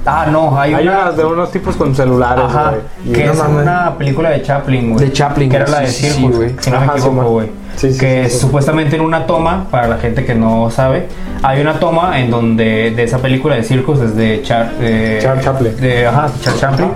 Ah, 0.09 0.25
no, 0.31 0.57
hay, 0.59 0.73
Hay 0.73 0.87
una. 0.87 1.01
unas 1.01 1.17
de 1.17 1.25
unos 1.25 1.51
tipos 1.51 1.75
con 1.75 1.93
celulares, 1.93 2.45
Ajá, 2.47 2.73
güey. 3.03 3.13
Que 3.13 3.25
no 3.25 3.31
es 3.33 3.37
mames. 3.37 3.61
una 3.63 3.97
película 3.97 4.29
de 4.29 4.41
Chaplin, 4.41 4.93
güey. 4.93 5.05
De 5.05 5.11
Chaplin, 5.11 5.49
Que 5.49 5.55
era 5.57 5.67
la 5.67 5.79
de 5.81 5.87
sí, 5.87 6.05
sí, 6.05 6.11
Circus, 6.13 6.35
güey. 6.37 6.55
si 6.59 6.71
no 6.71 6.79
me 6.79 6.85
Ajá, 6.85 6.93
equivoco, 6.93 7.13
man. 7.15 7.25
güey. 7.27 7.51
Sí, 7.75 7.91
sí, 7.93 7.99
que 7.99 8.23
sí, 8.25 8.31
sí. 8.31 8.39
supuestamente 8.39 8.95
en 8.95 9.01
una 9.03 9.27
toma, 9.27 9.67
para 9.69 9.87
la 9.87 9.97
gente 9.97 10.23
que 10.25 10.33
no 10.33 10.69
sabe, 10.71 11.07
hay 11.43 11.61
una 11.61 11.73
toma 11.73 12.19
en 12.19 12.31
donde 12.31 12.91
de 12.91 13.03
esa 13.03 13.19
película 13.19 13.55
de 13.55 13.63
circos 13.63 13.99
es 13.99 14.15
de 14.15 14.41
Char, 14.43 14.71
eh, 14.79 15.19
Charles 15.21 15.43
Chaplin. 15.45 15.75
de 15.77 16.07
ajá, 16.07 16.29
Charles 16.41 16.61
Chaplin 16.61 16.89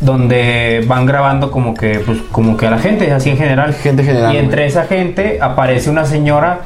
donde 0.00 0.82
van 0.86 1.04
grabando 1.04 1.50
como 1.50 1.74
que 1.74 1.98
pues 2.00 2.18
como 2.32 2.56
que 2.56 2.66
a 2.66 2.70
la 2.70 2.78
gente 2.78 3.12
así 3.12 3.28
en 3.30 3.36
general 3.36 3.74
Gente 3.74 4.02
general, 4.02 4.34
y 4.34 4.38
entre 4.38 4.62
güey. 4.62 4.68
esa 4.68 4.84
gente 4.84 5.38
aparece 5.42 5.90
una 5.90 6.06
señora 6.06 6.60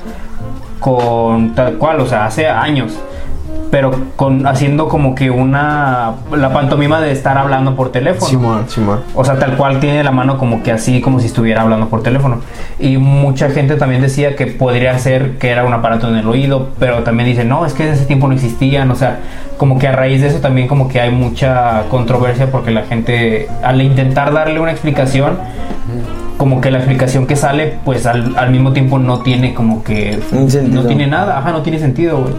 con 0.80 1.54
tal 1.54 1.74
cual 1.74 2.00
o 2.00 2.06
sea 2.06 2.26
hace 2.26 2.46
años 2.46 2.92
pero 3.74 3.90
con 4.14 4.46
haciendo 4.46 4.86
como 4.86 5.16
que 5.16 5.32
una 5.32 6.12
la 6.30 6.52
pantomima 6.52 7.00
de 7.00 7.10
estar 7.10 7.36
hablando 7.36 7.74
por 7.74 7.90
teléfono 7.90 8.24
Simón, 8.24 8.64
Simón. 8.68 9.00
o 9.16 9.24
sea, 9.24 9.36
tal 9.40 9.56
cual 9.56 9.80
tiene 9.80 10.04
la 10.04 10.12
mano 10.12 10.38
como 10.38 10.62
que 10.62 10.70
así, 10.70 11.00
como 11.00 11.18
si 11.18 11.26
estuviera 11.26 11.62
hablando 11.62 11.88
por 11.88 12.00
teléfono. 12.00 12.40
Y 12.78 12.98
mucha 12.98 13.50
gente 13.50 13.74
también 13.74 14.00
decía 14.00 14.36
que 14.36 14.46
podría 14.46 14.96
ser 15.00 15.38
que 15.38 15.50
era 15.50 15.64
un 15.64 15.72
aparato 15.72 16.08
en 16.08 16.14
el 16.14 16.28
oído, 16.28 16.68
pero 16.78 17.02
también 17.02 17.28
dicen, 17.28 17.48
no, 17.48 17.66
es 17.66 17.72
que 17.72 17.82
en 17.82 17.94
ese 17.94 18.04
tiempo 18.04 18.28
no 18.28 18.34
existían. 18.34 18.92
O 18.92 18.94
sea, 18.94 19.18
como 19.56 19.76
que 19.80 19.88
a 19.88 19.92
raíz 19.92 20.20
de 20.20 20.28
eso 20.28 20.38
también 20.38 20.68
como 20.68 20.86
que 20.86 21.00
hay 21.00 21.10
mucha 21.10 21.82
controversia 21.90 22.52
porque 22.52 22.70
la 22.70 22.82
gente, 22.82 23.48
al 23.64 23.82
intentar 23.82 24.32
darle 24.32 24.60
una 24.60 24.70
explicación, 24.70 25.36
como 26.36 26.60
que 26.60 26.70
la 26.70 26.78
explicación 26.78 27.26
que 27.26 27.34
sale, 27.34 27.74
pues 27.84 28.06
al, 28.06 28.36
al 28.36 28.50
mismo 28.50 28.72
tiempo 28.72 29.00
no 29.00 29.18
tiene 29.18 29.52
como 29.52 29.82
que... 29.82 30.20
No 30.30 30.84
tiene 30.84 31.08
nada, 31.08 31.38
ajá, 31.38 31.50
no 31.50 31.62
tiene 31.62 31.80
sentido, 31.80 32.18
güey. 32.18 32.34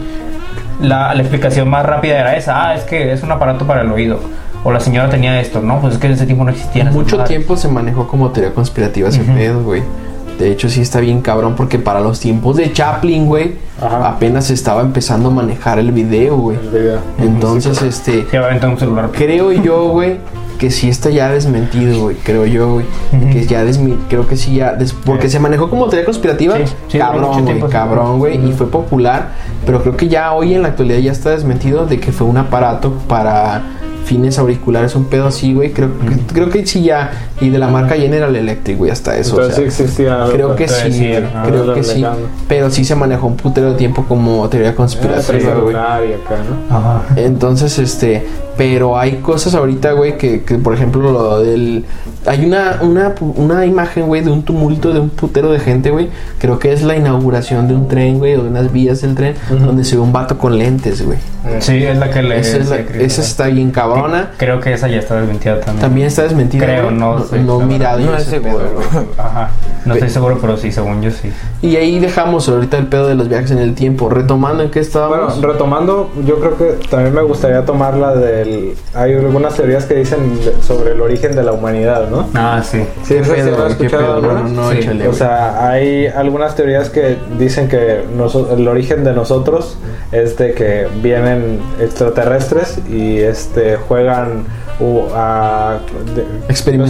La, 0.80 1.14
la 1.14 1.22
explicación 1.22 1.70
más 1.70 1.86
rápida 1.86 2.20
era 2.20 2.36
esa, 2.36 2.68
ah, 2.68 2.76
es 2.76 2.84
que 2.84 3.12
es 3.12 3.24
un 3.24 3.32
aparato 3.32 3.66
para 3.66 3.82
el 3.82 3.92
oído. 3.92 4.20
O 4.64 4.72
la 4.72 4.80
señora 4.80 5.10
tenía 5.10 5.40
esto, 5.40 5.62
¿no? 5.62 5.80
Pues 5.80 5.94
es 5.94 6.00
que 6.00 6.08
en 6.08 6.14
ese 6.14 6.26
tiempo 6.26 6.44
no 6.44 6.50
existían. 6.50 6.88
esas 6.88 6.96
Mucho 6.96 7.24
tiempo 7.24 7.56
se 7.56 7.68
manejó 7.68 8.08
como 8.08 8.32
teoría 8.32 8.54
conspirativa 8.54 9.10
ese 9.10 9.22
pedo, 9.22 9.64
güey. 9.64 9.84
De 10.40 10.52
hecho, 10.52 10.68
sí 10.70 10.82
está 10.82 11.00
bien 11.00 11.22
cabrón 11.22 11.56
porque 11.56 11.80
para 11.80 12.02
los 12.02 12.20
tiempos 12.20 12.58
de 12.58 12.72
Chaplin, 12.74 13.26
güey, 13.26 13.56
apenas 13.82 14.50
estaba 14.50 14.82
empezando 14.82 15.30
a 15.30 15.32
manejar 15.32 15.80
el 15.80 15.92
video, 15.92 16.38
güey. 16.38 16.58
Entonces, 17.20 17.82
este, 17.82 18.26
un 18.68 18.78
celular. 18.78 19.10
creo 19.14 19.52
yo, 19.54 19.90
güey, 19.90 20.18
que 20.58 20.72
sí 20.72 20.90
está 20.90 21.10
ya 21.10 21.30
desmentido, 21.30 22.02
güey. 22.02 22.16
Creo 22.18 22.46
yo, 22.46 22.74
güey. 22.74 22.86
Que 23.32 23.46
ya 23.46 23.64
desmi 23.64 23.98
creo 24.10 24.28
que 24.28 24.36
sí 24.36 24.56
ya 24.56 24.78
porque 25.06 25.30
se 25.30 25.40
manejó 25.40 25.70
como 25.70 25.88
teoría 25.88 26.06
conspirativa, 26.06 26.58
Sí, 26.88 26.98
cabrón, 26.98 27.46
güey, 27.46 27.62
cabrón, 27.70 28.20
güey, 28.20 28.50
y 28.50 28.52
fue 28.52 28.68
popular, 28.68 29.32
pero 29.66 29.82
creo 29.82 29.96
que 29.96 30.08
ya 30.08 30.34
hoy 30.34 30.54
en 30.54 30.64
la 30.64 30.70
actualidad 30.70 31.00
ya 31.00 31.12
está 31.12 31.32
desmentido 31.32 31.86
de 31.86 32.00
que 32.00 32.12
fue 32.12 32.28
un 32.28 32.38
aparato 32.38 32.94
para 33.08 33.64
fines 34.06 34.38
auriculares, 34.40 34.96
un 34.96 35.06
pedo 35.06 35.28
así, 35.28 35.54
güey. 35.54 35.72
Creo, 35.74 35.90
que- 36.00 36.34
creo 36.34 36.50
que 36.50 36.66
sí 36.66 36.84
ya 36.84 37.12
y 37.42 37.50
de 37.50 37.58
la 37.60 37.68
marca 37.68 37.96
General 37.96 38.34
Electric, 38.36 38.78
güey, 38.78 38.92
hasta 38.92 39.18
eso, 39.18 39.36
o 39.38 39.50
sea, 39.52 39.64
existía 39.66 40.24
algo 40.24 40.34
Creo 40.34 40.56
que 40.56 40.68
sí, 40.68 40.84
decir, 40.86 41.28
ah, 41.36 41.44
creo 41.46 41.74
que 41.74 41.84
sí. 41.84 42.06
Pero 42.48 42.70
sí 42.70 42.86
se 42.86 42.96
manejó 42.96 43.28
un 43.28 43.36
putero 43.36 43.72
de 43.72 43.78
tiempo 43.78 44.06
como 44.08 44.48
teoría 44.48 44.70
Eh, 44.70 44.76
conspirativa, 44.76 45.26
güey. 45.34 45.42
celular 45.42 46.04
y 46.06 46.14
acá, 46.14 46.36
¿no? 46.70 46.78
Ajá. 46.78 47.02
Entonces, 47.16 47.78
este, 47.80 48.26
pero 48.58 48.98
hay 48.98 49.18
cosas 49.18 49.56
ahorita, 49.56 49.92
güey, 49.94 50.18
que, 50.18 50.44
que, 50.44 50.56
por 50.58 50.74
ejemplo 50.74 51.12
lo 51.12 51.40
del... 51.40 51.86
Hay 52.28 52.44
una, 52.44 52.80
una, 52.82 53.14
una 53.36 53.66
imagen, 53.68 54.08
güey, 54.08 54.24
de 54.24 54.32
un 54.32 54.42
tumulto 54.44 54.92
de 54.94 55.00
un 55.00 55.10
putero 55.10 55.52
de 55.52 55.60
gente, 55.60 55.92
güey. 55.92 56.10
Creo 56.40 56.58
que 56.58 56.74
es 56.74 56.82
la 56.82 56.96
inauguración 56.96 57.68
de 57.68 57.76
un 57.76 57.88
tren, 57.88 58.18
güey, 58.18 58.34
o 58.36 58.42
de 58.44 58.50
unas 58.50 58.72
vías 58.72 59.02
del 59.02 59.14
tren, 59.14 59.36
donde 59.50 59.84
se 59.84 59.96
ve 59.96 60.02
un 60.02 60.12
vato 60.12 60.38
con 60.40 60.58
lentes, 60.58 61.06
güey. 61.06 61.20
Sí, 61.60 61.84
es 61.84 61.96
la 62.00 62.10
que 62.10 62.24
le. 62.24 62.40
Esa, 62.40 62.58
es 62.58 62.70
la- 62.72 62.78
esa 62.78 63.22
está 63.22 63.46
bien 63.46 63.70
cabrona. 63.70 64.32
Creo 64.38 64.60
que 64.60 64.74
esa 64.74 64.88
ya 64.88 64.98
está 64.98 65.16
desmentida 65.22 65.60
también. 65.60 65.82
También 65.82 66.08
está 66.08 66.24
desmentida. 66.24 66.66
Creo, 66.66 66.90
no 66.90 67.24
sé, 67.24 67.38
No 67.42 67.60
la 67.60 67.64
he 67.66 67.68
mirado 67.68 68.00
No 68.00 68.16
ese 68.18 68.36
estoy 68.38 68.40
seguro, 68.52 68.66
pedo. 68.92 69.06
Ajá. 69.20 69.52
No 69.86 69.94
estoy 69.94 70.10
seguro, 70.10 70.40
pero 70.42 70.58
sí, 70.58 70.72
según 70.72 71.04
yo 71.04 71.12
sí. 71.12 71.30
Y 71.62 71.76
ahí 71.76 72.00
dejamos 72.00 72.50
ahorita 72.50 72.78
el 72.80 72.88
pedo 72.88 73.08
de 73.08 73.14
los 73.14 73.30
viajes 73.30 73.52
en 73.52 73.60
el 73.60 73.76
tiempo. 73.76 74.10
Retomando 74.10 74.64
en 74.64 74.72
qué 74.72 74.80
Bueno, 74.80 74.88
estábamos. 74.88 75.42
retomando, 75.44 76.12
yo 76.26 76.40
creo 76.40 76.58
que 76.58 76.88
también 76.90 77.14
me 77.14 77.22
gustaría 77.22 77.64
tomar 77.64 77.96
la 77.96 78.16
Hay 78.94 79.14
algunas 79.14 79.56
teorías 79.56 79.86
que 79.86 79.96
dicen 79.96 80.40
sobre 80.62 80.92
el 80.92 81.02
origen 81.02 81.36
de 81.36 81.44
la 81.44 81.52
humanidad, 81.54 82.10
¿no? 82.10 82.30
Ah, 82.34 82.62
sí. 82.64 82.84
Sí, 83.04 83.16
¿Qué 83.16 83.20
¿esa 83.20 83.36
sí 83.36 83.42
pedo, 83.42 83.52
has 83.52 83.58
güey? 83.64 83.78
¿Qué 83.78 83.86
escuchado 83.86 84.04
pedo? 84.04 84.14
alguna? 84.16 84.42
Bueno, 84.42 84.62
no, 84.62 84.72
Sí. 84.72 84.78
échale, 84.78 85.08
O 85.08 85.14
sea, 85.14 85.70
hay 85.70 86.08
algunas 86.08 86.56
teorías 86.56 86.90
que 86.90 87.18
dicen 87.38 87.68
que 87.68 88.02
noso- 88.18 88.52
el 88.56 88.68
origen 88.68 89.04
de 89.04 89.14
nosotros 89.14 89.78
es 90.12 90.38
de 90.38 90.54
que 90.54 90.88
vienen 91.02 91.60
extraterrestres 91.80 92.80
y 92.90 93.18
este 93.20 93.78
juegan 93.78 94.44
a, 95.16 95.80
de- 96.16 96.26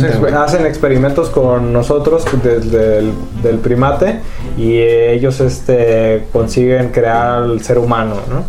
exper- 0.07 0.19
güey. 0.19 0.33
hacen 0.33 0.65
experimentos 0.65 1.29
con 1.29 1.71
nosotros 1.71 2.25
desde 2.43 2.97
el 2.99 3.11
del 3.43 3.57
primate 3.59 4.21
y 4.57 4.77
ellos 4.79 5.39
este 5.39 6.25
consiguen 6.33 6.89
crear 6.89 7.43
al 7.43 7.61
ser 7.61 7.77
humano, 7.77 8.15
¿no? 8.29 8.43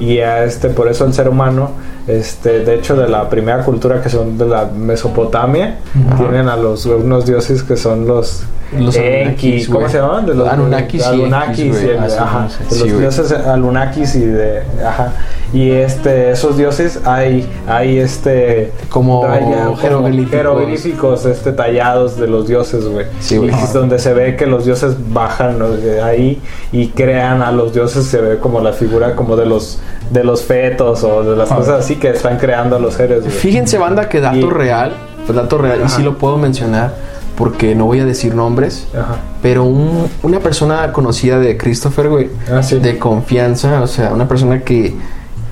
Y 0.00 0.18
a 0.20 0.44
este 0.44 0.68
por 0.68 0.88
eso 0.88 1.04
el 1.04 1.12
ser 1.14 1.28
humano 1.28 1.70
este 2.06 2.60
de 2.64 2.74
hecho 2.76 2.94
de 2.94 3.08
la 3.08 3.28
primera 3.28 3.64
cultura 3.64 4.00
que 4.00 4.08
son 4.08 4.38
de 4.38 4.46
la 4.46 4.66
Mesopotamia 4.66 5.78
tienen 6.18 6.48
a 6.48 6.56
los 6.56 6.86
unos 6.86 7.26
dioses 7.26 7.64
que 7.64 7.76
son 7.76 8.06
los 8.06 8.44
Los 8.76 8.96
Enki, 8.96 9.64
¿cómo 9.66 9.78
güey. 9.80 9.92
se 9.92 9.98
llaman? 9.98 10.26
De 10.26 10.34
los 10.34 10.48
Anunnakis 10.48 11.00
y 11.02 11.04
Anunnakis 11.04 11.58
Enkis, 11.60 11.82
y 11.82 11.88
el- 11.90 11.98
ajá, 11.98 12.48
de 12.68 12.78
los 12.78 12.88
Sí, 12.88 12.90
dioses 12.90 13.32
Anunnakis 13.32 14.14
y 14.16 14.20
de 14.26 14.62
ajá. 14.84 15.12
Y 15.52 15.70
este 15.70 16.32
esos 16.32 16.56
dioses 16.56 16.98
hay 17.04 17.48
hay 17.68 17.98
este 17.98 18.72
Como 18.90 19.22
talla- 19.22 19.64
como 19.66 19.76
jeroglíficos. 19.76 20.30
jeroglíficos, 20.32 21.26
este 21.26 21.52
tallados 21.52 22.18
de 22.18 22.26
los 22.26 22.48
dioses, 22.48 22.84
güey. 22.88 23.06
Sí. 23.20 23.38
Y 23.40 23.48
es 23.48 23.72
donde 23.72 24.00
se 24.00 24.12
ve 24.12 24.34
que 24.36 24.46
los 24.46 24.64
dioses 24.64 24.96
bajan 25.12 25.58
¿no? 25.60 25.70
de 25.70 26.02
ahí 26.02 26.40
y 26.72 26.88
crean 26.88 27.42
a 27.42 27.52
los 27.52 27.72
dioses 27.72 28.04
se 28.06 28.20
ve 28.20 28.38
como 28.38 28.60
la 28.60 28.72
figura 28.72 29.14
como 29.14 29.36
de 29.36 29.46
los 29.46 29.78
de 30.10 30.24
los 30.24 30.42
fetos 30.42 31.04
o 31.04 31.22
de 31.22 31.36
las 31.36 31.50
Ah. 31.52 31.56
cosas 31.56 31.80
así 31.84 31.96
que 31.96 32.10
están 32.10 32.36
creando 32.38 32.76
a 32.76 32.78
los 32.80 32.94
seres, 32.94 33.20
güey. 33.20 33.30
Fíjense, 33.32 33.78
banda, 33.78 34.08
que 34.08 34.20
dato 34.20 34.36
Y- 34.36 34.50
real, 34.50 34.92
pues 35.24 35.36
dato 35.36 35.56
real, 35.58 35.78
y 35.80 35.84
Ajá. 35.84 35.96
sí 35.96 36.02
lo 36.02 36.18
puedo 36.18 36.36
mencionar 36.36 36.92
porque 37.36 37.74
no 37.74 37.84
voy 37.86 38.00
a 38.00 38.04
decir 38.04 38.34
nombres, 38.34 38.86
Ajá. 38.94 39.16
pero 39.42 39.64
un- 39.64 40.08
una 40.22 40.40
persona 40.40 40.92
conocida 40.92 41.38
de 41.38 41.56
Christopher, 41.56 42.08
güey, 42.08 42.30
Ah, 42.50 42.62
sí. 42.62 42.78
de 42.78 42.98
confianza, 42.98 43.80
o 43.82 43.86
sea, 43.86 44.12
una 44.12 44.26
persona 44.26 44.62
que, 44.62 44.94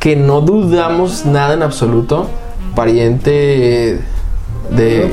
que 0.00 0.16
no 0.16 0.40
dudamos 0.40 1.26
nada 1.26 1.54
en 1.54 1.62
absoluto, 1.62 2.28
pariente 2.74 4.00
de... 4.70 5.10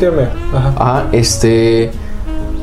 No. 0.52 0.58
Ajá. 0.58 0.74
Ajá, 0.78 1.06
este... 1.12 1.92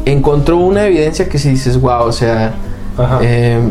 Encontró 0.05 0.57
una 0.57 0.87
evidencia 0.87 1.29
que 1.29 1.39
si 1.39 1.51
dices, 1.51 1.79
wow, 1.81 2.05
o 2.05 2.13
sea... 2.13 2.55
Ajá. 2.97 3.19
em, 3.23 3.71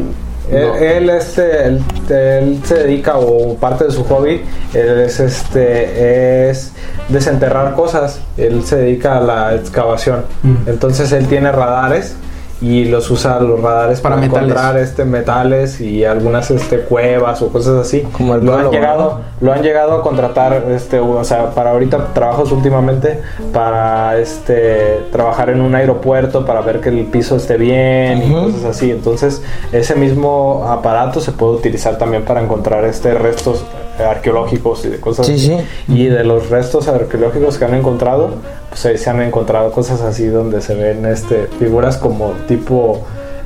no. 0.52 0.76
él, 0.76 1.10
este, 1.10 1.66
él, 1.66 1.84
él 2.10 2.62
se 2.64 2.76
dedica 2.76 3.18
o 3.18 3.56
parte 3.56 3.86
de 3.86 3.92
su 3.92 4.04
hobby 4.06 4.42
él 4.74 5.00
es 5.02 5.20
este 5.20 6.50
es 6.50 6.72
desenterrar 7.10 7.74
cosas. 7.74 8.20
Él 8.38 8.64
se 8.66 8.78
dedica 8.78 9.18
a 9.18 9.22
la 9.22 9.56
excavación. 9.56 10.24
Mm. 10.44 10.70
Entonces 10.70 11.12
él 11.12 11.28
tiene 11.28 11.52
radares 11.52 12.16
y 12.62 12.86
los 12.86 13.12
usa 13.12 13.40
los 13.40 13.62
radares 13.62 14.02
Para 14.02 14.24
encontrar 14.24 14.78
este 14.78 15.06
metales 15.06 15.80
y 15.80 16.06
algunas 16.06 16.50
este 16.50 16.80
cuevas 16.80 17.42
o 17.42 17.50
cosas 17.50 17.76
así. 17.86 18.02
Como 18.14 18.36
el 18.36 18.46
lo 18.46 18.56
han 18.56 18.72
llegado 18.72 19.20
lo 19.40 19.54
han 19.54 19.62
llegado 19.62 19.94
a 19.94 20.02
contratar 20.02 20.66
este 20.72 21.00
o 21.00 21.24
sea 21.24 21.52
para 21.52 21.72
ahorita 21.72 22.14
trabajos 22.14 22.52
últimamente 22.52 23.22
para 23.54 24.18
este 24.18 25.06
trabajar 25.12 25.52
en 25.52 25.62
un 25.62 25.76
aeropuerto 25.76 26.46
para 26.46 26.62
ver 26.62 26.82
que 26.82 26.90
el 26.90 27.06
piso 27.06 27.36
esté 27.36 27.58
bien 27.58 28.24
y 28.24 28.32
cosas 28.32 28.66
así. 28.66 28.92
Entonces 28.92 29.42
ese 29.72 29.96
mismo 29.96 30.66
aparato 30.68 31.22
se 31.22 31.32
puede 31.32 31.54
utilizar 31.54 31.98
también 31.98 32.26
para 32.26 32.42
encontrar 32.42 32.86
este 32.86 33.14
restos 33.14 33.64
arqueológicos 34.00 34.86
y 34.86 34.90
de 34.90 35.00
cosas 35.00 35.26
Sí, 35.28 35.34
así. 35.34 35.48
sí. 35.48 35.58
y 35.94 36.06
de 36.08 36.24
los 36.24 36.50
restos 36.50 36.88
arqueológicos 36.88 37.58
que 37.58 37.66
han 37.66 37.74
encontrado 37.76 38.30
pues 38.70 38.86
ahí 38.86 38.98
se 38.98 39.10
han 39.10 39.22
encontrado 39.22 39.72
cosas 39.72 40.02
así 40.02 40.28
donde 40.28 40.62
se 40.62 40.76
ven 40.76 41.06
este 41.06 41.48
figuras 41.60 41.98
como 41.98 42.32
tipo 42.48 43.02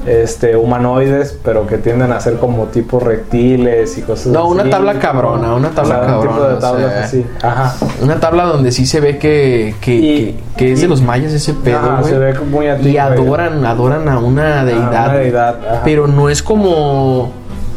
este 0.08 0.56
humanoides 0.56 1.38
pero 1.44 1.68
que 1.68 1.78
tienden 1.78 2.12
a 2.12 2.20
ser 2.20 2.38
como 2.38 2.66
tipo 2.66 3.00
reptiles 3.00 4.00
y 4.00 4.02
cosas 4.02 4.28
No, 4.34 4.48
una 4.48 4.64
así. 4.64 4.72
tabla 4.72 4.98
cabrona, 4.98 5.54
una 5.54 5.70
tabla 5.70 6.00
O 6.02 6.04
sea, 6.06 6.16
un 6.16 6.22
tipo 6.22 6.34
cabrona, 6.34 6.48
de 6.50 6.56
o 6.56 6.60
tablas 6.60 6.92
sea, 6.92 7.04
así 7.04 7.26
ajá 7.44 7.76
Una 8.02 8.20
tabla 8.20 8.46
donde 8.46 8.72
sí 8.72 8.88
se 8.88 9.00
ve 9.00 9.20
que, 9.20 9.76
que, 9.80 9.94
Y- 9.94 10.02
que, 10.58 10.66
que 10.66 10.72
es 10.74 10.82
de 10.82 10.88
los 10.88 11.04
mayas 11.04 11.32
ese 11.34 11.54
pedo, 11.54 11.78
Ajá, 11.78 12.00
güey. 12.02 12.14
se 12.14 12.18
ve 12.18 12.34
muy 12.40 12.66
Y 12.90 12.98
adoran, 12.98 13.64
adoran 13.64 14.10
a 14.10 14.18
una 14.18 14.66
deidad. 14.66 14.90
una 14.90 15.14
deidad, 15.14 15.56
ajá. 15.70 15.82
Pero 15.86 16.08
no 16.08 16.30
es 16.32 16.42
como 16.42 17.32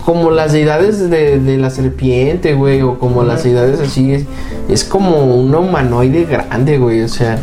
como 0.04 0.30
las 0.30 0.52
deidades 0.52 1.10
de, 1.10 1.40
de 1.40 1.56
la 1.56 1.70
serpiente, 1.70 2.54
güey, 2.54 2.82
o 2.82 2.98
como 2.98 3.22
las 3.22 3.42
deidades 3.44 3.80
así. 3.80 4.12
Es, 4.12 4.24
es 4.68 4.84
como 4.84 5.24
un 5.24 5.54
humanoide 5.54 6.24
grande, 6.24 6.78
güey, 6.78 7.02
o 7.02 7.08
sea. 7.08 7.38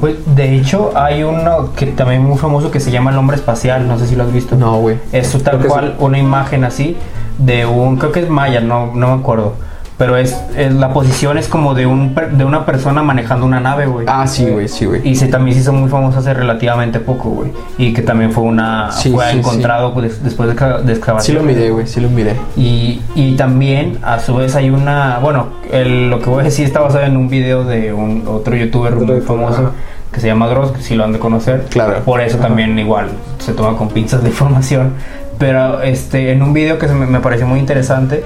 Pues, 0.00 0.16
de 0.36 0.56
hecho, 0.56 0.92
hay 0.94 1.22
uno 1.22 1.70
que 1.74 1.86
también 1.86 2.22
muy 2.22 2.36
famoso 2.36 2.70
que 2.70 2.80
se 2.80 2.90
llama 2.90 3.12
el 3.12 3.16
hombre 3.16 3.36
espacial. 3.36 3.88
No 3.88 3.98
sé 3.98 4.06
si 4.06 4.14
lo 4.14 4.24
has 4.24 4.32
visto. 4.32 4.56
No, 4.56 4.78
güey. 4.80 4.98
Es 5.12 5.32
tal 5.42 5.58
cual 5.66 5.96
una 5.98 6.18
imagen 6.18 6.64
así 6.64 6.96
de 7.38 7.64
un, 7.66 7.96
creo 7.96 8.12
que 8.12 8.20
es 8.20 8.28
maya, 8.28 8.60
no, 8.60 8.94
no 8.94 9.14
me 9.14 9.20
acuerdo. 9.20 9.54
Pero 9.98 10.16
es, 10.18 10.36
es- 10.56 10.72
la 10.74 10.90
posición 10.92 11.38
es 11.38 11.48
como 11.48 11.74
de 11.74 11.86
un 11.86 12.12
per- 12.14 12.32
de 12.32 12.44
una 12.44 12.66
persona 12.66 13.02
manejando 13.02 13.46
una 13.46 13.60
nave, 13.60 13.86
güey. 13.86 14.06
Ah, 14.08 14.26
sí, 14.26 14.44
güey, 14.46 14.68
sí, 14.68 14.84
güey. 14.84 15.00
Y 15.08 15.16
se 15.16 15.28
también 15.28 15.54
se 15.54 15.62
hizo 15.62 15.72
muy 15.72 15.88
famoso 15.88 16.18
hace 16.18 16.34
relativamente 16.34 17.00
poco, 17.00 17.30
güey. 17.30 17.52
Y 17.78 17.92
que 17.94 18.02
también 18.02 18.30
fue 18.32 18.44
una 18.44 18.92
Sí, 18.92 19.10
fue 19.10 19.30
sí, 19.30 19.38
encontrado 19.38 19.94
pues, 19.94 20.22
después 20.22 20.48
de, 20.48 20.54
de 20.54 20.84
Sí 20.86 20.90
excavación. 20.92 21.36
lo 21.38 21.42
miré, 21.44 21.70
güey, 21.70 21.86
sí 21.86 22.00
lo 22.00 22.10
miré. 22.10 22.34
Y, 22.56 23.00
y 23.14 23.36
también, 23.36 23.98
a 24.02 24.18
su 24.18 24.34
vez, 24.36 24.54
hay 24.54 24.70
una. 24.70 25.18
Bueno, 25.20 25.46
el- 25.72 26.10
lo 26.10 26.20
que 26.20 26.28
voy 26.28 26.40
a 26.40 26.44
decir 26.44 26.66
está 26.66 26.80
basado 26.80 27.04
en 27.04 27.16
un 27.16 27.28
video 27.28 27.64
de 27.64 27.92
un 27.92 28.24
otro 28.26 28.54
youtuber 28.54 28.92
Otro 28.94 29.06
muy 29.06 29.20
famoso 29.22 29.60
ajá. 29.62 29.70
que 30.12 30.20
se 30.20 30.26
llama 30.26 30.46
Dross, 30.48 30.72
que 30.72 30.82
si 30.82 30.94
lo 30.94 31.04
han 31.04 31.12
de 31.12 31.18
conocer. 31.18 31.64
Claro. 31.70 32.00
Por 32.04 32.20
eso 32.20 32.36
también, 32.38 32.78
igual, 32.78 33.08
se 33.38 33.52
toma 33.54 33.76
con 33.78 33.88
pinzas 33.88 34.22
de 34.22 34.28
información. 34.30 34.92
Pero 35.38 35.82
este, 35.82 36.32
en 36.32 36.42
un 36.42 36.54
video 36.54 36.78
que 36.78 36.88
se 36.88 36.94
me, 36.94 37.06
me 37.06 37.20
pareció 37.20 37.46
muy 37.46 37.58
interesante, 37.60 38.24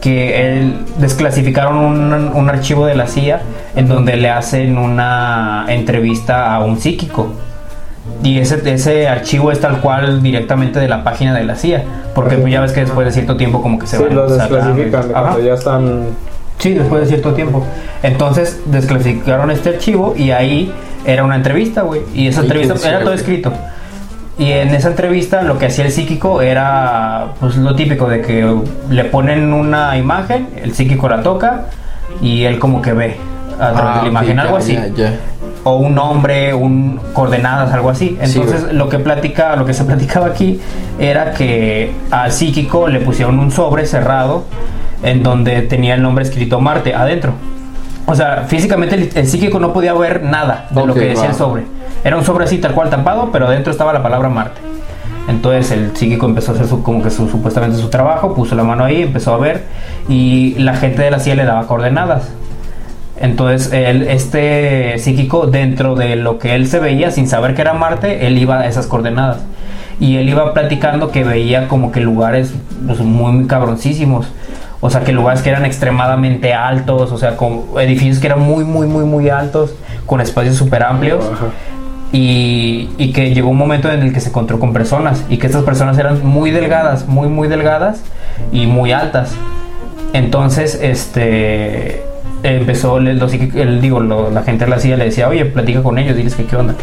que 0.00 0.48
él 0.48 0.74
desclasificaron 0.98 1.78
un, 1.78 2.12
un 2.12 2.48
archivo 2.48 2.86
de 2.86 2.94
la 2.94 3.06
CIA 3.06 3.40
en 3.74 3.88
donde 3.88 4.16
le 4.16 4.30
hacen 4.30 4.78
una 4.78 5.64
entrevista 5.68 6.54
a 6.54 6.60
un 6.64 6.78
psíquico. 6.78 7.32
Y 8.22 8.38
ese, 8.38 8.62
ese 8.72 9.08
archivo 9.08 9.50
es 9.50 9.60
tal 9.60 9.80
cual 9.80 10.22
directamente 10.22 10.78
de 10.78 10.88
la 10.88 11.02
página 11.04 11.34
de 11.34 11.44
la 11.44 11.56
CIA. 11.56 11.84
Porque 12.14 12.36
pues 12.36 12.52
ya 12.52 12.60
ves 12.60 12.72
que 12.72 12.80
después 12.80 13.06
de 13.06 13.12
cierto 13.12 13.36
tiempo 13.36 13.60
como 13.62 13.78
que 13.78 13.86
se 13.86 13.96
Sí, 13.96 14.04
van 14.04 14.14
lo 14.14 14.28
desclasifican 14.28 15.08
cuando 15.08 15.40
ya 15.40 15.54
están. 15.54 16.04
Sí, 16.58 16.72
después 16.74 17.02
de 17.02 17.08
cierto 17.08 17.34
tiempo. 17.34 17.64
Entonces 18.02 18.60
desclasificaron 18.66 19.50
este 19.50 19.70
archivo 19.70 20.14
y 20.16 20.30
ahí 20.30 20.72
era 21.04 21.24
una 21.24 21.36
entrevista, 21.36 21.82
güey. 21.82 22.02
Y 22.14 22.28
esa 22.28 22.40
Ay, 22.40 22.46
entrevista 22.46 22.88
era 22.88 23.00
todo 23.00 23.12
escrito. 23.12 23.52
Y 24.38 24.52
en 24.52 24.74
esa 24.74 24.88
entrevista 24.88 25.42
lo 25.42 25.58
que 25.58 25.66
hacía 25.66 25.86
el 25.86 25.92
psíquico 25.92 26.42
era 26.42 27.28
pues 27.40 27.56
lo 27.56 27.74
típico 27.74 28.06
de 28.08 28.20
que 28.20 28.54
le 28.90 29.04
ponen 29.04 29.52
una 29.52 29.96
imagen, 29.96 30.48
el 30.62 30.74
psíquico 30.74 31.08
la 31.08 31.22
toca 31.22 31.66
y 32.20 32.44
él 32.44 32.58
como 32.58 32.82
que 32.82 32.92
ve 32.92 33.16
a 33.58 33.72
través 33.72 33.76
de 33.76 33.82
la 33.82 34.02
Ah, 34.02 34.08
imagen, 34.08 34.38
algo 34.38 34.56
así 34.58 34.78
o 35.66 35.78
un 35.78 35.96
nombre, 35.96 36.54
un 36.54 37.00
coordenadas, 37.12 37.72
algo 37.72 37.90
así. 37.90 38.16
Sí, 38.22 38.38
Entonces, 38.38 38.72
lo 38.72 38.88
que 38.88 39.00
platica, 39.00 39.56
lo 39.56 39.66
que 39.66 39.74
se 39.74 39.84
platicaba 39.90 40.26
aquí 40.26 40.60
era 40.96 41.32
que 41.32 41.90
al 42.12 42.30
psíquico 42.30 42.86
le 42.86 43.00
pusieron 43.00 43.40
un 43.40 43.50
sobre 43.50 43.84
cerrado 43.84 44.44
en 45.02 45.24
donde 45.24 45.62
tenía 45.62 45.94
el 45.96 46.02
nombre 46.02 46.24
escrito 46.24 46.60
Marte 46.60 46.94
adentro. 46.94 47.32
O 48.06 48.14
sea, 48.14 48.44
físicamente 48.46 48.94
el, 48.94 49.10
el 49.14 49.26
psíquico 49.26 49.58
no 49.58 49.72
podía 49.72 49.92
ver 49.94 50.22
nada 50.22 50.68
de 50.70 50.86
lo 50.86 50.94
que 50.94 51.00
decía 51.00 51.24
va. 51.24 51.28
el 51.30 51.34
sobre. 51.34 51.62
Era 52.04 52.16
un 52.16 52.24
sobre 52.24 52.44
así 52.44 52.58
tal 52.58 52.72
cual 52.72 52.88
tampado, 52.88 53.30
pero 53.32 53.46
adentro 53.46 53.72
estaba 53.72 53.92
la 53.92 54.02
palabra 54.02 54.28
Marte. 54.28 54.60
Entonces 55.28 55.72
el 55.72 55.96
psíquico 55.96 56.26
empezó 56.26 56.52
a 56.52 56.54
hacer 56.54 56.68
su, 56.68 56.82
como 56.82 57.02
que 57.02 57.10
su, 57.10 57.28
supuestamente 57.28 57.78
su 57.78 57.88
trabajo, 57.88 58.34
puso 58.34 58.54
la 58.54 58.62
mano 58.62 58.84
ahí, 58.84 59.02
empezó 59.02 59.34
a 59.34 59.38
ver 59.38 59.64
y 60.08 60.54
la 60.58 60.76
gente 60.76 61.02
de 61.02 61.10
la 61.10 61.18
CIA 61.18 61.34
le 61.34 61.44
daba 61.44 61.66
coordenadas. 61.66 62.28
Entonces, 63.18 63.72
él, 63.72 64.02
este 64.08 64.98
psíquico, 64.98 65.46
dentro 65.46 65.94
de 65.94 66.16
lo 66.16 66.38
que 66.38 66.54
él 66.54 66.68
se 66.68 66.80
veía, 66.80 67.10
sin 67.10 67.26
saber 67.26 67.54
que 67.54 67.62
era 67.62 67.72
Marte, 67.72 68.26
él 68.26 68.36
iba 68.38 68.60
a 68.60 68.66
esas 68.66 68.86
coordenadas. 68.86 69.38
Y 69.98 70.16
él 70.16 70.28
iba 70.28 70.52
platicando 70.52 71.10
que 71.10 71.24
veía 71.24 71.68
como 71.68 71.90
que 71.90 72.00
lugares 72.00 72.52
pues, 72.86 73.00
muy, 73.00 73.32
muy 73.32 73.46
cabroncísimos. 73.46 74.26
O 74.86 74.90
sea, 74.90 75.02
que 75.02 75.12
lugares 75.12 75.42
que 75.42 75.50
eran 75.50 75.64
extremadamente 75.64 76.54
altos, 76.54 77.12
o 77.12 77.18
sea, 77.18 77.36
con 77.36 77.64
edificios 77.80 78.18
que 78.18 78.26
eran 78.28 78.40
muy, 78.40 78.64
muy, 78.64 78.86
muy, 78.86 79.04
muy 79.04 79.28
altos, 79.28 79.74
con 80.06 80.20
espacios 80.20 80.56
súper 80.56 80.82
amplios. 80.82 81.24
Ajá. 81.32 81.46
Y, 82.12 82.88
y 82.98 83.12
que 83.12 83.34
llegó 83.34 83.48
un 83.50 83.58
momento 83.58 83.90
en 83.90 84.00
el 84.00 84.12
que 84.12 84.20
se 84.20 84.28
encontró 84.28 84.58
con 84.60 84.72
personas 84.72 85.24
y 85.28 85.38
que 85.38 85.46
estas 85.48 85.64
personas 85.64 85.98
eran 85.98 86.24
muy 86.24 86.50
delgadas, 86.52 87.06
muy 87.08 87.28
muy 87.28 87.48
delgadas 87.48 88.00
y 88.52 88.66
muy 88.66 88.92
altas. 88.92 89.32
Entonces, 90.12 90.78
este 90.80 92.04
empezó 92.42 92.98
el, 92.98 93.08
el- 93.54 93.80
digo, 93.80 94.00
lo- 94.00 94.30
la 94.30 94.42
gente 94.44 94.64
de 94.66 94.70
la 94.70 94.78
CIA 94.78 94.96
le 94.96 95.06
decía, 95.06 95.28
oye, 95.28 95.44
platica 95.46 95.82
con 95.82 95.98
ellos, 95.98 96.16
diles 96.16 96.34
que 96.36 96.44
qué 96.44 96.56
onda. 96.56 96.74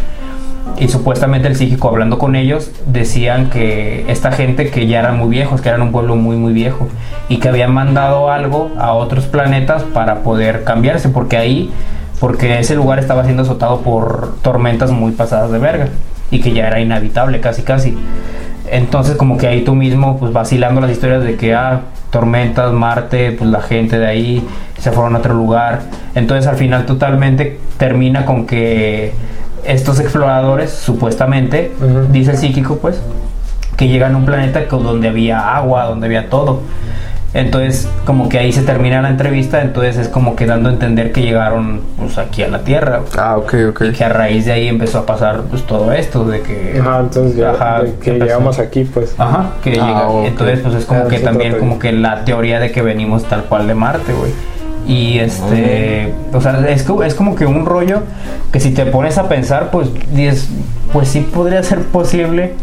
Y 0.77 0.88
supuestamente 0.88 1.47
el 1.47 1.55
psíquico 1.55 1.88
hablando 1.89 2.17
con 2.17 2.36
ellos 2.36 2.71
decían 2.88 3.49
que 3.49 4.05
esta 4.07 4.31
gente 4.31 4.69
que 4.69 4.88
ya 4.88 4.99
eran 4.99 5.17
muy 5.17 5.29
viejos, 5.29 5.62
que 5.62 5.69
eran 5.69 5.81
un 5.81 5.91
pueblo 5.91 6.15
muy 6.15 6.36
muy 6.36 6.51
viejo 6.53 6.88
y 7.29 7.38
que 7.38 7.49
habían 7.49 7.73
mandado 7.73 8.31
algo 8.31 8.71
a 8.77 8.93
otros 8.93 9.25
planetas 9.25 9.83
para 9.83 10.23
poder 10.23 10.63
cambiarse 10.63 11.09
porque 11.09 11.38
ahí 11.38 11.71
porque 12.19 12.59
ese 12.59 12.75
lugar 12.75 12.99
estaba 12.99 13.23
siendo 13.23 13.43
azotado 13.43 13.81
por 13.81 14.36
tormentas 14.41 14.91
muy 14.91 15.12
pasadas 15.12 15.51
de 15.51 15.59
verga 15.59 15.89
y 16.31 16.41
que 16.41 16.53
ya 16.53 16.67
era 16.67 16.79
inhabitable 16.79 17.39
casi 17.39 17.62
casi. 17.62 17.97
Entonces 18.71 19.15
como 19.15 19.38
que 19.38 19.47
ahí 19.47 19.63
tú 19.63 19.75
mismo 19.75 20.17
pues 20.17 20.33
vacilando 20.33 20.81
las 20.81 20.89
historias 20.89 21.23
de 21.23 21.36
que 21.36 21.53
ah, 21.53 21.81
tormentas, 22.09 22.71
Marte, 22.71 23.31
pues 23.33 23.49
la 23.49 23.62
gente 23.62 23.99
de 23.99 24.07
ahí 24.07 24.47
se 24.77 24.91
fueron 24.91 25.15
a 25.15 25.19
otro 25.19 25.33
lugar. 25.33 25.81
Entonces 26.15 26.47
al 26.47 26.55
final 26.55 26.86
totalmente 26.86 27.59
termina 27.77 28.25
con 28.25 28.45
que 28.45 29.13
estos 29.65 29.99
exploradores 29.99 30.71
supuestamente, 30.71 31.71
dice 32.12 32.32
el 32.32 32.38
psíquico 32.38 32.78
pues, 32.78 33.02
que 33.78 33.88
llegan 33.88 34.13
a 34.13 34.17
un 34.17 34.26
planeta 34.26 34.62
que- 34.67 34.76
donde 34.76 35.08
había 35.10 35.56
agua, 35.56 35.86
donde 35.86 36.08
había 36.08 36.30
todo. 36.30 36.62
Entonces, 37.36 37.89
como 38.06 38.30
que 38.30 38.38
ahí 38.38 38.52
se 38.52 38.62
termina 38.62 39.02
la 39.02 39.10
entrevista, 39.10 39.63
entonces 39.63 39.97
es 39.97 40.08
como 40.08 40.36
que 40.36 40.45
dando 40.45 40.69
a 40.69 40.71
entender 40.73 41.12
que 41.12 41.23
llegaron 41.23 41.82
pues 41.97 42.19
aquí 42.19 42.43
a 42.43 42.47
la 42.47 42.60
Tierra. 42.60 42.99
Ah, 43.17 43.38
ok, 43.38 43.56
ok. 43.71 43.82
Y 43.86 43.91
que 43.93 44.04
a 44.04 44.10
raíz 44.10 44.45
de 44.45 44.52
ahí 44.52 44.67
empezó 44.67 44.99
a 44.99 45.06
pasar 45.08 45.41
pues 45.49 45.63
todo 45.63 45.91
esto 45.93 46.26
de 46.26 46.41
que 46.41 46.78
Ajá, 46.80 46.99
entonces 46.99 47.36
ya 47.36 47.49
Ajá, 47.49 47.82
de 47.82 47.95
que 47.95 48.12
empezó. 48.12 48.26
llegamos 48.26 48.60
aquí, 48.60 48.84
pues. 48.84 49.15
Ajá, 49.17 49.47
que 49.63 49.71
Ah, 49.82 49.88
llega. 49.88 50.08
ok. 50.10 50.26
Entonces, 50.28 50.60
pues 50.60 50.76
es 50.76 50.86
como 50.86 50.99
Ah, 51.02 51.08
que 51.10 51.19
también 51.21 51.58
como 51.58 51.80
que 51.80 51.91
la 51.91 52.23
teoría 52.23 52.60
de 52.60 52.71
que 52.71 52.84
venimos 52.84 53.23
tal 53.23 53.45
cual 53.45 53.65
de 53.65 53.73
Marte, 53.73 54.13
güey. 54.13 54.32
Y 54.88 55.19
este, 55.19 56.13
o 56.34 56.41
sea, 56.41 56.60
es, 56.67 56.86
es 57.06 57.15
como 57.15 57.36
que 57.36 57.46
un 57.46 57.65
rollo 57.65 58.02
que 58.52 58.60
si 58.60 58.72
te 58.72 58.86
pones 58.86 59.17
a 59.17 59.30
pensar, 59.30 59.72
pues 59.72 59.88
dices, 60.13 60.50
pues 60.91 61.08
sí 61.08 61.22
podría 61.22 61.63
ser 61.63 61.80
posible, 61.84 62.54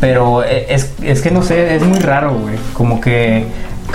pero 0.00 0.44
e- 0.44 0.72
es, 0.74 0.92
es 1.02 1.22
que 1.22 1.30
no 1.30 1.42
sé, 1.42 1.74
es 1.74 1.82
muy 1.82 1.98
raro, 2.00 2.34
güey. 2.34 2.56
Como 2.74 3.00
que 3.00 3.44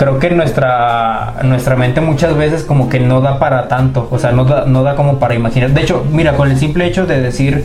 creo 0.00 0.18
que 0.18 0.30
nuestra 0.30 1.34
nuestra 1.42 1.76
mente 1.76 2.00
muchas 2.00 2.34
veces 2.34 2.64
como 2.64 2.88
que 2.88 3.00
no 3.00 3.20
da 3.20 3.38
para 3.38 3.68
tanto, 3.68 4.08
o 4.10 4.18
sea, 4.18 4.32
no 4.32 4.46
da, 4.46 4.64
no 4.64 4.82
da 4.82 4.94
como 4.96 5.18
para 5.18 5.34
imaginar. 5.34 5.72
De 5.72 5.82
hecho, 5.82 6.06
mira, 6.10 6.32
con 6.38 6.50
el 6.50 6.56
simple 6.56 6.86
hecho 6.86 7.04
de 7.04 7.20
decir 7.20 7.64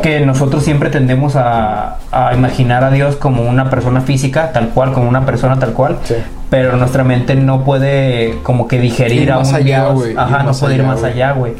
que 0.00 0.20
nosotros 0.20 0.62
siempre 0.62 0.90
tendemos 0.90 1.34
a, 1.34 1.96
a 2.12 2.34
imaginar 2.34 2.84
a 2.84 2.92
Dios 2.92 3.16
como 3.16 3.42
una 3.42 3.68
persona 3.68 4.00
física, 4.00 4.52
tal 4.52 4.68
cual, 4.68 4.92
como 4.92 5.08
una 5.08 5.26
persona 5.26 5.58
tal 5.58 5.72
cual, 5.72 5.98
Sí. 6.04 6.14
pero 6.50 6.76
nuestra 6.76 7.02
mente 7.02 7.34
no 7.34 7.64
puede 7.64 8.38
como 8.44 8.68
que 8.68 8.78
digerir 8.78 9.22
Ir 9.22 9.32
a 9.32 9.38
un 9.38 9.42
más 9.42 9.52
allá, 9.52 9.90
Dios, 9.92 10.04
ajá, 10.16 10.44
no 10.44 10.52
puede 10.52 10.76
ir 10.76 10.84
más 10.84 11.02
allá, 11.02 11.32
güey, 11.32 11.54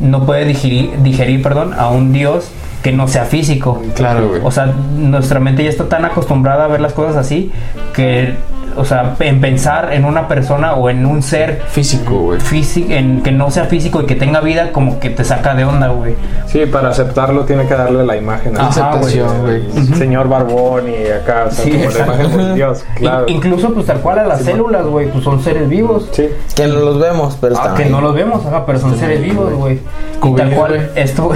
no 0.00 0.24
puede 0.24 0.46
digerir, 0.46 0.90
digerir, 1.02 1.42
perdón, 1.42 1.74
a 1.78 1.88
un 1.90 2.14
Dios 2.14 2.48
que 2.82 2.92
no 2.92 3.08
sea 3.08 3.24
físico. 3.24 3.82
Claro, 3.94 4.28
güey. 4.28 4.40
O 4.44 4.50
sea, 4.50 4.66
nuestra 4.96 5.38
mente 5.38 5.64
ya 5.64 5.70
está 5.70 5.84
tan 5.88 6.04
acostumbrada 6.06 6.64
a 6.64 6.68
ver 6.68 6.80
las 6.80 6.92
cosas 6.94 7.16
así 7.16 7.52
que, 7.94 8.34
o 8.76 8.84
sea, 8.84 9.14
en 9.20 9.40
pensar 9.40 9.92
en 9.92 10.04
una 10.04 10.28
persona 10.28 10.74
o 10.74 10.90
en 10.90 11.06
un 11.06 11.22
ser 11.22 11.62
Físico, 11.68 12.18
güey. 12.18 12.40
físico, 12.40 12.92
en 12.92 13.22
que 13.22 13.32
no 13.32 13.50
sea 13.50 13.64
físico 13.64 14.02
y 14.02 14.06
que 14.06 14.14
tenga 14.14 14.40
vida, 14.40 14.72
como 14.72 15.00
que 15.00 15.10
te 15.10 15.24
saca 15.24 15.54
de 15.54 15.64
onda, 15.64 15.88
güey. 15.88 16.14
Sí, 16.46 16.66
para 16.66 16.88
aceptarlo 16.90 17.44
tiene 17.44 17.66
que 17.66 17.74
darle 17.74 18.04
la 18.04 18.16
imagen. 18.16 18.56
Ajá, 18.56 18.68
Aceptación, 18.68 19.42
güey. 19.42 19.62
El 19.76 19.94
Señor 19.94 20.28
Barbón 20.28 20.84
y 20.88 21.06
acá, 21.10 21.46
o 21.48 21.50
sea, 21.50 21.64
Sí, 21.64 21.70
como 21.72 21.84
la 21.84 21.90
exacto. 21.90 22.14
imagen 22.22 22.38
de 22.48 22.54
Dios, 22.54 22.84
claro. 22.96 23.24
In- 23.28 23.36
incluso, 23.36 23.72
pues 23.74 23.86
tal 23.86 24.00
cual 24.00 24.18
a 24.20 24.24
las 24.26 24.40
células, 24.42 24.84
güey, 24.86 25.10
pues 25.10 25.24
son 25.24 25.42
seres 25.42 25.68
vivos. 25.68 26.08
Sí, 26.12 26.28
Que 26.54 26.66
no 26.66 26.80
los 26.80 26.98
vemos, 27.00 27.36
pero 27.40 27.56
Ah, 27.56 27.60
están 27.62 27.76
que 27.76 27.82
ahí. 27.84 27.90
no 27.90 28.00
los 28.00 28.14
vemos, 28.14 28.44
ajá, 28.46 28.64
pero 28.66 28.78
son 28.78 28.96
seres 28.98 29.22
vivos, 29.22 29.52
güey. 29.52 29.80
Tal 30.36 30.50
cual, 30.50 30.72
güey. 30.76 30.82
esto, 30.96 31.30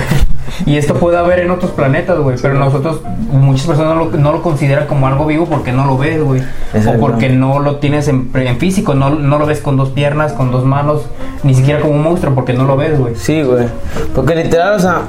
y 0.67 0.77
esto 0.77 0.95
puede 0.95 1.17
haber 1.19 1.41
en 1.41 1.51
otros 1.51 1.71
planetas, 1.73 2.19
güey, 2.19 2.37
pero 2.41 2.55
nosotros, 2.55 3.01
muchas 3.31 3.67
personas 3.67 3.95
no 3.97 4.05
lo, 4.05 4.11
no 4.17 4.33
lo 4.33 4.43
consideran 4.43 4.87
como 4.87 5.07
algo 5.07 5.27
vivo 5.27 5.47
porque 5.47 5.73
no 5.73 5.85
lo 5.87 5.99
ves, 5.99 6.23
güey. 6.23 6.43
O 6.87 6.99
porque 6.99 7.29
no 7.29 7.59
lo 7.61 7.77
tienes 7.77 8.09
en, 8.09 8.31
en 8.35 8.59
físico, 8.59 8.95
no, 8.95 9.11
no 9.11 9.39
lo 9.39 9.47
ves 9.47 9.61
con 9.61 9.77
dos 9.77 9.91
piernas, 9.91 10.33
con 10.33 10.51
dos 10.51 10.65
manos, 10.65 11.03
ni 11.43 11.55
siquiera 11.55 11.81
como 11.81 11.95
un 11.95 12.03
monstruo 12.03 12.35
porque 12.35 12.53
no 12.53 12.65
lo 12.65 12.77
ves, 12.77 12.99
güey. 12.99 13.15
Sí, 13.17 13.43
güey. 13.43 13.67
Porque 14.15 14.35
literal, 14.35 14.75
o 14.75 14.81
sea, 14.81 15.03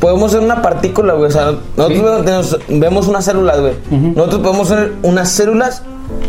podemos 0.00 0.32
ser 0.32 0.40
una 0.40 0.62
partícula, 0.62 1.14
güey. 1.14 1.28
O 1.28 1.32
sea, 1.32 1.52
nosotros 1.76 2.24
vemos, 2.24 2.58
vemos 2.68 3.08
unas 3.08 3.24
células, 3.24 3.60
güey. 3.60 3.74
Nosotros 3.90 4.42
podemos 4.42 4.68
ser 4.68 4.92
unas 5.02 5.30
células 5.30 5.82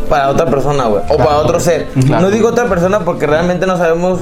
para 0.09 0.29
otra 0.29 0.45
persona, 0.47 0.85
güey. 0.85 1.03
O 1.09 1.17
para 1.17 1.37
otro 1.37 1.59
ser. 1.59 1.87
Claro. 2.05 2.23
No 2.23 2.31
digo 2.31 2.49
otra 2.49 2.65
persona 2.65 2.99
porque 2.99 3.27
realmente 3.27 3.65
no 3.65 3.77
sabemos 3.77 4.21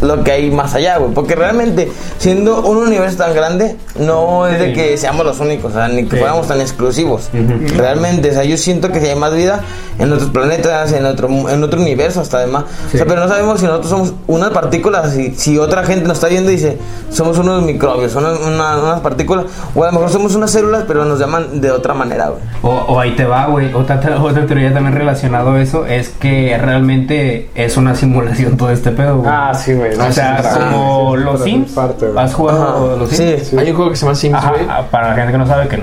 lo 0.00 0.22
que 0.24 0.32
hay 0.32 0.50
más 0.50 0.74
allá, 0.74 0.98
güey. 0.98 1.12
Porque 1.12 1.34
realmente, 1.34 1.90
siendo 2.18 2.62
un 2.62 2.76
universo 2.78 3.18
tan 3.18 3.34
grande, 3.34 3.76
no 3.98 4.46
es 4.46 4.58
de 4.58 4.72
que 4.72 4.96
seamos 4.96 5.24
los 5.26 5.40
únicos, 5.40 5.72
o 5.72 5.74
sea, 5.74 5.88
ni 5.88 6.04
que 6.04 6.10
Sí. 6.12 6.16
fuéramos 6.18 6.46
tan 6.48 6.60
exclusivos. 6.60 7.28
Realmente, 7.76 8.30
o 8.30 8.32
sea, 8.32 8.44
yo 8.44 8.56
siento 8.56 8.90
que 8.92 9.00
si 9.00 9.06
hay 9.06 9.16
más 9.16 9.34
vida 9.34 9.60
en 9.98 10.12
otros 10.12 10.30
planetas, 10.30 10.92
en 10.92 11.04
otro, 11.04 11.28
en 11.48 11.62
otro 11.64 11.80
universo, 11.80 12.20
hasta 12.20 12.38
además. 12.38 12.64
O 12.92 12.96
sea, 12.96 13.06
pero 13.06 13.20
no 13.20 13.28
sabemos 13.28 13.60
si 13.60 13.66
nosotros 13.66 13.90
somos 13.90 14.14
unas 14.26 14.50
partículas, 14.50 15.12
si, 15.12 15.34
si 15.34 15.58
otra 15.58 15.84
gente 15.84 16.06
nos 16.06 16.18
está 16.18 16.28
viendo 16.28 16.50
y 16.50 16.54
dice, 16.54 16.78
somos 17.10 17.38
unos 17.38 17.62
microbios, 17.62 18.12
son 18.12 18.24
una- 18.24 18.78
unas 18.78 19.00
partículas, 19.00 19.46
o 19.74 19.82
a 19.82 19.86
lo 19.88 19.92
mejor 19.92 20.10
somos 20.10 20.34
unas 20.34 20.50
células, 20.50 20.84
pero 20.86 21.04
nos 21.04 21.18
llaman 21.18 21.60
de 21.60 21.70
otra 21.70 21.94
manera, 21.94 22.28
güey. 22.28 22.40
O, 22.62 22.68
o 22.70 23.00
ahí 23.00 23.16
te 23.16 23.24
va, 23.24 23.46
güey. 23.46 23.72
Otra, 23.74 24.00
otra 24.22 24.46
teoría 24.46 24.72
también 24.72 24.94
relacionado 24.94 25.52
a 25.52 25.60
eso 25.60 25.86
es 25.86 26.08
que 26.10 26.56
realmente 26.60 27.50
es 27.54 27.76
una 27.76 27.94
simulación 27.94 28.56
todo 28.56 28.70
este 28.70 28.90
pedo, 28.92 29.18
güey. 29.18 29.30
Ah, 29.32 29.52
sí, 29.54 29.74
güey. 29.74 29.87
O 29.96 30.12
sea, 30.12 30.42
sí, 30.42 30.58
como 30.58 31.16
sí, 31.16 31.22
los 31.24 31.42
Sims. 31.42 31.72
parte, 31.72 32.06
güey. 32.08 32.24
¿Has 32.24 32.34
jugado 32.34 32.86
Ajá. 32.86 32.96
los. 32.96 33.08
Sims? 33.10 33.42
Sí. 33.48 33.56
Hay 33.58 33.70
un 33.70 33.76
juego 33.76 33.90
que 33.90 33.96
se 33.96 34.04
llama 34.06 34.14
Sims, 34.14 34.34
Ajá, 34.36 34.50
güey. 34.50 34.66
ah, 34.68 34.82
para 34.90 35.08
la 35.08 35.14
gente 35.14 35.32
que 35.32 35.38
no 35.38 35.46
sabe 35.46 35.68
que 35.68 35.82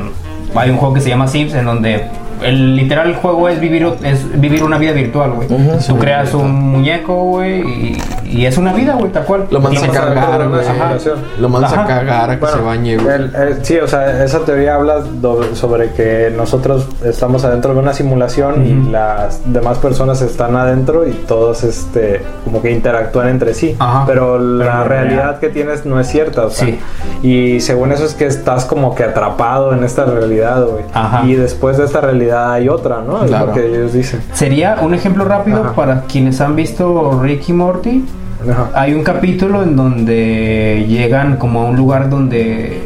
hay 0.56 0.70
un 0.70 0.78
juego 0.78 0.94
que 0.94 1.02
se 1.02 1.10
llama 1.10 1.28
Sims 1.28 1.54
en 1.54 1.66
donde 1.66 2.08
el 2.46 2.76
literal 2.76 3.08
el 3.10 3.16
juego 3.16 3.50
es 3.50 3.60
vivir 3.60 3.88
es 4.04 4.40
vivir 4.40 4.64
una 4.64 4.78
vida 4.78 4.92
virtual, 4.94 5.32
güey. 5.32 5.48
Tú 5.48 5.98
creas 6.00 6.34
un 6.34 6.52
muñeco, 6.52 7.16
güey, 7.24 7.62
y, 7.62 7.98
y 8.26 8.46
es 8.46 8.58
una 8.58 8.74
vida, 8.74 8.94
güey, 8.96 9.12
tal 9.12 9.26
cual. 9.26 9.46
Lo 9.50 9.60
mandas 9.60 9.84
a 9.84 9.88
Ajá. 9.88 10.48
güey. 10.48 10.64
Simulación. 10.66 11.20
Lo 11.40 11.50
mandas 11.50 11.74
a 11.74 11.86
cagar 11.86 12.30
a 12.30 12.34
que 12.36 12.40
Bueno, 12.42 12.58
se 12.58 12.64
bañe, 12.64 12.98
güey. 12.98 13.16
el- 13.16 13.36
el- 13.36 13.66
sí, 13.66 13.78
o 13.78 13.88
sea, 13.88 14.24
esa 14.24 14.40
teoría 14.46 14.76
habla 14.76 15.00
do- 15.00 15.56
sobre 15.56 15.92
que 15.92 16.32
nosotros 16.36 16.88
estamos 17.04 17.44
adentro 17.46 17.74
de 17.74 17.80
una 17.80 17.94
simulación 17.94 18.66
y 18.66 18.92
las 18.92 19.42
demás 19.52 19.78
personas 19.78 20.22
están 20.22 20.56
adentro 20.56 21.08
y 21.08 21.12
todos 21.12 21.64
este 21.64 22.22
como 22.44 22.62
que 22.62 22.72
interactúan 22.72 23.30
entre 23.30 23.54
sí. 23.54 23.76
Ajá. 23.80 24.04
Pero 24.06 24.38
la 24.40 24.66
Pero 24.66 24.84
realidad 24.86 25.24
real. 25.24 25.40
que 25.40 25.50
tienes 25.50 25.86
no 25.86 26.00
es 26.00 26.08
cierta, 26.08 26.46
o 26.46 26.50
sea, 26.50 26.68
Sí. 26.68 26.80
y 27.24 27.60
según 27.62 27.92
eso 27.92 28.06
es 28.06 28.14
que 28.14 28.26
estás 28.26 28.66
como 28.66 28.96
que 28.96 29.04
atrapado 29.04 29.74
en 29.74 29.84
esta 29.84 30.06
realidad, 30.06 30.66
güey. 30.66 30.84
Ajá. 30.94 31.26
Y 31.26 31.36
después 31.36 31.78
de 31.78 31.86
esta 31.86 32.02
realidad 32.02 32.35
hay 32.36 32.70
otra, 32.70 33.02
¿no? 33.02 33.24
Es 33.24 33.30
Claro. 33.30 33.48
lo 33.48 33.54
que 33.54 33.68
ellos 33.68 33.94
dicen. 33.94 34.22
Sería 34.34 34.78
un 34.82 34.94
ejemplo 34.94 35.26
rápido 35.26 35.62
Ajá. 35.64 35.74
para 35.74 36.02
quienes 36.04 36.40
han 36.42 36.56
visto 36.56 37.20
Rick 37.22 37.50
y 37.50 37.54
Morty. 37.54 38.06
Ajá. 38.50 38.70
Hay 38.74 38.94
un 38.94 39.04
capítulo 39.04 39.64
en 39.64 39.76
donde 39.76 40.86
llegan 40.88 41.38
como 41.38 41.62
a 41.62 41.66
un 41.66 41.76
lugar 41.76 42.10
donde 42.10 42.82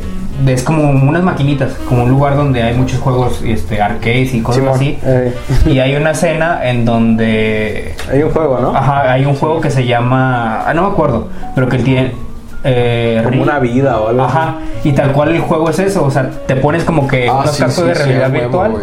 es 0.47 0.63
como 0.63 0.89
unas 0.89 1.21
maquinitas, 1.21 1.73
como 1.89 2.03
un 2.03 2.12
lugar 2.12 2.38
donde 2.38 2.63
hay 2.63 2.73
muchos 2.73 2.99
juegos 3.01 3.41
este 3.45 3.81
arcades 3.81 4.33
y 4.33 4.41
cosas 4.41 4.62
Simón, 4.62 4.75
así. 4.75 4.97
eh, 5.03 5.33
Y 5.65 5.79
hay 5.79 5.95
una 5.97 6.12
escena 6.12 6.62
en 6.63 6.85
donde 6.85 7.93
hay 8.09 8.23
un 8.23 8.29
juego, 8.31 8.57
¿no? 8.62 8.73
ajá, 8.73 9.12
hay 9.12 9.25
un 9.25 9.35
juego 9.35 9.59
que 9.59 9.69
se 9.69 9.85
llama, 9.85 10.62
ah, 10.65 10.73
no 10.73 10.83
me 10.83 10.88
acuerdo, 10.93 11.27
pero 11.55 11.67
que 11.67 11.79
tiene 11.79 12.13
eh, 12.63 13.22
Como 13.24 13.41
una 13.43 13.60
vida 13.60 14.00
o 14.00 14.10
algo 14.10 14.24
así. 14.24 14.38
Ajá, 14.38 14.56
y 14.84 14.91
tal 14.93 15.12
cual 15.13 15.30
el 15.36 15.41
juego 15.41 15.69
es 15.69 15.80
eso, 15.80 16.04
o 16.04 16.12
sea, 16.12 16.30
te 16.48 16.56
pones 16.56 16.84
como 16.84 17.08
que 17.08 17.28
Ah, 17.28 17.39
unos 17.39 17.52
sí, 17.56 17.63
sí, 17.69 17.82
de 17.84 17.93
realidad 17.93 18.32
virtual 18.32 18.74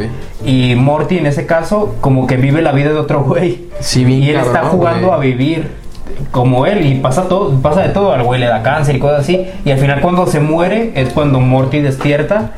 y 0.44 0.74
Morty 0.76 1.18
en 1.18 1.26
ese 1.26 1.46
caso 1.46 1.96
como 2.00 2.26
que 2.26 2.36
vive 2.36 2.62
la 2.62 2.72
vida 2.72 2.90
de 2.90 2.98
otro 2.98 3.22
güey. 3.22 3.66
Sí, 3.80 4.04
bien 4.04 4.22
y 4.22 4.30
él 4.30 4.36
está 4.36 4.64
jugando 4.64 5.12
a 5.12 5.18
vivir 5.18 5.70
como 6.30 6.66
él 6.66 6.84
y 6.86 6.94
pasa 6.96 7.28
todo, 7.28 7.50
pasa 7.60 7.82
de 7.82 7.88
todo, 7.90 8.12
al 8.12 8.22
güey 8.22 8.40
le 8.40 8.46
da 8.46 8.62
cáncer 8.62 8.96
y 8.96 8.98
cosas 8.98 9.20
así 9.20 9.46
y 9.64 9.70
al 9.70 9.78
final 9.78 10.00
cuando 10.00 10.26
se 10.26 10.40
muere 10.40 10.92
es 10.94 11.12
cuando 11.12 11.40
Morty 11.40 11.80
despierta 11.80 12.50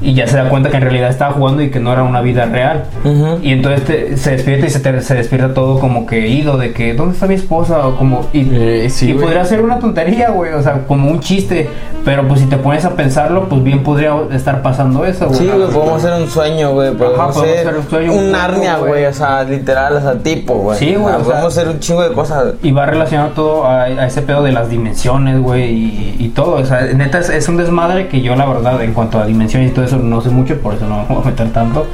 y 0.00 0.14
ya 0.14 0.26
se 0.26 0.36
da 0.36 0.48
cuenta 0.48 0.70
que 0.70 0.76
en 0.76 0.82
realidad 0.82 1.10
estaba 1.10 1.32
jugando 1.32 1.62
y 1.62 1.70
que 1.70 1.80
no 1.80 1.92
era 1.92 2.02
una 2.02 2.20
vida 2.20 2.46
real. 2.46 2.84
Ujú. 3.04 3.38
Y 3.42 3.52
entonces 3.52 3.84
te- 3.84 4.16
se 4.16 4.32
despierta 4.32 4.66
y 4.66 4.70
se, 4.70 4.80
te- 4.80 5.00
se 5.00 5.14
despierta 5.14 5.54
todo 5.54 5.78
como 5.78 6.06
que 6.06 6.26
ido 6.28 6.56
de 6.58 6.72
que 6.72 6.94
¿dónde 6.94 7.14
está 7.14 7.26
mi 7.26 7.34
esposa? 7.34 7.86
o 7.86 7.96
como 7.96 8.26
y, 8.32 8.46
Eh, 8.52 8.90
sí, 8.90 9.10
y 9.10 9.14
podría 9.14 9.44
ser 9.44 9.60
una 9.62 9.78
tontería, 9.78 10.30
güey, 10.30 10.52
o 10.52 10.62
sea, 10.62 10.82
como 10.86 11.10
un 11.10 11.20
chiste, 11.20 11.68
pero 12.04 12.26
pues 12.28 12.40
si 12.40 12.46
te 12.46 12.56
pones 12.56 12.84
a 12.84 12.90
pensarlo, 12.90 13.48
pues 13.48 13.62
bien 13.62 13.82
podría 13.82 14.14
estar 14.32 14.62
pasando 14.62 15.04
eso, 15.04 15.26
güey. 15.26 15.38
Sí, 15.40 15.46
güey, 15.48 15.68
podemos 15.70 16.04
hacer 16.04 16.22
un 16.22 16.28
sueño, 16.28 16.72
güey. 16.72 16.92
Podemos 16.94 17.36
hacer 17.36 17.74
un 17.76 17.88
sueño, 17.90 18.12
un 18.12 18.18
un 18.18 18.32
Narnia, 18.32 18.76
güey. 18.78 19.04
O 19.06 19.12
sea, 19.12 19.42
literal, 19.44 19.96
o 19.96 20.00
sea, 20.00 20.14
tipo, 20.18 20.54
güey. 20.54 20.78
Sí, 20.78 20.94
güey, 20.94 21.12
Ah, 21.14 21.18
o 21.18 21.20
sea- 21.20 21.24
podemos 21.32 21.56
hacer 21.56 21.68
un 21.68 21.80
chingo 21.80 22.02
de 22.02 22.12
cosas. 22.12 22.54
Y 22.62 22.70
va 22.72 22.86
relacionado 22.96 23.30
todo 23.30 23.64
a, 23.64 23.84
a 23.84 24.06
ese 24.06 24.22
pedo 24.22 24.42
de 24.42 24.52
las 24.52 24.68
dimensiones, 24.68 25.40
güey, 25.40 25.70
y, 25.70 26.16
y 26.18 26.28
todo. 26.30 26.56
O 26.56 26.64
sea, 26.64 26.82
neta, 26.82 27.18
es, 27.18 27.28
es 27.30 27.48
un 27.48 27.56
desmadre 27.56 28.08
que 28.08 28.20
yo, 28.20 28.34
la 28.34 28.46
verdad, 28.46 28.82
en 28.82 28.92
cuanto 28.92 29.18
a 29.18 29.26
dimensiones 29.26 29.70
y 29.70 29.74
todo 29.74 29.84
eso, 29.84 29.96
no 29.96 30.20
sé 30.20 30.30
mucho, 30.30 30.58
por 30.60 30.74
eso 30.74 30.86
no 30.86 31.02
me 31.08 31.14
voy 31.14 31.22
a 31.22 31.26
meter 31.26 31.50
tanto. 31.50 31.86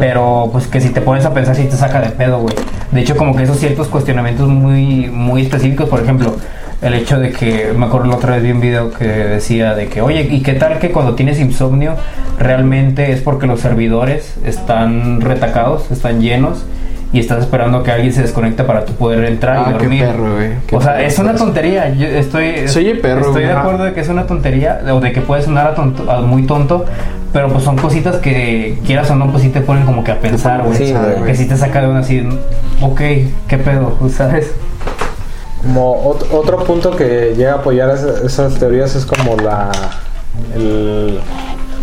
Pero, 0.00 0.50
pues, 0.52 0.66
que 0.66 0.80
si 0.80 0.90
te 0.90 1.00
pones 1.00 1.24
a 1.24 1.32
pensar, 1.32 1.56
sí 1.56 1.64
te 1.64 1.76
saca 1.76 2.00
de 2.00 2.10
pedo, 2.10 2.40
güey. 2.40 2.54
De 2.90 3.00
hecho, 3.00 3.16
como 3.16 3.34
que 3.34 3.44
esos 3.44 3.56
ciertos 3.56 3.88
cuestionamientos 3.88 4.48
muy, 4.48 5.08
muy 5.08 5.42
específicos, 5.42 5.88
por 5.88 6.00
ejemplo, 6.00 6.36
el 6.82 6.94
hecho 6.94 7.18
de 7.18 7.30
que, 7.30 7.72
me 7.76 7.86
acuerdo 7.86 8.08
la 8.08 8.16
otra 8.16 8.34
vez 8.34 8.42
vi 8.42 8.50
un 8.50 8.60
video 8.60 8.92
que 8.92 9.06
decía 9.06 9.74
de 9.74 9.88
que, 9.88 10.02
oye, 10.02 10.28
¿y 10.30 10.42
qué 10.42 10.54
tal 10.54 10.78
que 10.78 10.90
cuando 10.90 11.14
tienes 11.14 11.38
insomnio 11.38 11.94
realmente 12.38 13.12
es 13.12 13.20
porque 13.20 13.46
los 13.46 13.60
servidores 13.60 14.34
están 14.44 15.20
retacados, 15.20 15.90
están 15.90 16.20
llenos? 16.20 16.64
Y 17.12 17.20
estás 17.20 17.40
esperando 17.40 17.82
que 17.82 17.90
alguien 17.90 18.12
se 18.12 18.22
desconecte 18.22 18.64
para 18.64 18.86
tú 18.86 18.94
poder 18.94 19.24
entrar 19.24 19.56
y 19.56 19.60
Ah, 19.60 19.64
qué 19.76 19.84
dormir. 19.84 20.04
perro, 20.06 20.34
güey. 20.34 20.50
Qué 20.66 20.76
O 20.76 20.80
sea, 20.80 20.94
perro 20.94 21.06
es 21.06 21.18
una 21.18 21.34
tontería. 21.34 21.88
Yo 21.94 22.06
estoy. 22.06 22.66
Se 22.68 22.78
oye 22.78 22.94
perro, 22.94 23.26
Estoy 23.28 23.44
de 23.44 23.52
acuerdo 23.52 23.84
de 23.84 23.92
que 23.92 24.00
es 24.00 24.08
una 24.08 24.26
tontería 24.26 24.80
o 24.92 25.00
de 25.00 25.12
que 25.12 25.20
puede 25.20 25.42
sonar 25.42 25.66
a 25.66 25.74
tonto- 25.74 26.10
a 26.10 26.22
muy 26.22 26.44
tonto, 26.46 26.86
pero 27.32 27.48
pues 27.48 27.64
son 27.64 27.76
cositas 27.76 28.16
que 28.16 28.78
quieras 28.86 29.10
o 29.10 29.14
no, 29.16 29.30
pues 29.30 29.42
sí 29.42 29.50
te 29.50 29.60
ponen 29.60 29.84
como 29.84 30.02
que 30.04 30.12
a 30.12 30.20
pensar, 30.20 30.62
güey. 30.62 30.76
Sí, 30.78 30.92
güey. 30.94 31.24
que 31.26 31.34
sí 31.34 31.46
te 31.46 31.56
saca 31.58 31.82
de 31.82 31.88
una 31.88 31.98
así, 32.00 32.26
ok, 32.80 33.00
qué 33.46 33.58
pedo, 33.62 33.94
¿sabes? 34.10 34.50
Como 35.62 36.14
ot- 36.14 36.26
otro 36.32 36.64
punto 36.64 36.96
que 36.96 37.34
llega 37.36 37.52
a 37.52 37.56
apoyar 37.56 37.90
esa- 37.90 38.24
esas 38.26 38.54
teorías 38.58 38.94
es 38.96 39.04
como 39.04 39.36
la. 39.36 39.70
El, 40.56 41.20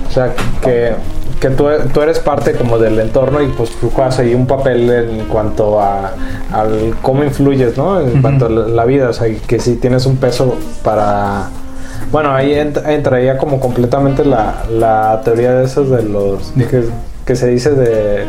o 0.07 0.11
sea, 0.11 0.33
que, 0.63 0.93
que 1.39 1.49
tú, 1.49 1.67
tú 1.93 2.01
eres 2.01 2.19
parte 2.19 2.53
como 2.53 2.77
del 2.77 2.99
entorno 2.99 3.41
y 3.41 3.47
pues 3.47 3.69
tú 3.79 3.89
juegas 3.89 4.19
ahí 4.19 4.33
un 4.35 4.45
papel 4.45 4.89
en 4.89 5.25
cuanto 5.25 5.79
a 5.81 6.13
al 6.51 6.95
cómo 7.01 7.23
influyes, 7.23 7.77
¿no? 7.77 7.99
En 8.01 8.21
cuanto 8.21 8.47
a 8.47 8.49
la, 8.49 8.67
la 8.67 8.85
vida, 8.85 9.09
o 9.09 9.13
sea, 9.13 9.27
que 9.47 9.59
si 9.59 9.75
tienes 9.75 10.05
un 10.05 10.17
peso 10.17 10.55
para... 10.83 11.49
Bueno, 12.11 12.33
ahí 12.33 12.51
ent- 12.53 12.85
entraría 12.87 13.37
como 13.37 13.59
completamente 13.59 14.25
la, 14.25 14.63
la 14.71 15.21
teoría 15.23 15.53
de 15.53 15.65
esos 15.65 15.89
de 15.89 16.03
los... 16.03 16.51
Que, 16.69 16.83
que 17.25 17.35
se 17.35 17.47
dice 17.47 17.71
de 17.71 18.25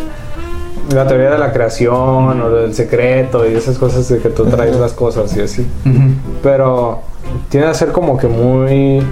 la 0.95 1.07
teoría 1.07 1.31
de 1.31 1.39
la 1.39 1.53
creación 1.53 2.43
o 2.43 2.51
del 2.51 2.75
secreto 2.75 3.49
y 3.49 3.55
esas 3.55 3.79
cosas 3.79 4.09
de 4.09 4.19
que 4.19 4.29
tú 4.29 4.45
traes 4.47 4.77
las 4.77 4.93
cosas 4.93 5.35
y 5.37 5.41
así. 5.41 5.67
Pero 6.43 7.01
tiene 7.49 7.67
que 7.69 7.75
ser 7.75 7.89
como 7.93 8.19
que 8.19 8.27
muy... 8.29 9.03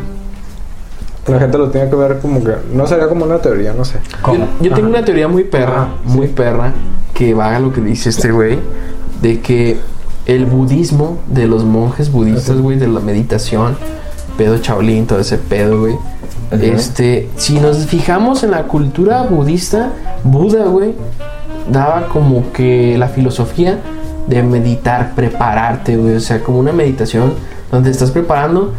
La 1.28 1.38
gente 1.38 1.58
lo 1.58 1.70
tiene 1.70 1.90
que 1.90 1.96
ver 1.96 2.18
como 2.20 2.42
que... 2.42 2.54
No 2.72 2.86
sería 2.86 3.08
como 3.08 3.24
una 3.24 3.38
teoría, 3.38 3.72
no 3.72 3.84
sé. 3.84 3.98
¿Cómo? 4.22 4.46
Yo, 4.60 4.68
yo 4.68 4.74
tengo 4.74 4.88
una 4.88 5.04
teoría 5.04 5.28
muy 5.28 5.44
perra, 5.44 5.82
Ajá, 5.82 5.88
muy 6.04 6.28
perra, 6.28 6.72
que 7.14 7.34
va 7.34 7.54
a 7.54 7.60
lo 7.60 7.72
que 7.72 7.80
dice 7.80 8.08
este 8.08 8.30
güey, 8.32 8.58
de 9.20 9.40
que 9.40 9.78
el 10.26 10.46
budismo 10.46 11.18
de 11.26 11.46
los 11.46 11.64
monjes 11.64 12.10
budistas, 12.10 12.60
güey, 12.60 12.78
de 12.78 12.88
la 12.88 13.00
meditación, 13.00 13.76
pedo 14.36 14.56
Shaolin, 14.56 15.06
todo 15.06 15.20
ese 15.20 15.38
pedo, 15.38 15.80
güey. 15.80 15.96
Ajá. 16.50 16.62
Este, 16.62 17.28
si 17.36 17.60
nos 17.60 17.86
fijamos 17.86 18.42
en 18.42 18.52
la 18.52 18.64
cultura 18.64 19.22
budista, 19.22 19.92
Buda, 20.24 20.64
güey, 20.64 20.94
daba 21.70 22.08
como 22.08 22.52
que 22.52 22.96
la 22.98 23.08
filosofía 23.08 23.78
de 24.26 24.42
meditar, 24.42 25.14
prepararte, 25.14 25.96
güey, 25.96 26.16
o 26.16 26.20
sea, 26.20 26.42
como 26.42 26.58
una 26.58 26.72
meditación 26.72 27.34
donde 27.70 27.90
estás 27.90 28.10
preparando 28.10 28.72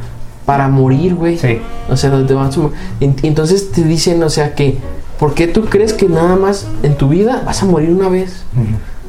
para 0.50 0.68
morir, 0.68 1.14
güey. 1.14 1.38
Sí. 1.38 1.60
O 1.92 1.96
sea, 1.96 2.10
donde 2.10 2.28
te 2.28 2.34
vas 2.34 2.58
a 2.58 2.62
Entonces 3.00 3.72
te 3.72 3.84
dicen, 3.84 4.24
o 4.24 4.32
sea, 4.32 4.56
que 4.56 4.80
¿por 5.20 5.36
qué 5.36 5.46
tú 5.46 5.66
crees 5.66 5.94
que 5.94 6.10
nada 6.10 6.38
más 6.38 6.66
en 6.82 6.96
tu 6.96 7.08
vida 7.08 7.44
vas 7.46 7.62
a 7.62 7.68
morir 7.68 7.92
una 7.92 8.10
vez? 8.10 8.46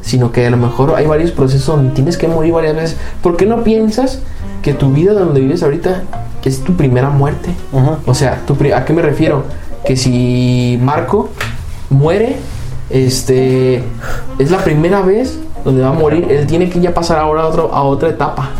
Sino 0.02 0.32
que 0.32 0.46
a 0.46 0.50
lo 0.50 0.58
mejor 0.58 0.94
hay 0.96 1.06
varios 1.06 1.30
procesos 1.30 1.74
donde 1.74 1.94
tienes 1.94 2.18
que 2.18 2.28
morir 2.28 2.52
varias 2.52 2.76
veces. 2.76 2.96
¿Por 3.22 3.38
qué 3.38 3.46
no 3.46 3.64
piensas 3.64 4.18
que 4.60 4.74
tu 4.74 4.92
vida 4.92 5.14
donde 5.14 5.40
vives 5.40 5.62
ahorita 5.62 6.02
es 6.44 6.62
tu 6.62 6.74
primera 6.74 7.08
muerte? 7.08 7.48
O 8.04 8.12
sea, 8.12 8.42
tu 8.46 8.54
¿a 8.74 8.84
qué 8.84 8.92
me 8.92 9.00
refiero? 9.00 9.44
Que 9.86 9.96
si 9.96 10.78
Marco 10.82 11.30
muere, 11.88 12.36
este 12.90 13.82
es 14.38 14.50
la 14.50 14.58
primera 14.58 15.00
vez 15.00 15.38
donde 15.64 15.80
va 15.80 15.88
a 15.88 15.92
morir, 15.92 16.26
él 16.28 16.46
tiene 16.46 16.68
que 16.68 16.80
ya 16.80 16.92
pasar 16.92 17.18
ahora 17.18 17.44
a, 17.44 17.46
otro, 17.46 17.72
a 17.72 17.82
otra 17.82 18.10
etapa, 18.10 18.50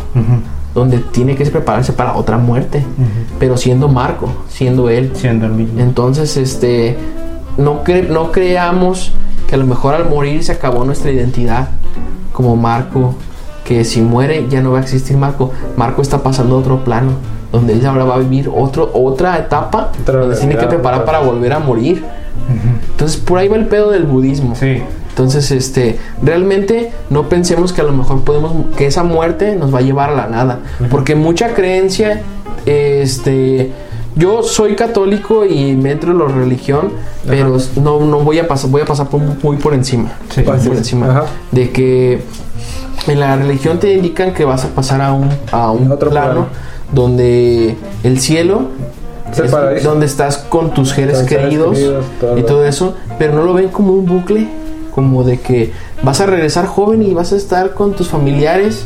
donde 0.73 0.99
tiene 0.99 1.35
que 1.35 1.45
prepararse 1.45 1.93
para 1.93 2.15
otra 2.15 2.37
muerte, 2.37 2.83
pero 3.39 3.57
siendo 3.57 3.87
Marco, 3.89 4.29
siendo 4.49 4.89
él. 4.89 5.11
Siendo 5.15 5.45
el 5.45 5.51
mismo. 5.53 5.79
Entonces, 5.79 6.37
este, 6.37 6.97
no, 7.57 7.83
cre- 7.83 8.07
no 8.07 8.31
creamos 8.31 9.11
que 9.47 9.55
a 9.55 9.57
lo 9.57 9.65
mejor 9.65 9.95
al 9.95 10.07
morir 10.09 10.43
se 10.43 10.53
acabó 10.53 10.85
nuestra 10.85 11.11
identidad 11.11 11.69
como 12.31 12.55
Marco, 12.55 13.15
que 13.65 13.83
si 13.83 14.01
muere 14.01 14.47
ya 14.49 14.61
no 14.61 14.71
va 14.71 14.79
a 14.79 14.81
existir 14.81 15.17
Marco. 15.17 15.51
Marco 15.75 16.01
está 16.01 16.23
pasando 16.23 16.55
a 16.55 16.59
otro 16.59 16.83
plano, 16.85 17.11
donde 17.51 17.73
él 17.73 17.85
ahora 17.85 18.05
va 18.05 18.15
a 18.15 18.19
vivir 18.19 18.49
otro, 18.53 18.89
otra 18.93 19.37
etapa, 19.37 19.91
Otra 20.01 20.19
donde 20.21 20.37
tiene 20.37 20.53
que 20.55 20.67
preparar 20.67 21.03
para 21.05 21.19
volver 21.19 21.51
a 21.53 21.59
morir. 21.59 22.03
Entonces, 22.91 23.17
por 23.17 23.37
ahí 23.39 23.47
va 23.47 23.55
el 23.57 23.67
pedo 23.67 23.91
del 23.91 24.03
budismo. 24.03 24.55
Sí. 24.55 24.81
Entonces, 25.09 25.51
este, 25.51 25.99
realmente 26.23 26.91
no 27.09 27.27
pensemos 27.29 27.73
que 27.73 27.81
a 27.81 27.83
lo 27.83 27.91
mejor 27.91 28.21
podemos, 28.23 28.53
que 28.77 28.85
esa 28.87 29.03
muerte 29.03 29.55
nos 29.55 29.73
va 29.73 29.79
a 29.79 29.81
llevar 29.81 30.09
a 30.11 30.15
la 30.15 30.27
nada. 30.27 30.59
Porque 30.89 31.15
mucha 31.15 31.53
creencia, 31.53 32.21
este, 32.65 33.71
yo 34.15 34.43
soy 34.43 34.75
católico 34.75 35.45
y 35.45 35.75
me 35.75 35.91
entro 35.91 36.11
en 36.11 36.19
la 36.19 36.25
religión, 36.25 36.89
pero 37.27 37.57
no, 37.81 37.99
no 38.05 38.19
voy 38.19 38.39
a 38.39 38.47
pasar, 38.47 38.69
voy 38.69 38.81
a 38.81 38.85
pasar 38.85 39.07
por- 39.07 39.21
muy 39.21 39.57
por 39.57 39.73
encima. 39.73 40.11
Sí. 40.29 40.43
Muy 40.45 40.57
por 40.59 40.75
encima. 40.77 41.09
Ajá. 41.09 41.25
De 41.51 41.69
que 41.71 42.21
en 43.07 43.19
la 43.19 43.35
religión 43.35 43.79
te 43.79 43.93
indican 43.93 44.33
que 44.33 44.45
vas 44.45 44.63
a 44.65 44.69
pasar 44.69 45.01
a 45.01 45.13
un, 45.13 45.29
a 45.51 45.71
un 45.71 45.91
Otro 45.91 46.09
plano, 46.09 46.31
plano. 46.31 46.47
donde 46.93 47.75
el 48.03 48.19
cielo 48.19 48.67
Es 49.77 49.83
donde 49.83 50.05
estás 50.05 50.37
con 50.37 50.73
tus 50.73 50.89
seres 50.89 51.19
queridos 51.23 51.75
queridos, 51.77 52.05
todo. 52.19 52.37
y 52.37 52.43
todo 52.43 52.65
eso, 52.65 52.95
pero 53.17 53.33
no 53.33 53.43
lo 53.43 53.53
ven 53.53 53.69
como 53.69 53.93
un 53.93 54.05
bucle, 54.05 54.47
como 54.93 55.23
de 55.23 55.39
que 55.39 55.71
vas 56.03 56.19
a 56.21 56.25
regresar 56.25 56.65
joven 56.65 57.01
y 57.03 57.13
vas 57.13 57.31
a 57.33 57.35
estar 57.37 57.73
con 57.73 57.93
tus 57.93 58.07
familiares 58.09 58.85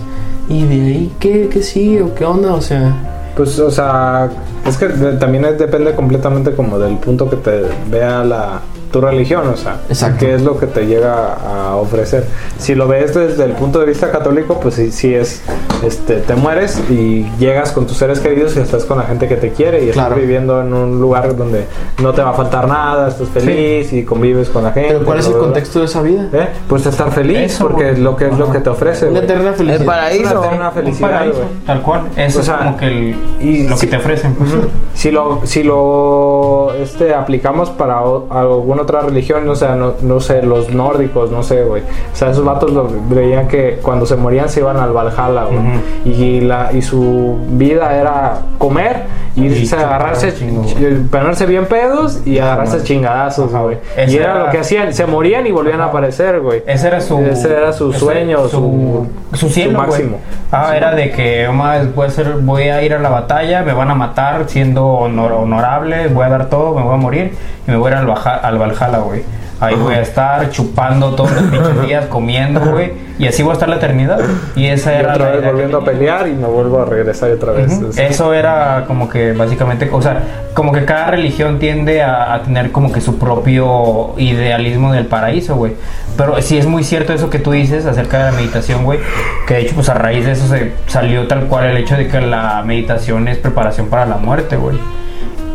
y 0.50 0.64
de 0.64 0.76
ahí 0.76 1.12
qué, 1.20 1.50
qué 1.52 1.64
sigue 1.64 2.04
o 2.04 2.14
qué 2.14 2.26
onda, 2.26 2.54
o 2.54 2.62
sea, 2.62 2.94
Pues, 3.36 3.58
o 3.60 3.70
sea, 3.72 4.30
es 4.66 4.78
que 4.78 4.86
también 5.20 5.44
es- 5.46 5.58
depende 5.60 5.94
completamente 5.96 6.52
como 6.52 6.78
del 6.80 6.98
punto 6.98 7.30
que 7.30 7.36
te 7.38 7.64
vea 7.90 8.24
la 8.24 8.62
tu 8.96 9.02
religión, 9.02 9.46
o 9.50 9.58
sea, 9.58 9.82
Exacto. 9.90 10.20
qué 10.22 10.36
es 10.36 10.42
lo 10.42 10.58
que 10.58 10.68
te 10.68 10.86
llega 10.88 11.34
a 11.34 11.76
ofrecer. 11.76 12.26
Si 12.58 12.76
lo 12.76 12.88
ves 12.88 13.14
desde 13.14 13.44
el 13.44 13.52
punto 13.52 13.80
de 13.82 13.88
vista 13.88 14.10
católico, 14.10 14.58
pues 14.62 14.76
sí, 14.76 14.90
sí 14.90 15.14
es, 15.14 15.42
este, 15.84 16.22
te 16.22 16.34
mueres 16.36 16.82
y 16.90 17.26
llegas 17.38 17.74
con 17.74 17.86
tus 17.88 17.98
seres 17.98 18.22
queridos 18.22 18.56
y 18.56 18.62
estás 18.62 18.86
con 18.86 18.98
la 18.98 19.04
gente 19.04 19.28
que 19.28 19.36
te 19.36 19.52
quiere 19.52 19.84
y 19.84 19.90
Claro. 19.90 20.12
estás 20.14 20.22
viviendo 20.22 20.62
en 20.62 20.74
un 20.74 21.02
lugar 21.02 21.36
donde 21.36 21.66
no 22.02 22.14
te 22.14 22.22
va 22.22 22.30
a 22.30 22.34
faltar 22.36 22.70
nada, 22.70 23.10
estás 23.10 23.28
feliz 23.28 23.92
y 23.92 24.04
convives 24.06 24.48
con 24.48 24.64
la 24.64 24.72
gente. 24.72 24.94
pero 24.94 25.04
¿cuál 25.06 25.20
es 25.20 25.26
el 25.26 25.32
bla, 25.34 25.40
bla, 25.40 25.48
bla. 25.48 25.54
contexto 25.54 25.80
de 25.80 25.86
esa 25.86 26.02
vida? 26.02 26.30
¿Eh? 26.32 26.48
Pues 26.70 26.86
estar 26.86 27.12
feliz, 27.12 27.38
Eso, 27.54 27.68
porque 27.68 27.90
es 27.92 28.00
lo 28.00 28.16
que 28.16 28.28
es 28.30 28.38
lo 28.38 28.50
que 28.50 28.60
te 28.62 28.70
ofrece. 28.70 29.10
Una 29.10 29.20
eterna 29.20 29.52
felicidad. 29.52 29.82
El 29.82 29.86
paraíso. 29.86 30.40
Una 30.40 30.46
eterna 30.48 30.68
Un 30.70 30.74
felicidad, 30.74 31.10
paraíso, 31.10 31.42
tal 31.66 31.82
cual. 31.82 32.02
Eso 32.16 32.40
O 32.40 32.44
sea, 32.44 32.56
es 32.56 32.62
como 32.62 32.78
que 32.78 32.86
el- 32.88 33.16
y 33.42 33.68
lo 33.68 33.76
si- 33.76 33.88
que 33.88 33.92
te 33.92 33.98
ofrecen. 33.98 34.36
pues. 34.36 34.52
Si 34.94 35.12
lo, 35.12 35.42
si 35.44 35.64
lo 35.64 36.72
este, 36.82 37.14
aplicamos 37.14 37.70
para 37.72 38.02
o- 38.02 38.32
alguna 38.32 38.85
otra 38.86 39.02
religión, 39.02 39.48
o 39.50 39.56
sea, 39.56 39.76
no, 39.76 39.94
no 40.02 40.20
sé, 40.20 40.42
los 40.42 40.70
nórdicos, 40.74 41.32
no 41.32 41.44
sé, 41.44 41.64
güey. 41.64 41.82
O 41.84 42.16
sea, 42.16 42.32
esos 42.32 42.46
vatos 42.46 42.72
lo 42.72 42.88
veían 43.10 43.48
que 43.48 43.80
cuando 43.82 44.06
se 44.06 44.16
morían 44.16 44.48
se 44.50 44.62
iban 44.62 44.78
al 44.78 44.92
Valhalla, 44.94 45.44
güey. 45.46 45.58
Ujú. 45.60 45.80
y, 46.06 46.42
la, 46.42 46.72
y 46.74 46.82
su 46.82 47.38
vida 47.50 47.96
era 47.96 48.38
comer, 48.58 49.04
Y 49.36 49.46
irse 49.48 49.76
a 49.76 49.82
agarrarse, 49.82 50.34
chingo, 50.34 50.64
ch- 50.64 51.10
ponerse 51.10 51.46
bien 51.46 51.66
pedos 51.66 52.22
y 52.26 52.40
agarrarse 52.40 52.82
chingadazos, 52.84 53.52
güey. 53.52 53.78
Y 54.08 54.16
era, 54.16 54.32
era- 54.32 54.46
lo 54.46 54.52
que 54.52 54.60
hacían, 54.60 54.94
se 54.94 55.06
morían 55.06 55.46
y 55.46 55.52
volvían 55.52 55.82
a 55.82 55.86
aparecer, 55.86 56.40
güey. 56.40 56.64
Ese 56.66 56.88
era 56.88 57.02
su, 57.02 57.20
Ese 57.20 57.52
era 57.52 57.74
su 57.74 57.90
ese- 57.90 58.00
sueño, 58.00 58.48
su, 58.48 59.08
su- 59.32 59.38
su 59.38 59.50
cielo, 59.50 59.72
su 59.72 59.78
máximo. 59.88 60.18
Ah, 60.52 60.78
era 60.78 60.96
de 60.96 61.12
que 61.12 61.50
más 61.50 61.94
voy 61.94 62.08
a, 62.08 62.10
ser, 62.12 62.38
voy 62.42 62.64
a 62.64 62.82
ir 62.82 62.94
a 62.94 63.00
la 63.00 63.10
batalla, 63.10 63.62
me 63.64 63.74
van 63.74 63.92
a 63.92 63.96
matar 63.96 64.46
siendo 64.48 64.86
honor- 64.86 65.34
honorable, 65.34 66.08
voy 66.08 66.26
a 66.26 66.30
dar 66.30 66.50
todo, 66.50 66.74
me 66.76 66.84
voy 66.84 66.94
a 66.94 66.98
morir 66.98 67.34
y 67.68 67.72
me 67.72 67.76
voy 67.78 67.90
a 67.92 67.96
ir 67.96 67.98
al, 68.00 68.06
Baja- 68.08 68.36
al 68.82 68.92
Valhalla, 68.92 69.04
güey. 69.06 69.24
Ahí 69.62 69.74
voy 69.76 69.94
a 69.94 70.02
estar 70.02 70.50
chupando 70.50 71.16
todos 71.16 71.32
los 71.32 71.44
pinches 71.46 71.82
días, 71.88 72.06
comiendo, 72.08 72.60
güey. 72.60 72.92
Y 73.18 73.26
así 73.26 73.42
voy 73.42 73.52
a 73.52 73.54
estar 73.54 73.70
la 73.70 73.78
eternidad. 73.78 74.20
Y 74.54 74.66
esa 74.66 74.92
Y 74.92 74.96
era 74.98 75.14
otra 75.14 75.26
la 75.28 75.32
vez 75.32 75.42
que 75.44 75.48
volviendo 75.48 75.78
a 75.78 75.86
pelear 75.86 76.28
y 76.28 76.34
me 76.34 76.46
vuelvo 76.46 76.82
a 76.82 76.86
regresar 76.86 77.32
otra 77.32 77.54
vez. 77.54 77.72
Ujú. 77.72 77.88
Es- 77.92 77.98
Eso 77.98 78.34
era 78.34 78.84
como 78.86 79.08
que 79.08 79.32
básicamente, 79.32 79.90
o 79.94 80.02
sea, 80.02 80.22
como 80.54 80.74
que 80.74 80.84
cada 80.84 81.08
religión 81.12 81.58
tiende 81.58 82.04
a, 82.04 82.34
a 82.34 82.44
tener 82.44 82.74
como 82.74 82.92
que 82.92 83.00
su 83.00 83.18
propio 83.18 84.14
idealismo 84.18 84.92
del 84.92 85.06
paraíso, 85.06 85.56
güey. 85.56 85.72
Pero 86.18 86.42
sí 86.42 86.58
es 86.58 86.66
muy 86.66 86.84
cierto 86.84 87.14
eso 87.14 87.30
que 87.30 87.40
tú 87.40 87.52
dices 87.52 87.86
acerca 87.86 88.18
de 88.26 88.32
la 88.32 88.38
meditación, 88.38 88.84
güey. 88.84 89.00
Que 89.48 89.54
de 89.54 89.62
hecho, 89.62 89.76
pues 89.76 89.88
a 89.88 89.94
raíz 89.94 90.26
de 90.26 90.34
eso 90.34 90.48
se 90.50 90.74
salió 90.88 91.28
tal 91.28 91.46
cual 91.46 91.68
el 91.68 91.78
hecho 91.78 91.96
de 91.96 92.10
que 92.10 92.20
la 92.20 92.62
meditación 92.66 93.30
es 93.30 93.38
preparación 93.38 93.88
para 93.88 94.06
la 94.06 94.18
muerte, 94.18 94.58
güey. 94.58 94.78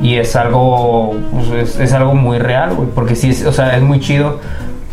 Y 0.02 0.16
es 0.16 0.34
algo, 0.36 1.14
pues, 1.32 1.50
es, 1.50 1.80
es 1.80 1.92
algo 1.92 2.14
muy 2.14 2.38
real, 2.38 2.74
güey. 2.74 2.88
Porque 2.94 3.14
sí, 3.14 3.30
es, 3.30 3.44
o 3.44 3.52
sea, 3.52 3.76
es 3.76 3.82
muy 3.82 4.00
chido. 4.00 4.40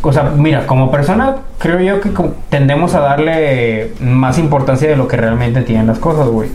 O 0.01 0.13
sea, 0.13 0.31
mira, 0.35 0.67
como 0.67 0.91
persona, 0.91 1.37
creo 1.57 1.79
yo 1.79 2.01
que 2.01 2.11
tendemos 2.49 2.93
a 2.93 2.99
darle 2.99 3.93
más 3.99 4.37
importancia 4.37 4.87
de 4.87 4.95
lo 4.95 5.07
que 5.07 5.17
realmente 5.17 5.61
tienen 5.61 5.87
las 5.87 5.99
cosas, 5.99 6.27
güey 6.27 6.49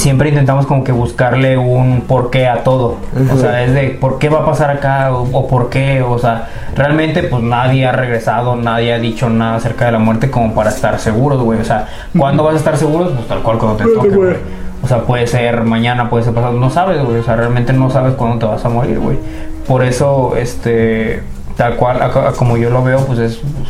siempre 0.00 0.30
intentamos 0.30 0.66
como 0.66 0.82
que 0.82 0.92
buscarle 0.92 1.58
un 1.58 2.02
porqué 2.02 2.48
a 2.48 2.64
todo. 2.64 2.96
O 3.32 3.36
sea, 3.36 3.62
es 3.62 3.74
de 3.74 3.90
por 3.90 4.18
qué 4.18 4.30
va 4.30 4.40
a 4.40 4.46
pasar 4.46 4.70
acá 4.70 5.12
o, 5.12 5.22
o 5.30 5.46
por 5.46 5.68
qué. 5.68 6.02
O 6.02 6.18
sea, 6.18 6.48
realmente 6.74 7.22
pues 7.24 7.42
nadie 7.42 7.86
ha 7.86 7.92
regresado, 7.92 8.56
nadie 8.56 8.94
ha 8.94 8.98
dicho 8.98 9.28
nada 9.28 9.56
acerca 9.56 9.86
de 9.86 9.92
la 9.92 9.98
muerte 9.98 10.30
como 10.30 10.54
para 10.54 10.70
estar 10.70 10.98
seguros, 10.98 11.42
güey. 11.42 11.60
O 11.60 11.64
sea, 11.64 11.86
¿cuándo 12.16 12.42
vas 12.42 12.54
a 12.54 12.58
estar 12.58 12.76
seguros? 12.78 13.12
Pues 13.12 13.28
tal 13.28 13.42
cual 13.42 13.58
cuando 13.58 13.84
te 13.84 13.92
toque, 13.92 14.08
güey. 14.08 14.36
O 14.82 14.88
sea, 14.88 15.02
puede 15.02 15.26
ser 15.26 15.62
mañana, 15.62 16.08
puede 16.08 16.24
ser 16.24 16.32
pasado, 16.34 16.54
no 16.54 16.70
sabes, 16.70 17.02
güey. 17.04 17.18
O 17.18 17.22
sea, 17.22 17.36
realmente 17.36 17.72
no 17.72 17.90
sabes 17.90 18.14
cuándo 18.14 18.38
te 18.38 18.46
vas 18.46 18.64
a 18.64 18.68
morir, 18.68 18.98
güey. 18.98 19.18
Por 19.66 19.84
eso, 19.84 20.34
este, 20.36 21.22
tal 21.56 21.76
cual, 21.76 22.00
a- 22.02 22.28
a- 22.28 22.32
como 22.32 22.56
yo 22.56 22.70
lo 22.70 22.82
veo, 22.82 23.04
pues 23.06 23.18
es 23.18 23.36
pues, 23.36 23.68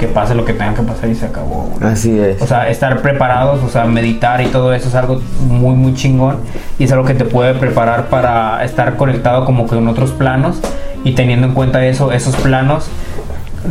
que 0.00 0.08
pase 0.08 0.34
lo 0.34 0.44
que 0.44 0.52
tenga 0.52 0.74
que 0.74 0.82
pasar 0.82 1.08
y 1.08 1.14
se 1.14 1.26
acabó, 1.26 1.68
güey. 1.78 1.92
Así 1.92 2.18
es. 2.18 2.42
O 2.42 2.46
sea, 2.46 2.68
estar 2.68 3.00
preparados, 3.02 3.62
o 3.62 3.68
sea, 3.68 3.84
meditar 3.84 4.40
y 4.40 4.46
todo 4.46 4.74
eso 4.74 4.88
es 4.88 4.94
algo 4.96 5.20
muy, 5.48 5.76
muy 5.76 5.94
chingón. 5.94 6.38
Y 6.78 6.84
es 6.84 6.92
algo 6.92 7.04
que 7.04 7.14
te 7.14 7.24
puede 7.24 7.54
preparar 7.54 8.06
para 8.06 8.64
estar 8.64 8.96
conectado 8.96 9.44
como 9.44 9.68
que 9.68 9.76
en 9.78 9.86
otros 9.86 10.10
planos. 10.10 10.60
Y 11.04 11.12
teniendo 11.12 11.46
en 11.46 11.54
cuenta 11.54 11.84
eso, 11.86 12.10
esos 12.12 12.34
planos 12.36 12.88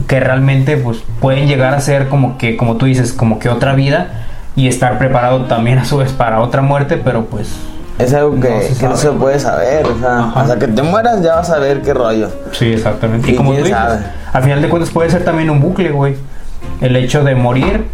que 0.08 0.22
realmente 0.22 0.78
pues 0.78 1.04
pueden 1.20 1.48
llegar 1.48 1.74
a 1.74 1.82
ser 1.82 2.08
como 2.08 2.38
que, 2.38 2.56
como 2.56 2.78
tú 2.78 2.86
dices, 2.86 3.12
como 3.12 3.40
que 3.40 3.50
otra 3.50 3.74
vida. 3.76 4.28
Y 4.56 4.68
estar 4.68 4.98
preparado 4.98 5.46
también 5.46 5.80
a 5.80 5.86
su 5.86 5.98
vez 5.98 6.12
para 6.12 6.42
otra 6.42 6.62
muerte, 6.62 6.98
pero 7.04 7.26
pues... 7.26 7.50
es 8.00 8.14
algo 8.14 8.40
que 8.40 8.50
no 8.50 8.62
se 8.62 8.74
se, 8.74 8.80
que 8.80 8.88
no 8.88 8.98
sabe. 8.98 9.14
se 9.14 9.20
puede 9.20 9.40
saber. 9.40 9.86
O 9.86 10.00
sea, 10.00 10.20
Ajá. 10.20 10.42
hasta 10.42 10.60
que 10.60 10.68
te 10.68 10.82
mueras 10.84 11.22
ya 11.22 11.36
vas 11.36 11.50
a 11.50 11.60
ver 11.60 11.82
qué 11.82 11.94
rollo. 11.94 12.30
Sí, 12.52 12.74
exactamente. 12.74 13.30
Y 13.30 13.34
Y 13.34 13.38
como 13.38 13.52
tú 13.54 13.58
dices, 13.64 13.76
al 14.34 14.44
final 14.44 14.62
de 14.62 14.70
cuentas 14.70 14.92
puede 14.92 15.10
ser 15.10 15.24
también 15.24 15.50
un 15.50 15.60
bucle, 15.62 15.92
güey. 15.92 16.16
El 16.82 16.96
hecho 16.96 17.24
de 17.24 17.36
morir 17.36 17.86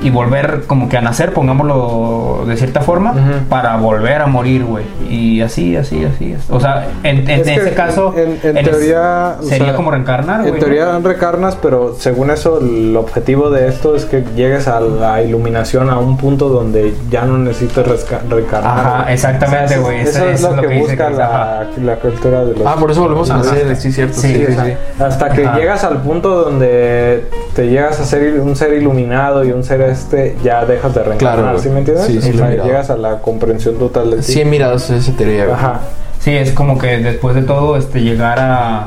y 0.00 0.10
volver 0.10 0.64
como 0.66 0.88
que 0.88 0.96
a 0.98 1.00
nacer, 1.00 1.32
pongámoslo 1.32 2.44
de 2.46 2.56
cierta 2.56 2.80
forma, 2.80 3.14
para 3.48 3.76
volver 3.76 4.20
a 4.22 4.26
morir, 4.26 4.64
güey. 4.64 4.84
Y 5.08 5.40
así, 5.40 5.76
así, 5.76 6.04
así. 6.04 6.34
O 6.50 6.58
sea, 6.60 6.88
en, 7.04 7.18
en 7.30 7.40
Es 7.40 7.46
ese 7.46 7.74
caso, 7.74 8.12
en, 8.16 8.38
en 8.42 8.56
eres- 8.56 8.70
teoría 8.70 9.36
o 9.40 9.42
sería 9.44 9.66
sea, 9.68 9.76
como 9.76 9.90
reencarnar, 9.92 10.40
güey. 10.40 10.52
En 10.54 10.58
teoría 10.58 10.98
reencarnas, 10.98 11.56
pero 11.56 11.94
según 11.98 12.30
eso 12.30 12.58
el 12.60 12.96
objetivo 12.96 13.50
de 13.50 13.68
esto 13.68 13.94
es 13.94 14.04
que 14.04 14.24
llegues 14.36 14.66
a 14.68 14.80
la 14.80 15.22
iluminación 15.22 15.88
a 15.88 15.98
un 15.98 16.16
punto 16.16 16.48
donde 16.48 16.94
ya 17.08 17.24
no 17.24 17.38
necesites 17.38 17.86
reencarnar. 18.28 18.78
Ajá, 18.78 19.02
güey. 19.02 19.14
exactamente, 19.14 19.78
güey. 19.78 20.00
Eso, 20.00 20.10
Eso 20.18 20.28
es 20.28 20.34
es 20.34 20.42
lo 20.42 20.56
lo 20.56 20.62
que, 20.62 20.78
busca 20.80 21.08
que- 21.08 21.14
la, 21.14 21.66
la 21.82 21.96
cultura 21.96 22.44
de 22.44 22.54
los 22.56 22.66
Ah, 22.66 22.76
por 22.78 22.90
eso 22.90 23.00
volvemos 23.02 23.30
a 23.30 23.36
nacer, 23.38 23.76
sí, 23.76 23.92
cierto. 23.92 24.20
Sí, 24.20 24.34
Sí, 24.34 24.44
o 24.44 24.46
sí, 24.48 24.54
sea, 24.54 24.64
sí. 24.64 24.72
Hasta 25.02 25.30
que 25.30 25.46
Ajá. 25.46 25.56
llegas 25.58 25.84
al 25.84 26.02
punto 26.02 26.44
donde 26.44 27.28
te 27.54 27.68
llegas 27.68 28.00
a 28.00 28.04
ser 28.04 28.40
un 28.40 28.56
ser 28.56 28.72
iluminado 28.74 29.44
y 29.44 29.52
un 29.52 29.62
ser 29.64 29.80
este, 29.82 30.36
ya 30.42 30.64
dejas 30.64 30.94
de 30.94 31.02
reencarnar, 31.04 31.42
Claro, 31.44 31.58
¿sí 31.58 31.68
me 31.68 31.78
entiendes? 31.80 32.06
sí, 32.06 32.20
sí, 32.20 32.30
O 32.30 32.36
sea, 32.38 32.50
llegas 32.50 32.90
a 32.90 32.96
la 32.96 33.18
comprensión 33.20 33.76
total 33.78 34.10
de 34.10 34.16
ti. 34.18 34.22
Sí 34.24 34.40
he 34.40 34.44
mirado 34.44 34.76
esa 34.76 35.12
teoría. 35.16 35.46
Ajá. 35.52 35.80
Sí, 36.20 36.30
es 36.32 36.52
como 36.52 36.78
que 36.78 36.98
después 36.98 37.34
de 37.34 37.42
todo, 37.42 37.76
este, 37.76 38.00
llegar 38.00 38.38
a, 38.40 38.84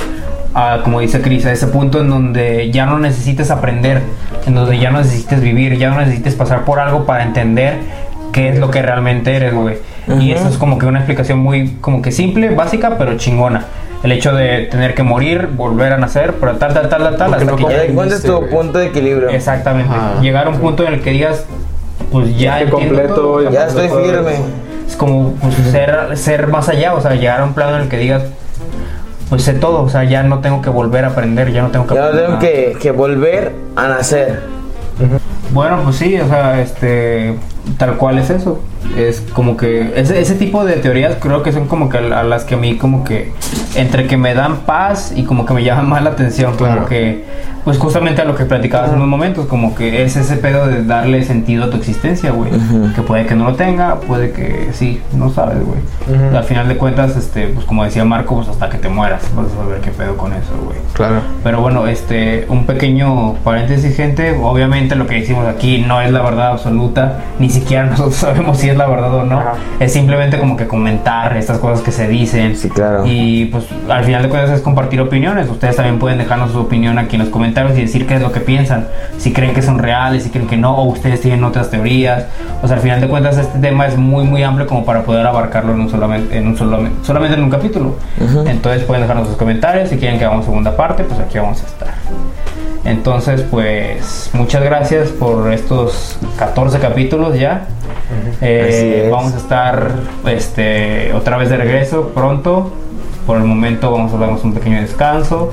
a, 0.54 0.82
como 0.84 1.00
dice 1.00 1.22
Cris, 1.22 1.46
a 1.46 1.52
ese 1.52 1.68
punto 1.68 2.02
en 2.02 2.10
donde 2.10 2.72
ya 2.72 2.86
no 2.86 2.98
necesites 3.00 3.52
aprender, 3.52 4.02
en 4.46 4.56
donde 4.56 4.80
ya 4.80 4.90
no 4.92 5.00
necesites 5.00 5.40
vivir, 5.42 5.78
ya 5.78 5.90
no 5.92 6.00
necesites 6.00 6.36
pasar 6.36 6.66
por 6.66 6.80
algo 6.80 7.06
para 7.06 7.24
entender 7.24 7.76
qué 8.34 8.50
es 8.50 8.60
lo 8.60 8.70
que 8.72 8.82
realmente 8.82 9.36
eres, 9.36 9.54
güey. 9.54 9.78
Y 10.20 10.32
eso 10.32 10.48
es 10.48 10.58
como 10.58 10.78
que 10.78 10.86
una 10.86 11.00
explicación 11.00 11.40
muy, 11.40 11.76
como 11.82 12.02
que 12.02 12.12
simple, 12.12 12.50
básica, 12.56 12.98
pero 12.98 13.18
chingona. 13.18 13.66
El 14.04 14.12
hecho 14.12 14.34
de 14.34 14.68
tener 14.70 14.94
que 14.94 15.04
morir, 15.04 15.48
volver 15.48 15.94
a 15.94 15.98
nacer, 15.98 16.36
pero 16.40 16.56
tal, 16.58 16.74
tal, 16.74 16.88
tal, 16.90 17.18
tal, 17.18 17.30
Porque 17.30 17.36
hasta 17.36 17.46
no 17.46 17.56
que 17.56 17.64
Ya 17.64 17.84
encuentres 17.84 18.24
tu 18.24 18.48
punto 18.48 18.78
de 18.78 18.88
equilibrio. 18.88 19.30
Exactamente. 19.30 19.94
Ajá. 19.94 20.22
Llegar 20.22 20.48
a 20.48 20.50
un 20.50 20.60
punto 20.60 20.86
en 20.86 20.94
el 20.94 21.02
que 21.02 21.12
digas, 21.12 21.46
pues 22.12 22.38
ya 22.38 22.62
Estoy 22.62 22.72
completo, 22.80 23.16
todo. 23.16 23.44
ya 23.44 23.52
Ya 23.52 23.68
estoy 23.68 23.88
todo 23.88 24.04
firme. 24.04 24.36
Es 24.88 24.96
como 24.96 25.34
pues, 25.34 25.56
ser, 25.72 26.16
ser 26.16 26.48
más 26.48 26.70
allá, 26.70 26.94
o 26.94 27.02
sea, 27.02 27.16
llegar 27.16 27.42
a 27.42 27.44
un 27.44 27.54
plano 27.54 27.76
en 27.78 27.84
el 27.84 27.90
que 27.90 27.98
digas, 27.98 28.24
pues 29.30 29.44
sé 29.44 29.54
todo, 29.54 29.82
o 29.82 29.90
sea, 29.90 30.04
ya 30.06 30.24
no 30.24 30.40
tengo 30.40 30.62
que 30.62 30.70
volver 30.70 31.04
a 31.04 31.10
aprender, 31.10 31.52
ya 31.52 31.64
no 31.64 31.70
tengo 31.70 31.88
que 31.88 31.96
Ya 31.96 32.12
no 32.12 32.38
tengo 32.40 32.40
que 32.40 32.92
volver 32.92 33.54
a 33.76 33.88
nacer. 33.88 34.42
Bueno, 35.52 35.82
pues 35.84 35.98
sí, 35.98 36.20
o 36.20 36.28
sea, 36.28 36.62
este, 36.62 37.36
tal 37.78 37.98
cual 37.98 38.18
es 38.18 38.30
eso. 38.30 38.62
Es 38.98 39.22
como 39.34 39.58
que 39.58 39.94
ese, 40.00 40.20
ese 40.22 40.36
tipo 40.36 40.64
de 40.64 40.74
teorías 40.74 41.16
creo 41.20 41.44
que 41.44 41.52
son 41.52 41.68
como 41.68 41.90
que 41.90 41.98
a 41.98 42.24
las 42.24 42.46
que 42.46 42.56
a 42.56 42.58
mí 42.58 42.78
como 42.78 43.04
que 43.04 43.34
entre 43.76 44.08
que 44.08 44.16
me 44.18 44.34
dan 44.34 44.58
paz 44.66 45.12
y 45.16 45.24
como 45.24 45.46
que 45.46 45.54
me 45.54 45.64
llaman 45.66 45.90
más 45.90 46.04
la 46.04 46.12
atención, 46.12 46.56
como 46.56 46.72
Claro. 46.72 46.86
que, 46.88 47.26
pues 47.66 47.78
justamente 47.80 48.22
a 48.22 48.26
lo 48.26 48.36
que 48.36 48.46
platicabas 48.46 48.90
en 48.92 48.96
unos 48.96 49.08
momentos, 49.10 49.46
como 49.48 49.76
que 49.76 50.04
es 50.04 50.16
ese 50.16 50.38
pedo 50.38 50.68
de 50.68 50.84
darle 50.86 51.24
sentido 51.24 51.66
a 51.66 51.70
tu 51.70 51.76
existencia, 51.78 52.32
güey. 52.32 52.50
Que 52.96 53.02
puede 53.02 53.26
que 53.26 53.36
no 53.36 53.44
lo 53.44 53.56
tenga, 53.56 54.00
puede 54.00 54.32
que 54.32 54.70
sí, 54.72 55.02
no 55.14 55.30
sabes, 55.32 55.58
güey. 55.66 55.80
Ujú. 56.08 56.38
Al 56.38 56.44
final 56.46 56.70
de 56.70 56.78
cuentas, 56.78 57.18
este, 57.18 57.48
pues 57.48 57.66
como 57.66 57.84
decía 57.84 58.06
Marco, 58.06 58.36
pues 58.36 58.48
hasta 58.48 58.70
que 58.70 58.78
te 58.78 58.88
mueras, 58.88 59.24
vas 59.36 59.48
a 59.48 59.58
saber 59.64 59.82
qué 59.82 59.92
pedo 59.92 60.16
con 60.16 60.32
eso, 60.32 60.54
güey. 60.64 60.78
Claro. 60.94 61.20
Pero 61.44 61.60
bueno, 61.62 61.88
este, 61.88 62.46
un 62.48 62.66
pequeño 62.66 63.34
paréntesis, 63.44 63.96
gente. 63.98 64.32
Obviamente 64.42 64.96
lo 64.96 65.06
que 65.06 65.16
decimos 65.16 65.46
aquí 65.46 65.84
no 65.86 66.00
es 66.02 66.10
la 66.12 66.22
verdad 66.22 66.52
absoluta, 66.54 67.20
ni 67.38 67.50
siquiera 67.60 67.86
nosotros 67.90 68.16
sabemos 68.16 68.58
si 68.58 68.70
es 68.70 68.78
la 68.78 68.88
verdad 68.88 69.14
o 69.14 69.24
no. 69.24 69.40
Ajá. 69.40 69.54
Es 69.80 69.94
simplemente 69.94 70.40
como 70.40 70.58
que 70.58 70.68
comentar 70.68 71.36
estas 71.38 71.60
cosas 71.60 71.82
que 71.82 71.92
se 71.92 72.08
dicen. 72.08 72.56
Sí, 72.56 72.70
claro. 72.70 73.04
Y 73.06 73.46
pues 73.46 73.66
al 73.90 74.04
final 74.04 74.24
de 74.24 74.30
cuentas 74.30 74.52
es 74.52 74.62
compartir 74.62 75.02
opiniones. 75.02 75.50
Ustedes 75.50 75.76
también 75.76 76.00
pueden 76.00 76.18
dejarnos 76.18 76.52
su 76.52 76.60
opinión 76.60 76.98
aquí 76.98 77.16
en 77.16 77.24
los 77.24 77.30
comentarios 77.30 77.78
y 77.78 77.82
decir 77.82 78.08
qué 78.08 78.16
es 78.16 78.22
lo 78.22 78.32
que 78.32 78.40
piensan. 78.40 78.88
Si 79.18 79.34
creen 79.34 79.54
que 79.54 79.62
son 79.62 79.80
reales, 79.80 80.24
si 80.24 80.30
creen 80.30 80.48
que 80.48 80.58
no, 80.58 80.76
o 80.76 80.84
ustedes 80.86 81.22
tienen 81.22 81.44
otras 81.44 81.70
teorías. 81.70 82.26
O 82.62 82.68
sea, 82.68 82.78
al 82.78 82.82
final 82.82 83.02
de 83.02 83.08
cuentas 83.08 83.38
este 83.38 83.60
tema 83.60 83.88
es 83.88 83.98
muy 83.98 84.24
muy 84.24 84.44
amplio 84.44 84.68
como 84.68 84.86
para 84.86 85.04
poder 85.04 85.26
abarcarlo 85.26 85.74
en 85.74 85.82
un 85.82 85.90
solamente, 85.90 86.38
en 86.38 86.48
un 86.48 86.58
solamente, 86.58 87.06
solamente 87.06 87.38
en 87.38 87.44
un 87.44 87.50
capítulo. 87.50 87.96
Entonces 88.46 88.84
pueden 88.84 89.04
dejarnos 89.04 89.28
sus 89.28 89.38
comentarios. 89.38 89.90
Si 89.90 89.98
quieren 89.98 90.20
que 90.20 90.26
hagamos 90.26 90.46
segunda 90.46 90.76
parte, 90.76 91.04
pues 91.04 91.20
aquí 91.20 91.38
vamos 91.38 91.64
a 91.64 91.68
estar. 91.68 91.94
Entonces, 92.88 93.42
pues 93.42 94.30
muchas 94.32 94.64
gracias 94.64 95.10
por 95.10 95.52
estos 95.52 96.18
14 96.40 96.80
capítulos 96.80 97.38
ya. 97.38 97.68
Eh, 98.40 99.10
vamos 99.12 99.34
a 99.34 99.38
estar 99.38 99.92
este, 100.26 101.12
otra 101.14 101.36
vez 101.36 101.50
de 101.50 101.58
regreso 101.58 102.12
pronto. 102.16 102.72
Por 103.26 103.40
el 103.40 103.44
momento 103.44 103.92
vamos 103.92 104.14
a 104.14 104.18
darnos 104.18 104.42
un 104.46 104.54
pequeño 104.54 104.80
descanso. 104.80 105.52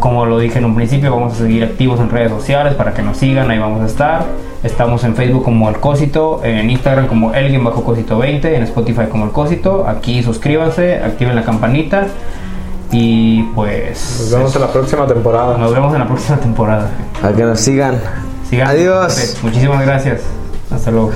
Como 0.00 0.26
lo 0.26 0.38
dije 0.38 0.58
en 0.58 0.66
un 0.66 0.74
principio, 0.74 1.12
vamos 1.12 1.32
a 1.32 1.36
seguir 1.36 1.64
activos 1.64 1.98
en 1.98 2.10
redes 2.10 2.30
sociales 2.30 2.74
para 2.74 2.92
que 2.92 3.00
nos 3.00 3.16
sigan, 3.16 3.50
ahí 3.50 3.58
vamos 3.58 3.80
a 3.80 3.86
estar. 3.86 4.26
Estamos 4.62 5.02
en 5.04 5.16
Facebook 5.16 5.44
como 5.44 5.70
El 5.70 5.76
Cósito, 5.76 6.42
en 6.44 6.68
Instagram 6.68 7.06
como 7.06 7.32
Elgin 7.32 7.64
bajo 7.64 7.84
Cósito 7.84 8.18
20, 8.18 8.54
en 8.54 8.64
Spotify 8.64 9.06
como 9.10 9.24
El 9.24 9.30
Cósito. 9.30 9.88
Aquí 9.88 10.22
suscríbanse, 10.22 10.96
activen 10.96 11.36
la 11.36 11.42
campanita 11.42 12.08
y 12.96 13.42
pues 13.56 14.18
Nos 14.20 14.30
vemos 14.30 14.54
en 14.54 14.60
la 14.62 14.72
próxima 14.72 15.06
temporada. 15.06 15.58
nos 15.58 15.74
vemos 15.74 15.92
en 15.94 15.98
la 16.00 16.06
próxima 16.06 16.38
temporada. 16.38 16.90
A 17.22 17.32
que 17.32 17.42
nos 17.42 17.58
sigan. 17.58 18.00
Sigan. 18.48 18.68
Adiós. 18.68 19.36
Muchísimas 19.42 19.84
gracias. 19.84 20.20
Hasta 20.70 20.90
luego. 20.92 21.12